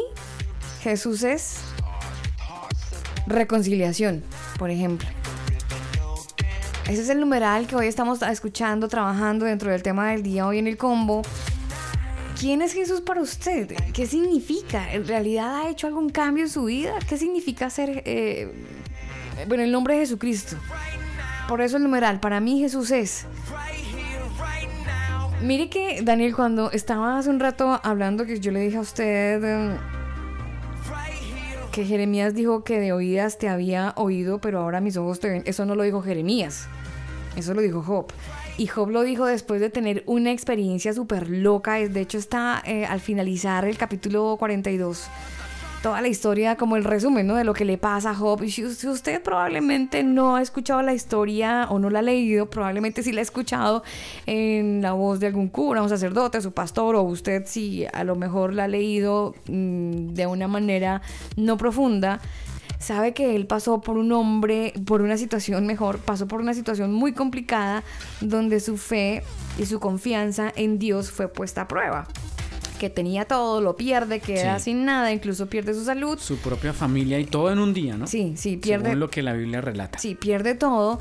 [0.82, 1.60] Jesús es
[3.28, 4.24] reconciliación,
[4.58, 5.08] por ejemplo.
[6.88, 10.58] Ese es el numeral que hoy estamos escuchando, trabajando dentro del tema del día hoy
[10.58, 11.22] en el combo.
[12.38, 13.72] ¿Quién es Jesús para usted?
[13.92, 14.92] ¿Qué significa?
[14.92, 16.98] ¿En realidad ha hecho algún cambio en su vida?
[17.08, 18.50] ¿Qué significa ser, eh,
[19.46, 20.56] bueno, el nombre de Jesucristo?
[21.48, 23.26] Por eso el numeral, para mí Jesús es.
[25.42, 29.42] Mire que, Daniel, cuando estaba hace un rato hablando, que yo le dije a usted,
[29.42, 29.76] eh,
[31.72, 35.42] que Jeremías dijo que de oídas te había oído, pero ahora mis ojos te ven.
[35.44, 36.68] Eso no lo dijo Jeremías.
[37.34, 38.12] Eso lo dijo Job.
[38.58, 41.74] Y Job lo dijo después de tener una experiencia súper loca.
[41.74, 45.08] De hecho, está eh, al finalizar el capítulo 42.
[45.82, 47.34] Toda la historia, como el resumen ¿no?
[47.34, 48.40] de lo que le pasa a Job.
[48.48, 53.02] Si, si usted probablemente no ha escuchado la historia o no la ha leído, probablemente
[53.02, 53.82] sí la ha escuchado
[54.26, 58.14] en la voz de algún cura, un sacerdote, su pastor, o usted sí a lo
[58.14, 61.02] mejor la ha leído mm, de una manera
[61.36, 62.20] no profunda
[62.82, 66.92] sabe que él pasó por un hombre, por una situación mejor, pasó por una situación
[66.92, 67.84] muy complicada
[68.20, 69.22] donde su fe
[69.58, 72.08] y su confianza en Dios fue puesta a prueba.
[72.82, 74.64] Que tenía todo, lo pierde, queda Sí.
[74.64, 76.18] sin nada, incluso pierde su salud.
[76.18, 78.08] Su propia familia y todo en un día, ¿no?
[78.08, 78.86] Sí, sí, pierde.
[78.86, 80.00] Según lo que la Biblia relata.
[80.00, 80.98] Sí, pierde todo.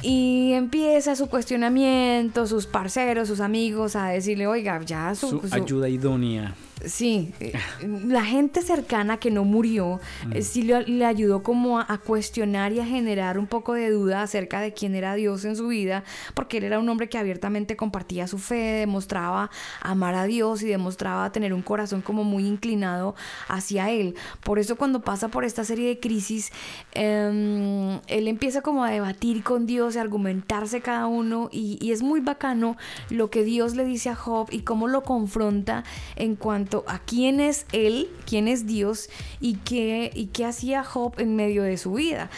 [0.00, 5.54] Y empieza su cuestionamiento, sus parceros, sus amigos a decirle, oiga, ya su, Su su-
[5.54, 6.54] ayuda idónea.
[6.84, 10.00] Sí, eh, la gente cercana que no murió
[10.32, 13.90] eh, sí le, le ayudó como a, a cuestionar y a generar un poco de
[13.90, 17.18] duda acerca de quién era Dios en su vida, porque él era un hombre que
[17.18, 19.50] abiertamente compartía su fe, demostraba
[19.80, 23.16] amar a Dios y demostraba tener un corazón como muy inclinado
[23.48, 24.14] hacia él.
[24.44, 26.52] Por eso cuando pasa por esta serie de crisis,
[26.92, 31.90] em, él empieza como a debatir con Dios y a argumentarse cada uno y, y
[31.90, 32.76] es muy bacano
[33.10, 35.82] lo que Dios le dice a Job y cómo lo confronta
[36.14, 39.08] en cuanto a quién es él, quién es Dios
[39.40, 42.30] y qué, y qué hacía Job en medio de su vida.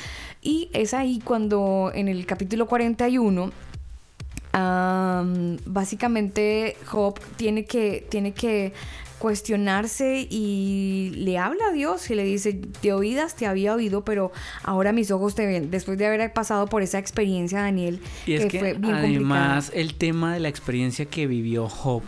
[0.42, 3.52] Y es ahí cuando en el capítulo 41
[4.52, 8.72] Am, básicamente Job tiene que, tiene que
[9.20, 14.32] cuestionarse y le habla a Dios y le dice, de oídas te había oído, pero
[14.64, 15.70] ahora mis ojos te ven.
[15.70, 19.70] Después de haber pasado por esa experiencia, Daniel, Y es que, que fue bien además
[19.74, 22.02] el tema de la experiencia que vivió Job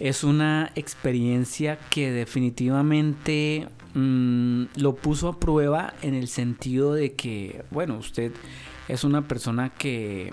[0.00, 7.62] es una experiencia que definitivamente mm, lo puso a prueba en el sentido de que,
[7.70, 8.32] bueno, usted
[8.88, 10.32] es una persona que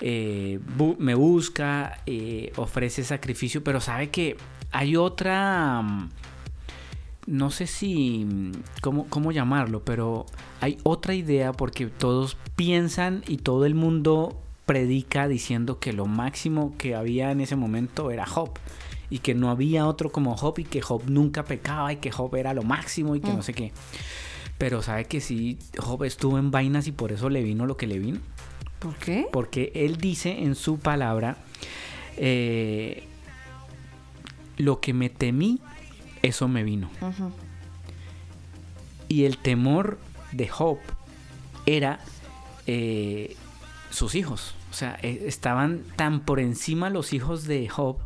[0.00, 4.36] eh, bu- me busca, eh, ofrece sacrificio, pero sabe que
[4.72, 5.82] hay otra...
[5.82, 6.08] mm,
[7.26, 10.24] no sé si, mm, cómo, cómo llamarlo, pero
[10.60, 16.74] hay otra idea porque todos piensan y todo el mundo predica diciendo que lo máximo
[16.78, 18.50] que había en ese momento era Job
[19.10, 22.34] y que no había otro como Job y que Job nunca pecaba y que Job
[22.36, 23.36] era lo máximo y que Mm.
[23.36, 23.72] no sé qué.
[24.58, 27.86] Pero sabe que sí, Job estuvo en vainas y por eso le vino lo que
[27.86, 28.20] le vino.
[28.78, 29.26] ¿Por qué?
[29.32, 31.38] Porque él dice en su palabra,
[32.16, 33.04] eh,
[34.58, 35.60] lo que me temí,
[36.22, 36.90] eso me vino.
[39.08, 39.98] Y el temor
[40.32, 40.78] de Job
[41.64, 42.00] era
[42.66, 43.36] eh,
[43.90, 44.54] sus hijos.
[44.70, 47.98] O sea, eh, estaban tan por encima los hijos de Job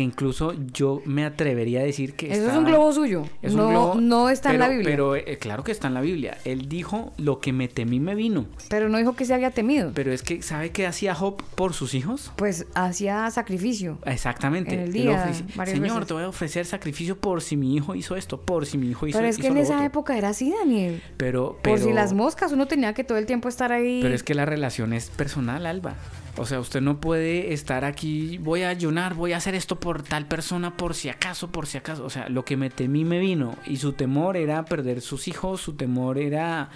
[0.00, 2.32] que incluso yo me atrevería a decir que...
[2.32, 3.24] Eso es un globo suyo.
[3.42, 4.90] es un no, globo, no está en la pero- Biblia.
[4.90, 6.38] Pero eh, claro que está en la Biblia.
[6.46, 8.46] Él dijo, lo que me temí me vino.
[8.70, 9.92] Pero no dijo que se había temido.
[9.94, 12.32] Pero es que, ¿sabe qué hacía Job por sus hijos?
[12.36, 13.98] Pues hacía sacrificio.
[14.06, 14.72] Exactamente.
[14.74, 16.06] En el día, Señor, veces.
[16.06, 19.06] te voy a ofrecer sacrificio por si mi hijo hizo esto, por si mi hijo
[19.06, 19.86] hizo Pero es que en esa otro".
[19.86, 21.02] época era así, Daniel.
[21.18, 24.00] Pero, Por si pero- las moscas, uno tenía que todo el tiempo estar ahí.
[24.02, 25.94] Pero es que la relación es personal, Alba.
[26.36, 30.02] O sea, usted no puede estar aquí, voy a ayunar, voy a hacer esto por
[30.02, 32.04] tal persona, por si acaso, por si acaso.
[32.04, 33.56] O sea, lo que me temí me vino.
[33.66, 36.70] Y su temor era perder sus hijos, su temor era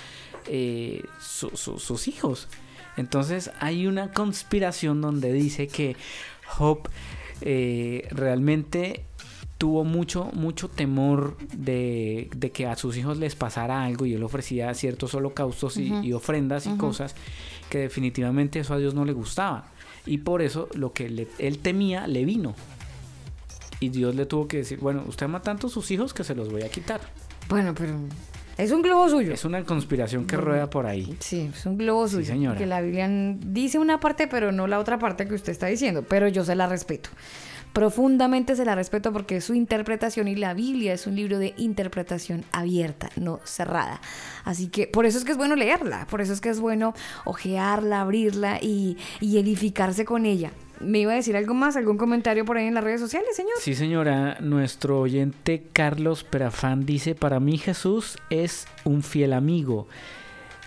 [0.46, 2.48] eh, su- su- sus hijos.
[2.96, 5.96] Entonces hay una conspiración donde dice que
[6.46, 6.88] Job
[7.40, 9.04] eh, realmente
[9.58, 14.22] tuvo mucho, mucho temor de, de que a sus hijos les pasara algo y él
[14.22, 17.14] ofrecía ciertos holocaustos y, ofrendas y cosas
[17.70, 19.66] que definitivamente eso a Dios no le gustaba.
[20.06, 22.54] Y por eso lo que le- él temía le vino.
[23.80, 26.34] Y Dios le tuvo que decir, bueno, usted ama tanto a sus hijos que se
[26.34, 27.00] los voy a quitar.
[27.48, 27.94] Bueno, pero
[28.56, 29.32] es un globo suyo.
[29.34, 31.16] Es una conspiración que rueda por ahí.
[31.20, 32.24] Sí, es un globo suyo.
[32.26, 32.56] señora.
[32.58, 36.04] Que la Biblia dice una parte, pero no la otra parte que usted está diciendo.
[36.08, 37.10] Pero yo se la respeto.
[37.74, 42.44] Profundamente se la respeto porque su interpretación y la Biblia es un libro de interpretación
[42.52, 44.00] abierta, no cerrada.
[44.44, 46.94] Así que por eso es que es bueno leerla, por eso es que es bueno
[47.24, 50.52] ojearla, abrirla y, y edificarse con ella.
[50.78, 51.74] ¿Me iba a decir algo más?
[51.76, 53.54] ¿Algún comentario por ahí en las redes sociales, señor?
[53.60, 59.88] Sí, señora, nuestro oyente Carlos Perafán dice, para mí Jesús es un fiel amigo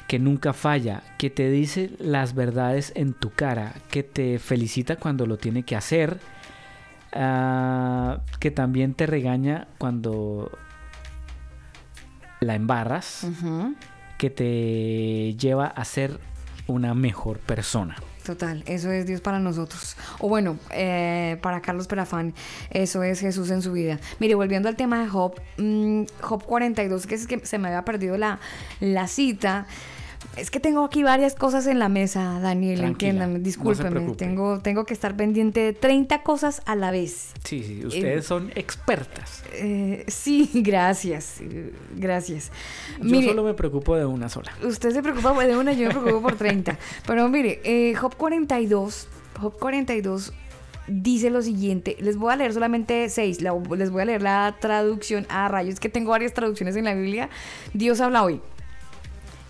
[0.09, 5.25] que nunca falla, que te dice las verdades en tu cara, que te felicita cuando
[5.25, 6.19] lo tiene que hacer,
[7.17, 10.51] ah, que también te regaña cuando
[12.39, 13.27] la embarras,
[14.17, 16.19] que te lleva a ser
[16.67, 17.95] una mejor persona.
[18.27, 19.95] Total, eso es Dios para nosotros.
[20.19, 22.33] O bueno, eh, para Carlos Perafán,
[22.71, 23.99] eso es Jesús en su vida.
[24.19, 27.85] Mire, volviendo al tema de Job, mm, Job 42, que es que se me había
[27.85, 28.39] perdido la,
[28.81, 29.65] la cita.
[30.37, 34.11] Es que tengo aquí varias cosas en la mesa, Daniel, Tranquila, entiéndame, discúlpeme.
[34.15, 37.33] tengo, tengo que estar pendiente de 30 cosas a la vez.
[37.43, 39.43] Sí, sí, ustedes son expertas.
[39.53, 42.51] Eh, sí, gracias, eh, gracias.
[42.99, 44.51] Yo Mire, solo me preocupo de una sola.
[44.63, 46.77] Usted se preocupa de una, yo me preocupo por 30.
[47.07, 49.07] Pero mire, eh, Job 42,
[49.39, 50.33] Job 42
[50.87, 51.97] dice lo siguiente.
[51.99, 53.41] Les voy a leer solamente seis.
[53.41, 56.93] la- les voy a leer la traducción a rayos, que tengo varias traducciones en la
[56.93, 57.29] Biblia.
[57.73, 58.39] Dios habla hoy.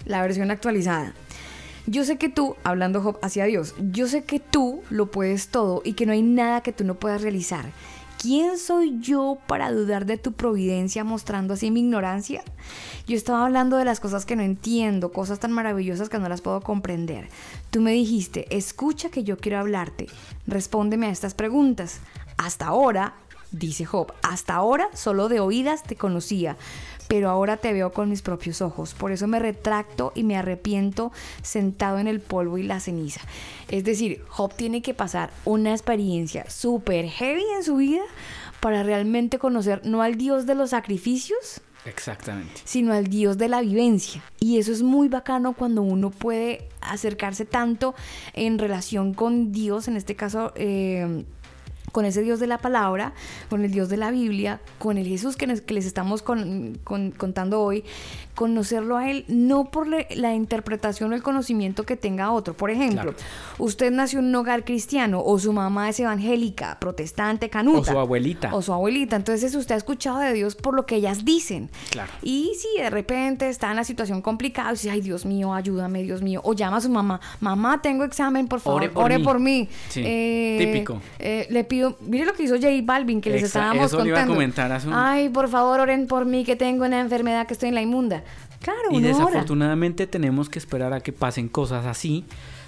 [0.07, 1.13] La versión actualizada.
[1.85, 5.81] Yo sé que tú, hablando Job hacia Dios, yo sé que tú lo puedes todo
[5.83, 7.65] y que no hay nada que tú no puedas realizar.
[8.21, 12.41] ¿Quién soy yo para dudar de tu providencia mostrando así mi ignorancia?
[13.05, 16.41] Yo estaba hablando de las cosas que no entiendo, cosas tan maravillosas que no las
[16.41, 17.29] puedo comprender.
[17.69, 20.07] Tú me dijiste, escucha que yo quiero hablarte,
[20.47, 21.99] respóndeme a estas preguntas.
[22.37, 23.13] Hasta ahora,
[23.51, 26.57] dice Job, hasta ahora solo de oídas te conocía,
[27.07, 28.93] pero ahora te veo con mis propios ojos.
[28.93, 31.11] Por eso me retracto y me arrepiento
[31.41, 33.21] sentado en el polvo y la ceniza.
[33.69, 38.03] Es decir, Job tiene que pasar una experiencia súper heavy en su vida
[38.59, 42.61] para realmente conocer no al Dios de los sacrificios, Exactamente.
[42.65, 44.21] sino al Dios de la vivencia.
[44.39, 47.95] Y eso es muy bacano cuando uno puede acercarse tanto
[48.33, 50.53] en relación con Dios, en este caso...
[50.55, 51.25] eh,
[51.91, 53.13] con ese Dios de la palabra,
[53.49, 56.77] con el Dios de la Biblia, con el Jesús que, nos- que les estamos con-
[56.83, 57.83] con- contando hoy,
[58.35, 62.53] conocerlo a Él no por le- la interpretación o el conocimiento que tenga otro.
[62.55, 63.17] Por ejemplo, Claro.
[63.57, 67.79] usted nació en un hogar cristiano o su mamá es evangélica, protestante, canuta.
[67.79, 68.53] O su abuelita.
[68.53, 69.15] O su abuelita.
[69.15, 71.69] Entonces usted ha escuchado de Dios por lo que ellas dicen.
[71.89, 72.11] Claro.
[72.21, 76.21] Y si de repente está en la situación complicada, dice, ay Dios mío, ayúdame, Dios
[76.21, 76.41] mío.
[76.43, 79.61] O llama a su mamá, mamá, tengo examen, por favor, Ore por mí".
[79.61, 79.69] mí.
[79.89, 81.01] Sí, Eh, típico.
[81.19, 84.09] eh, le pido, mire lo que hizo J Balvin, que les Exa- estábamos eso le
[84.09, 84.33] iba a contando.
[84.35, 87.69] comentar hace un- Ay, por favor, oren por mí, que tengo una enfermedad, que estoy
[87.69, 88.23] en la inmunda.
[88.61, 92.25] Claro, Y desafortunadamente tenemos que esperar a que pasen cosas así,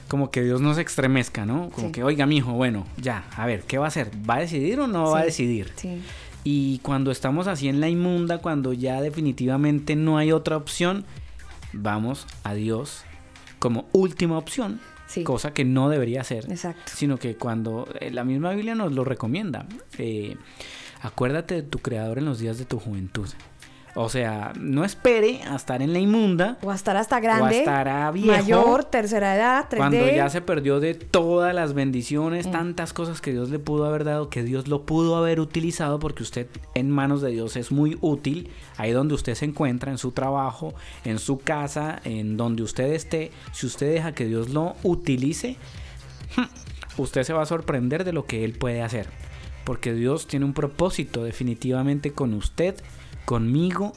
[0.08, 1.70] como que Dios nos extremezca, ¿no?
[1.70, 1.92] Como Sí.
[1.94, 4.12] que, oiga, mi hijo, bueno, ya, a ver, ¿qué va a hacer?
[4.30, 5.72] ¿Va a decidir o no va a decidir?
[5.76, 6.02] Sí.
[6.44, 11.06] Y cuando estamos así en la inmunda, cuando ya definitivamente no hay otra opción,
[11.74, 13.04] vamos a Dios
[13.60, 14.80] como última opción,
[15.10, 15.24] Sí.
[15.24, 16.92] cosa que no debería ser, Exacto.
[16.96, 19.66] sino que cuando eh, la misma Biblia nos lo recomienda,
[19.98, 20.38] eh,
[21.02, 23.28] acuérdate de tu creador en los días de tu juventud.
[23.96, 27.60] O sea, no espere a estar en la inmunda O a estar hasta grande.
[27.60, 28.32] estar a viejo.
[28.32, 29.78] Mayor, tercera edad, 3D.
[29.78, 32.52] cuando ya se perdió de todas las bendiciones, Mm.
[32.52, 36.24] tantas cosas que Dios le pudo haber dado, que Dios lo pudo haber utilizado, porque
[36.24, 40.12] usted en manos de Dios es muy útil, ahí donde usted se encuentra, en su
[40.12, 45.58] trabajo, en su casa, en donde usted esté, si usted deja que Dios lo utilice,
[46.98, 49.08] usted se va a sorprender de lo que Él puede hacer.
[49.64, 52.76] Porque Dios tiene un propósito definitivamente con usted,
[53.26, 53.94] conmigo,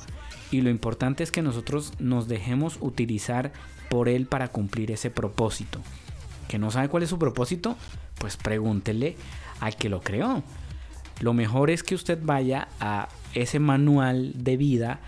[0.50, 3.52] y lo importante es que nosotros nos dejemos utilizar
[3.88, 5.80] por Él para cumplir ese propósito.
[6.48, 7.76] ¿Que no sabe cuál es su propósito?
[8.18, 9.16] Pues pregúntele
[9.60, 10.42] al que lo creó.
[11.20, 15.00] Lo mejor es que usted vaya a ese manual de vida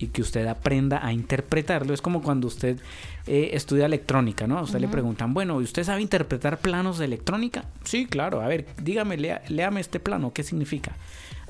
[0.00, 1.94] y que usted aprenda a interpretarlo.
[1.94, 2.78] Es como cuando usted
[3.26, 4.58] eh, estudia electrónica, ¿no?
[4.58, 7.66] A usted le preguntan, bueno, ¿y usted sabe interpretar planos de electrónica?
[7.84, 8.40] Sí, claro.
[8.40, 10.96] A ver, dígame, lea- léame este plano, ¿qué significa?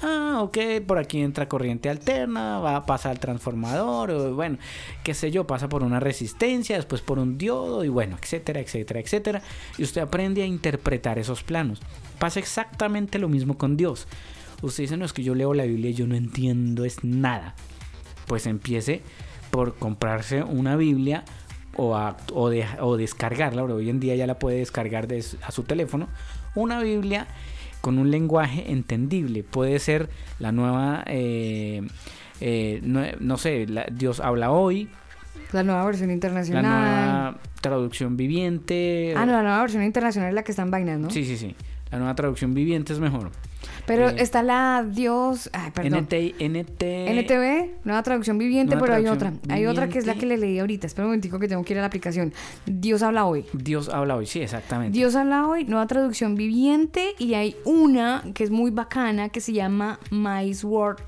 [0.03, 4.57] Ah, ok, por aquí entra corriente alterna, va a pasar al transformador, o bueno,
[5.05, 8.99] qué sé yo, pasa por una resistencia, después por un diodo, y bueno, etcétera, etcétera,
[9.01, 9.43] etcétera.
[9.79, 11.81] Y usted aprende a interpretar esos planos.
[12.19, 14.09] Pasa exactamente lo mismo con Dios.
[14.63, 17.55] Usted dice, no, es que yo leo la Biblia y yo no entiendo es nada.
[18.31, 19.03] Pues empiece
[19.51, 21.25] por comprarse una Biblia
[21.75, 25.25] o, a- o, de- o descargarla, porque hoy en día ya la puede descargar de
[25.43, 26.07] a su teléfono,
[26.55, 27.27] una Biblia
[27.81, 29.43] con un lenguaje entendible.
[29.43, 31.83] Puede ser la nueva, eh,
[32.41, 34.89] eh, no, no sé, la- Dios habla hoy,
[35.51, 36.63] La nueva versión la internacional.
[36.65, 39.13] nueva traducción viviente.
[39.17, 41.11] Ah, no, la nueva versión internacional es la que está en vainas, ¿no?
[41.11, 41.57] Sí, sí, sí.
[41.91, 43.33] La nueva traducción viviente es mejor.
[43.87, 45.51] Pero Eh, está la Dios.
[45.53, 46.05] Ay, perdón.
[46.05, 49.33] NT, NT, NTV, nueva traducción viviente, Nueva pero hay otra.
[49.49, 50.87] Hay otra que es la que le leí ahorita.
[50.87, 52.33] Espera un momentico que tengo que ir a la aplicación.
[52.67, 53.45] Dios habla hoy.
[53.53, 54.97] Dios habla hoy, sí, exactamente.
[54.97, 57.15] Dios habla hoy, nueva traducción viviente.
[57.19, 60.99] Y hay una que es muy bacana que se llama Mice Word.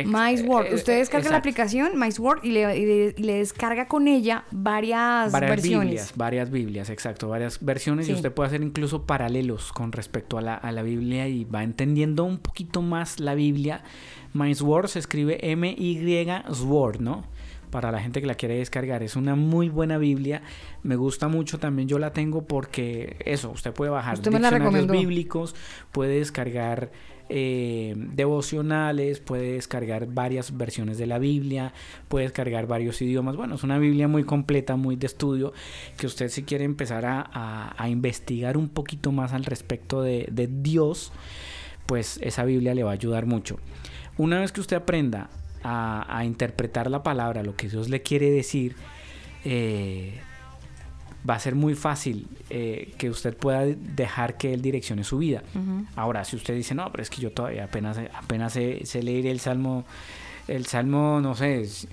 [0.00, 0.66] Ex- Mice Word.
[0.66, 1.38] eh, Usted descarga la exacto.
[1.38, 5.88] aplicación Mice Word y le, y le- y le descarga con ella varias, varias versiones.
[5.88, 8.12] Biblias, varias Biblias, exacto, varias versiones Sí.
[8.12, 11.62] y usted puede hacer incluso paralelos con respecto a la, a la Biblia y va
[11.62, 13.82] entendiendo un poquito más la Biblia.
[14.34, 17.24] My Sword se escribe M-Y Sword, ¿no?
[17.70, 19.02] para la gente que la quiere descargar.
[19.02, 20.40] Es una muy buena Biblia.
[20.82, 21.88] Me gusta mucho también.
[21.88, 25.54] Yo la tengo porque eso, usted puede bajar Usted la diccionarios bíblicos,
[25.92, 26.90] puede descargar
[27.28, 31.72] eh, devocionales, puede descargar varias versiones de la Biblia,
[32.08, 33.36] puede descargar varios idiomas.
[33.36, 35.52] Bueno, es una Biblia muy completa, muy de estudio,
[35.96, 37.28] que usted si quiere empezar a,
[37.76, 41.12] a- investigar un poquito más al respecto de, de Dios,
[41.86, 43.58] pues esa Biblia le va a ayudar mucho.
[44.18, 45.30] Una vez que usted aprenda
[45.62, 48.76] a, a interpretar la palabra, lo que Dios le quiere decir,
[49.44, 50.20] eh,
[51.28, 55.42] va a ser muy fácil eh, que usted pueda dejar que Él direccione su vida.
[55.96, 59.26] Ahora, si usted dice, no, pero es que yo todavía apenas, apenas sé, sé leer
[59.26, 59.84] el Salmo,
[60.48, 61.88] el Salmo, no sé, s-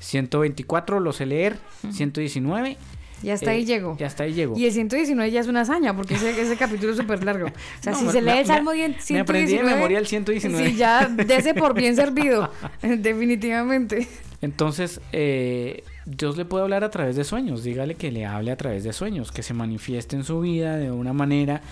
[0.00, 1.56] 124 lo sé leer,
[1.92, 2.76] 119.
[3.22, 3.96] Ya hasta ahí eh, llego.
[3.98, 4.56] Ya hasta ahí llego.
[4.56, 7.48] Y el 119 ya es una hazaña, porque ese, ese capítulo es súper largo.
[7.48, 9.12] O sea, No, si se lee me- el Salmo me- 119...
[9.12, 10.70] me aprendí de memoria el 119.
[10.70, 12.50] Sí, ya, dese por bien servido.
[12.82, 14.08] Definitivamente.
[14.40, 15.84] Entonces, eh,
[16.16, 17.62] Dios le puede hablar a través de sueños.
[17.62, 20.90] Dígale que le hable a través de sueños, que se manifieste en su vida de
[20.90, 21.62] una manera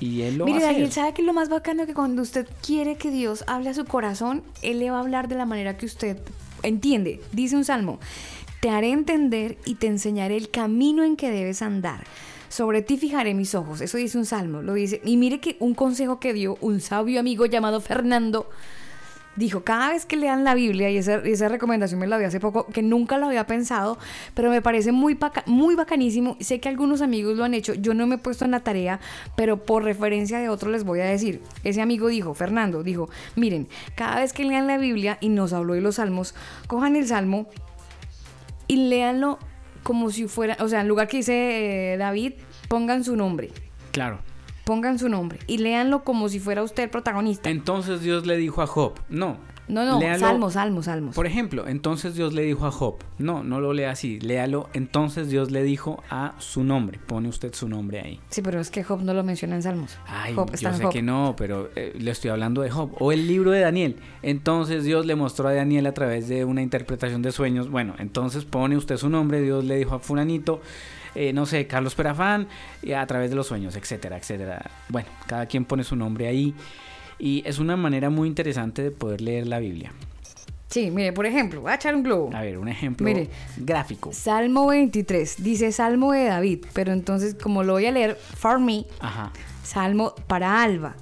[0.00, 0.74] y Él lo Mire, va a hacer.
[0.74, 1.86] Daniel, ¿sabe qué es lo más bacano?
[1.86, 5.28] Que cuando usted quiere que Dios hable a su corazón, Él le va a hablar
[5.28, 6.18] de la manera que usted
[6.62, 7.20] entiende.
[7.32, 7.98] Dice un salmo,
[8.60, 12.04] te haré entender y te enseñaré el camino en que debes andar.
[12.48, 13.80] Sobre ti fijaré mis ojos.
[13.80, 15.00] Eso dice un salmo, lo dice.
[15.04, 18.48] Y mire que un consejo que dio un sabio amigo llamado Fernando.
[19.36, 22.40] Dijo, cada vez que lean la Biblia, y esa, esa recomendación me la vi hace
[22.40, 23.98] poco, que nunca lo había pensado,
[24.34, 26.36] pero me parece muy, muy bacanísimo.
[26.40, 29.00] Sé que algunos amigos lo han hecho, yo no me he puesto en la tarea,
[29.36, 31.42] pero por referencia de otros les voy a decir.
[31.64, 35.74] Ese amigo dijo, Fernando, dijo, miren, cada vez que lean la Biblia, y nos habló
[35.74, 36.34] de los salmos,
[36.66, 37.48] cojan el salmo
[38.66, 39.38] y léanlo
[39.82, 42.32] como si fuera, o sea, en lugar que dice eh, David,
[42.68, 43.50] pongan su nombre,
[43.96, 44.18] Claro.
[44.66, 47.48] Pongan su nombre, y léanlo como si fuera usted el protagonista.
[47.48, 49.38] Entonces Dios le dijo a Job, no.
[49.68, 51.14] No, no, léalo- salmos, salmos, salmos.
[51.16, 55.28] Por ejemplo, entonces Dios le dijo a Job, no, no lo lea así, léalo, entonces
[55.28, 58.20] Dios le dijo a su nombre, pone usted su nombre ahí.
[58.28, 59.98] Sí, pero es que Job no lo menciona en Salmos.
[60.06, 60.92] Ay, Job está yo en sé Job.
[60.92, 62.90] que no, pero eh, le estoy hablando de Job.
[63.00, 63.96] O el libro de Daniel.
[64.22, 67.68] Entonces Dios le mostró a Daniel a través de una interpretación de sueños.
[67.68, 70.60] Bueno, entonces pone usted su nombre, Dios le dijo a fulanito,
[71.16, 72.46] eh, no sé, Carlos Perafán,
[72.82, 74.70] y a través de los sueños, etcétera, etcétera.
[74.88, 76.54] Bueno, cada quien pone su nombre ahí.
[77.18, 79.92] Y es una manera muy interesante de poder leer la Biblia.
[80.68, 82.30] Sí, mire, por ejemplo, voy a echar un globo.
[82.34, 83.30] A ver, un ejemplo Mire.
[83.56, 84.12] gráfico.
[84.12, 88.84] Salmo 23, dice Salmo de David, pero entonces como lo voy a leer, for me,
[89.00, 89.32] Ajá.
[89.62, 90.96] Salmo para Alba.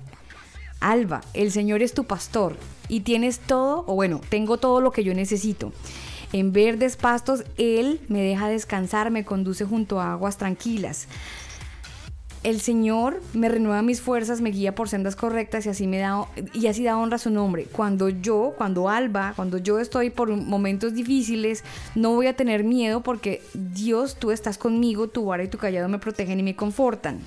[0.80, 2.56] Alba, el Señor es tu pastor
[2.88, 5.72] y tienes todo, o bueno, tengo todo lo que yo necesito.
[6.34, 11.06] En verdes pastos, Él me deja descansar, me conduce junto a aguas tranquilas.
[12.42, 16.26] El Señor me renueva mis fuerzas, me guía por sendas correctas y así me da
[16.52, 17.66] y así da honra a su nombre.
[17.70, 21.62] Cuando yo, cuando Alba, cuando yo estoy por momentos difíciles,
[21.94, 25.88] no voy a tener miedo porque Dios, tú estás conmigo, tu vara y tu callado
[25.88, 27.20] me protegen y me confortan.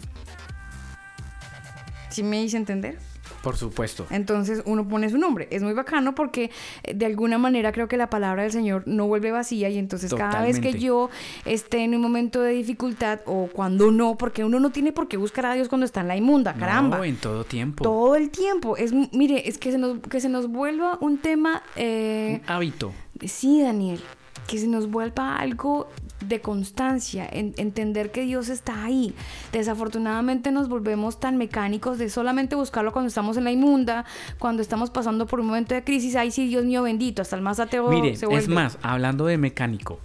[2.09, 2.99] ¿Sí me hice entender?
[3.47, 4.05] Por supuesto.
[4.09, 5.47] Entonces uno pone su nombre.
[5.51, 6.51] Es muy bacano porque
[6.83, 10.13] eh, de alguna manera creo que la palabra del Señor no vuelve vacía y entonces
[10.13, 11.09] cada vez que yo
[11.45, 15.15] esté en un momento de dificultad o cuando no, porque uno no tiene por qué
[15.15, 16.97] buscar a Dios cuando está en la inmunda, caramba.
[16.97, 17.85] No, en todo tiempo.
[17.85, 18.75] Todo el tiempo.
[18.75, 21.63] Es, mire, es que se nos, que se nos vuelva un tema...
[21.77, 22.91] eh, Hábito.
[23.25, 24.01] Sí, Daniel,
[24.47, 25.87] que se nos vuelva algo
[26.21, 29.13] de constancia, en- entender que Dios está ahí.
[29.51, 34.05] Desafortunadamente nos volvemos tan mecánicos de solamente buscarlo cuando estamos en la inmunda,
[34.39, 36.15] cuando estamos pasando por un momento de crisis.
[36.15, 38.41] Ay, sí, Dios mío bendito, hasta el más ateo Mire, se vuelve.
[38.43, 39.99] es más, hablando de mecánico,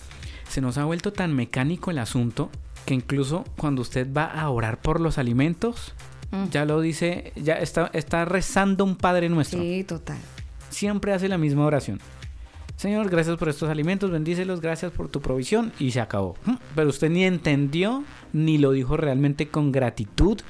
[0.48, 2.50] se nos ha vuelto tan mecánico el asunto
[2.84, 5.94] que incluso cuando usted va a orar por los alimentos,
[6.32, 6.48] Mm.
[6.50, 9.60] ya lo dice, ya está, está rezando un Padre Nuestro.
[9.60, 10.16] Sí, total.
[10.70, 12.00] Siempre hace la misma oración.
[12.82, 16.34] Señor, gracias por estos alimentos, bendícelos, gracias por tu provisión y se acabó.
[16.44, 18.02] Mm, Pero usted ni entendió,
[18.32, 20.40] ni lo dijo realmente con gratitud,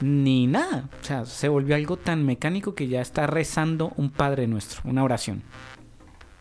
[0.00, 0.88] ni nada.
[1.02, 5.04] O sea, se volvió algo tan mecánico que ya está rezando un Padre Nuestro, una
[5.04, 5.42] oración.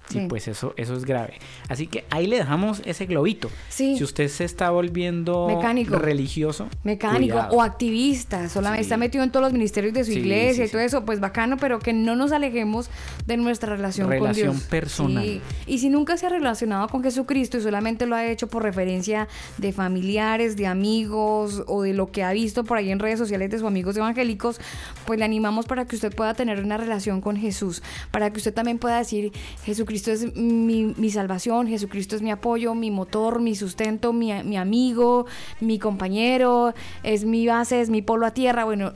[0.09, 0.19] Sí.
[0.19, 1.35] Y pues eso, eso es grave.
[1.67, 3.49] Así que ahí le dejamos ese globito.
[3.69, 3.95] Sí.
[3.97, 5.97] Si usted se está volviendo Mecánico.
[5.97, 7.55] religioso, Mecánico cuidado.
[7.55, 8.87] o activista, solamente Sí.
[8.87, 11.79] está metido en todos los ministerios de su iglesia y todo eso, pues bacano, pero
[11.79, 12.89] que no nos alejemos
[13.27, 14.67] de nuestra relación, Relación con Dios.
[14.67, 15.23] personal.
[15.23, 15.41] Sí.
[15.67, 19.27] Y si nunca se ha relacionado con Jesucristo y solamente lo ha hecho por referencia
[19.57, 23.51] de familiares, de amigos o de lo que ha visto por ahí en redes sociales
[23.51, 24.59] de sus amigos evangélicos,
[25.05, 28.53] pues le animamos para que usted pueda tener una relación con Jesús, para que usted
[28.53, 29.31] también pueda decir,
[29.65, 34.57] Jesucristo Jesucristo es mi, salvación, Jesucristo es mi apoyo, mi motor, mi sustento, mi, mi
[34.57, 35.25] amigo,
[35.59, 36.73] mi compañero,
[37.03, 38.63] es mi base, es mi polo a tierra.
[38.63, 38.93] Bueno,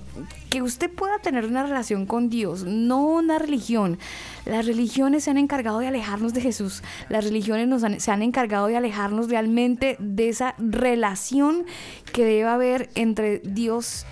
[0.49, 3.97] que usted pueda tener una relación con Dios, no una religión.
[4.45, 6.83] Las religiones se han encargado de alejarnos de Jesús.
[7.09, 11.65] Las religiones se han encargado de alejarnos realmente de esa relación
[12.13, 14.05] que debe haber entre Dios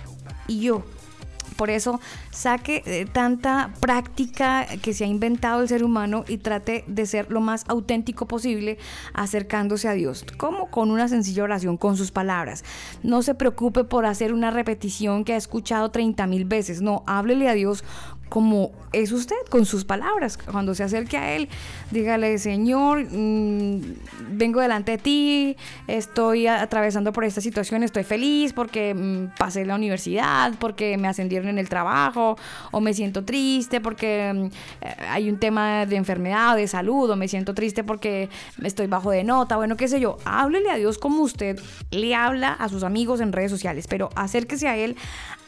[0.46, 0.84] y yo.
[1.52, 2.00] Por eso
[2.30, 7.30] saque eh, tanta práctica que se ha inventado el ser humano y trate de ser
[7.30, 8.78] lo más auténtico posible
[9.14, 10.24] acercándose a Dios.
[10.36, 12.64] como Con una sencilla oración, con sus palabras.
[13.02, 16.82] No se preocupe por hacer una repetición que ha escuchado 30 mil veces.
[16.82, 17.84] No, háblele a Dios
[18.32, 20.38] como es usted, con sus palabras.
[20.38, 21.50] Cuando se acerque a Él,
[21.90, 23.80] dígale, Señor, mm,
[24.30, 25.56] vengo delante de ti,
[25.86, 31.50] estoy atravesando por esta situación, estoy feliz porque mm, pasé la universidad, porque me ascendieron
[31.50, 32.38] en el trabajo,
[32.70, 34.46] o me siento triste porque mm,
[34.80, 38.30] eh, hay un tema de enfermedad, de salud, o me siento triste porque
[38.62, 40.16] estoy bajo de nota, bueno, qué sé yo.
[40.24, 41.60] Háblele a Dios como usted
[41.90, 44.96] le habla a sus amigos en redes sociales, pero acérquese a Él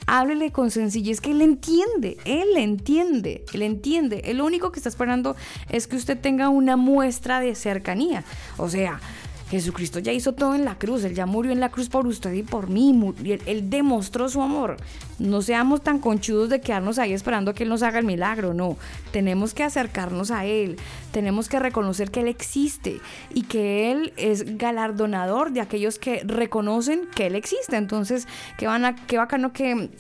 [0.06, 4.22] háblele con sencillez que él entiende, él entiende, él entiende.
[4.24, 5.36] El único que está esperando
[5.70, 8.24] es que usted tenga una muestra de cercanía.
[8.56, 9.00] O sea,
[9.50, 12.32] Jesucristo ya hizo todo en la cruz, Él ya murió en la cruz por usted
[12.32, 12.98] y por mí,
[13.46, 14.76] él demostró su amor.
[15.18, 18.76] No seamos tan conchudos de quedarnos ahí esperando que Él nos haga el milagro, no.
[19.12, 20.76] Tenemos que acercarnos a Él,
[21.12, 23.00] tenemos que reconocer que Él existe
[23.32, 27.76] y que Él es galardonador de aquellos que reconocen que Él existe.
[27.76, 28.26] Entonces,
[28.58, 29.90] qué, van a, qué bacano que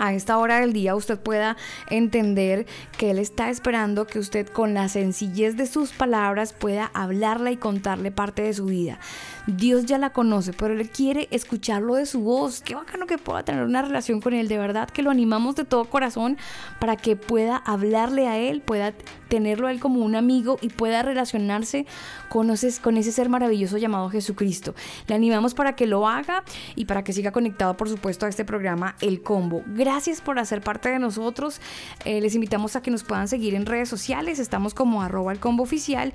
[0.00, 1.56] a esta hora del día usted pueda
[1.90, 2.66] entender
[2.98, 7.56] que Él está esperando que usted con la sencillez de sus palabras pueda hablarla y
[7.56, 8.98] contarle parte de su vida.
[9.46, 12.62] Dios ya la conoce, pero Él quiere escucharlo de su voz.
[12.62, 14.48] Qué bacano que pueda tener una relación con Él.
[14.48, 16.38] De verdad que lo animamos de todo corazón
[16.80, 18.94] para que pueda hablarle a Él, pueda
[19.30, 21.86] tenerlo a Él como un amigo y pueda relacionarse
[22.28, 24.74] con ese, con ese ser maravilloso llamado Jesucristo.
[25.06, 26.44] Le animamos para que lo haga
[26.74, 29.62] y para que siga conectado, por supuesto, a este programa El Combo.
[29.66, 31.60] Gracias por hacer parte de nosotros.
[32.04, 34.38] Eh, les invitamos a que nos puedan seguir en redes sociales.
[34.38, 36.12] Estamos como arroba el combo oficial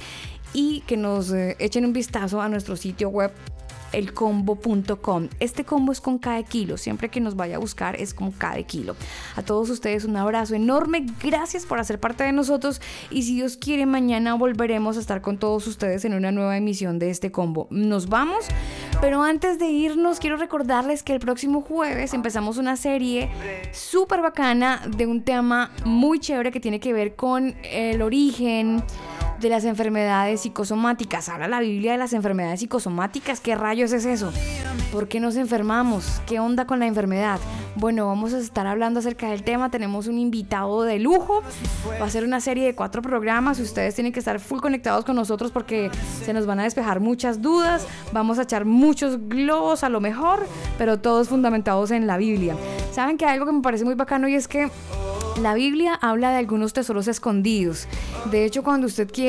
[0.53, 3.31] y que nos eh, echen un vistazo a nuestro sitio web
[3.95, 5.29] elcombo.com.
[5.39, 8.61] Este combo es con cada kilo, siempre que nos vaya a buscar es con cada
[8.63, 8.95] kilo.
[9.35, 13.57] A todos ustedes un abrazo enorme, gracias por hacer parte de nosotros y si Dios
[13.57, 17.67] quiere mañana volveremos a estar con todos ustedes en una nueva emisión de este combo.
[17.69, 18.45] Nos vamos,
[19.01, 23.29] pero antes de irnos quiero recordarles que el próximo jueves empezamos una serie
[23.71, 28.83] súper bacana de un tema muy chévere que tiene que ver con el origen
[29.39, 31.29] de las enfermedades psicosomáticas.
[31.29, 33.39] Habla la Biblia de las enfermedades psicosomáticas.
[33.39, 34.31] ¿Qué rayos es eso?
[34.91, 36.21] ¿Por qué nos enfermamos?
[36.25, 37.39] ¿Qué onda con la enfermedad?
[37.75, 39.69] Bueno, vamos a estar hablando acerca del tema.
[39.69, 41.41] Tenemos un invitado de lujo.
[42.01, 43.59] Va a ser una serie de cuatro programas.
[43.59, 45.91] Ustedes tienen que estar full conectados con nosotros porque
[46.23, 47.85] se nos van a despejar muchas dudas.
[48.13, 50.47] Vamos a echar muchos globos a lo mejor,
[50.77, 52.55] pero todos fundamentados en la Biblia.
[52.91, 54.69] ¿Saben que algo que me parece muy bacano y es que
[55.41, 57.89] la Biblia habla de algunos tesoros escondidos.
[58.31, 59.24] De hecho, cuando usted quiere,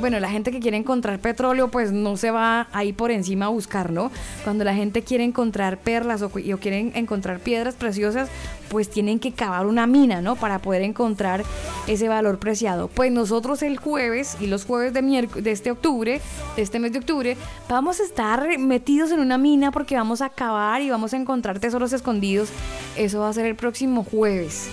[0.00, 3.48] bueno, la gente que quiere encontrar petróleo, pues no se va ahí por encima a
[3.48, 4.10] buscar, ¿no?
[4.44, 8.28] Cuando la gente quiere encontrar perlas o, o quieren encontrar piedras preciosas,
[8.68, 10.36] pues tienen que cavar una mina, ¿no?
[10.36, 11.44] Para poder encontrar
[11.86, 12.88] ese valor preciado.
[12.88, 16.20] Pues nosotros el jueves y los jueves de, de este octubre,
[16.56, 17.36] de este mes de octubre,
[17.68, 21.58] vamos a estar metidos en una mina porque vamos a cavar y vamos a encontrar
[21.58, 22.50] tesoros escondidos.
[22.96, 24.68] Eso va a ser el próximo jueves.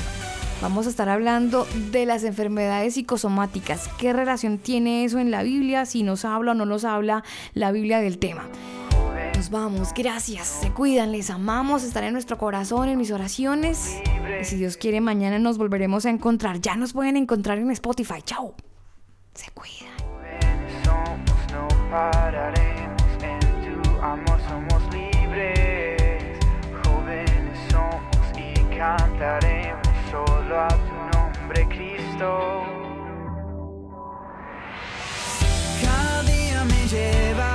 [0.62, 3.90] Vamos a estar hablando de las enfermedades psicosomáticas.
[4.00, 5.86] ¿Qué relación tiene eso en la Biblia?
[5.86, 7.24] Si nos habla o no nos habla
[7.54, 8.48] la Biblia del tema.
[9.36, 10.48] Nos vamos, gracias.
[10.48, 14.00] Se cuidan, les amamos, estar en nuestro corazón, en mis oraciones.
[14.42, 16.62] Y si Dios quiere, mañana nos volveremos a encontrar.
[16.62, 18.22] Ya nos pueden encontrar en Spotify.
[18.24, 18.56] Chao.
[19.34, 19.94] Se cuidan.
[20.86, 23.04] somos, no pararemos.
[23.22, 26.40] En tu amor somos libres.
[26.86, 29.65] Jóvenes somos y cantaremos
[30.58, 32.64] a tu nombre, Cristo.
[35.82, 37.55] Cada día me llevas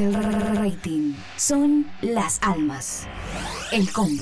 [0.00, 3.06] el rating, son las almas.
[3.72, 4.21] El combo.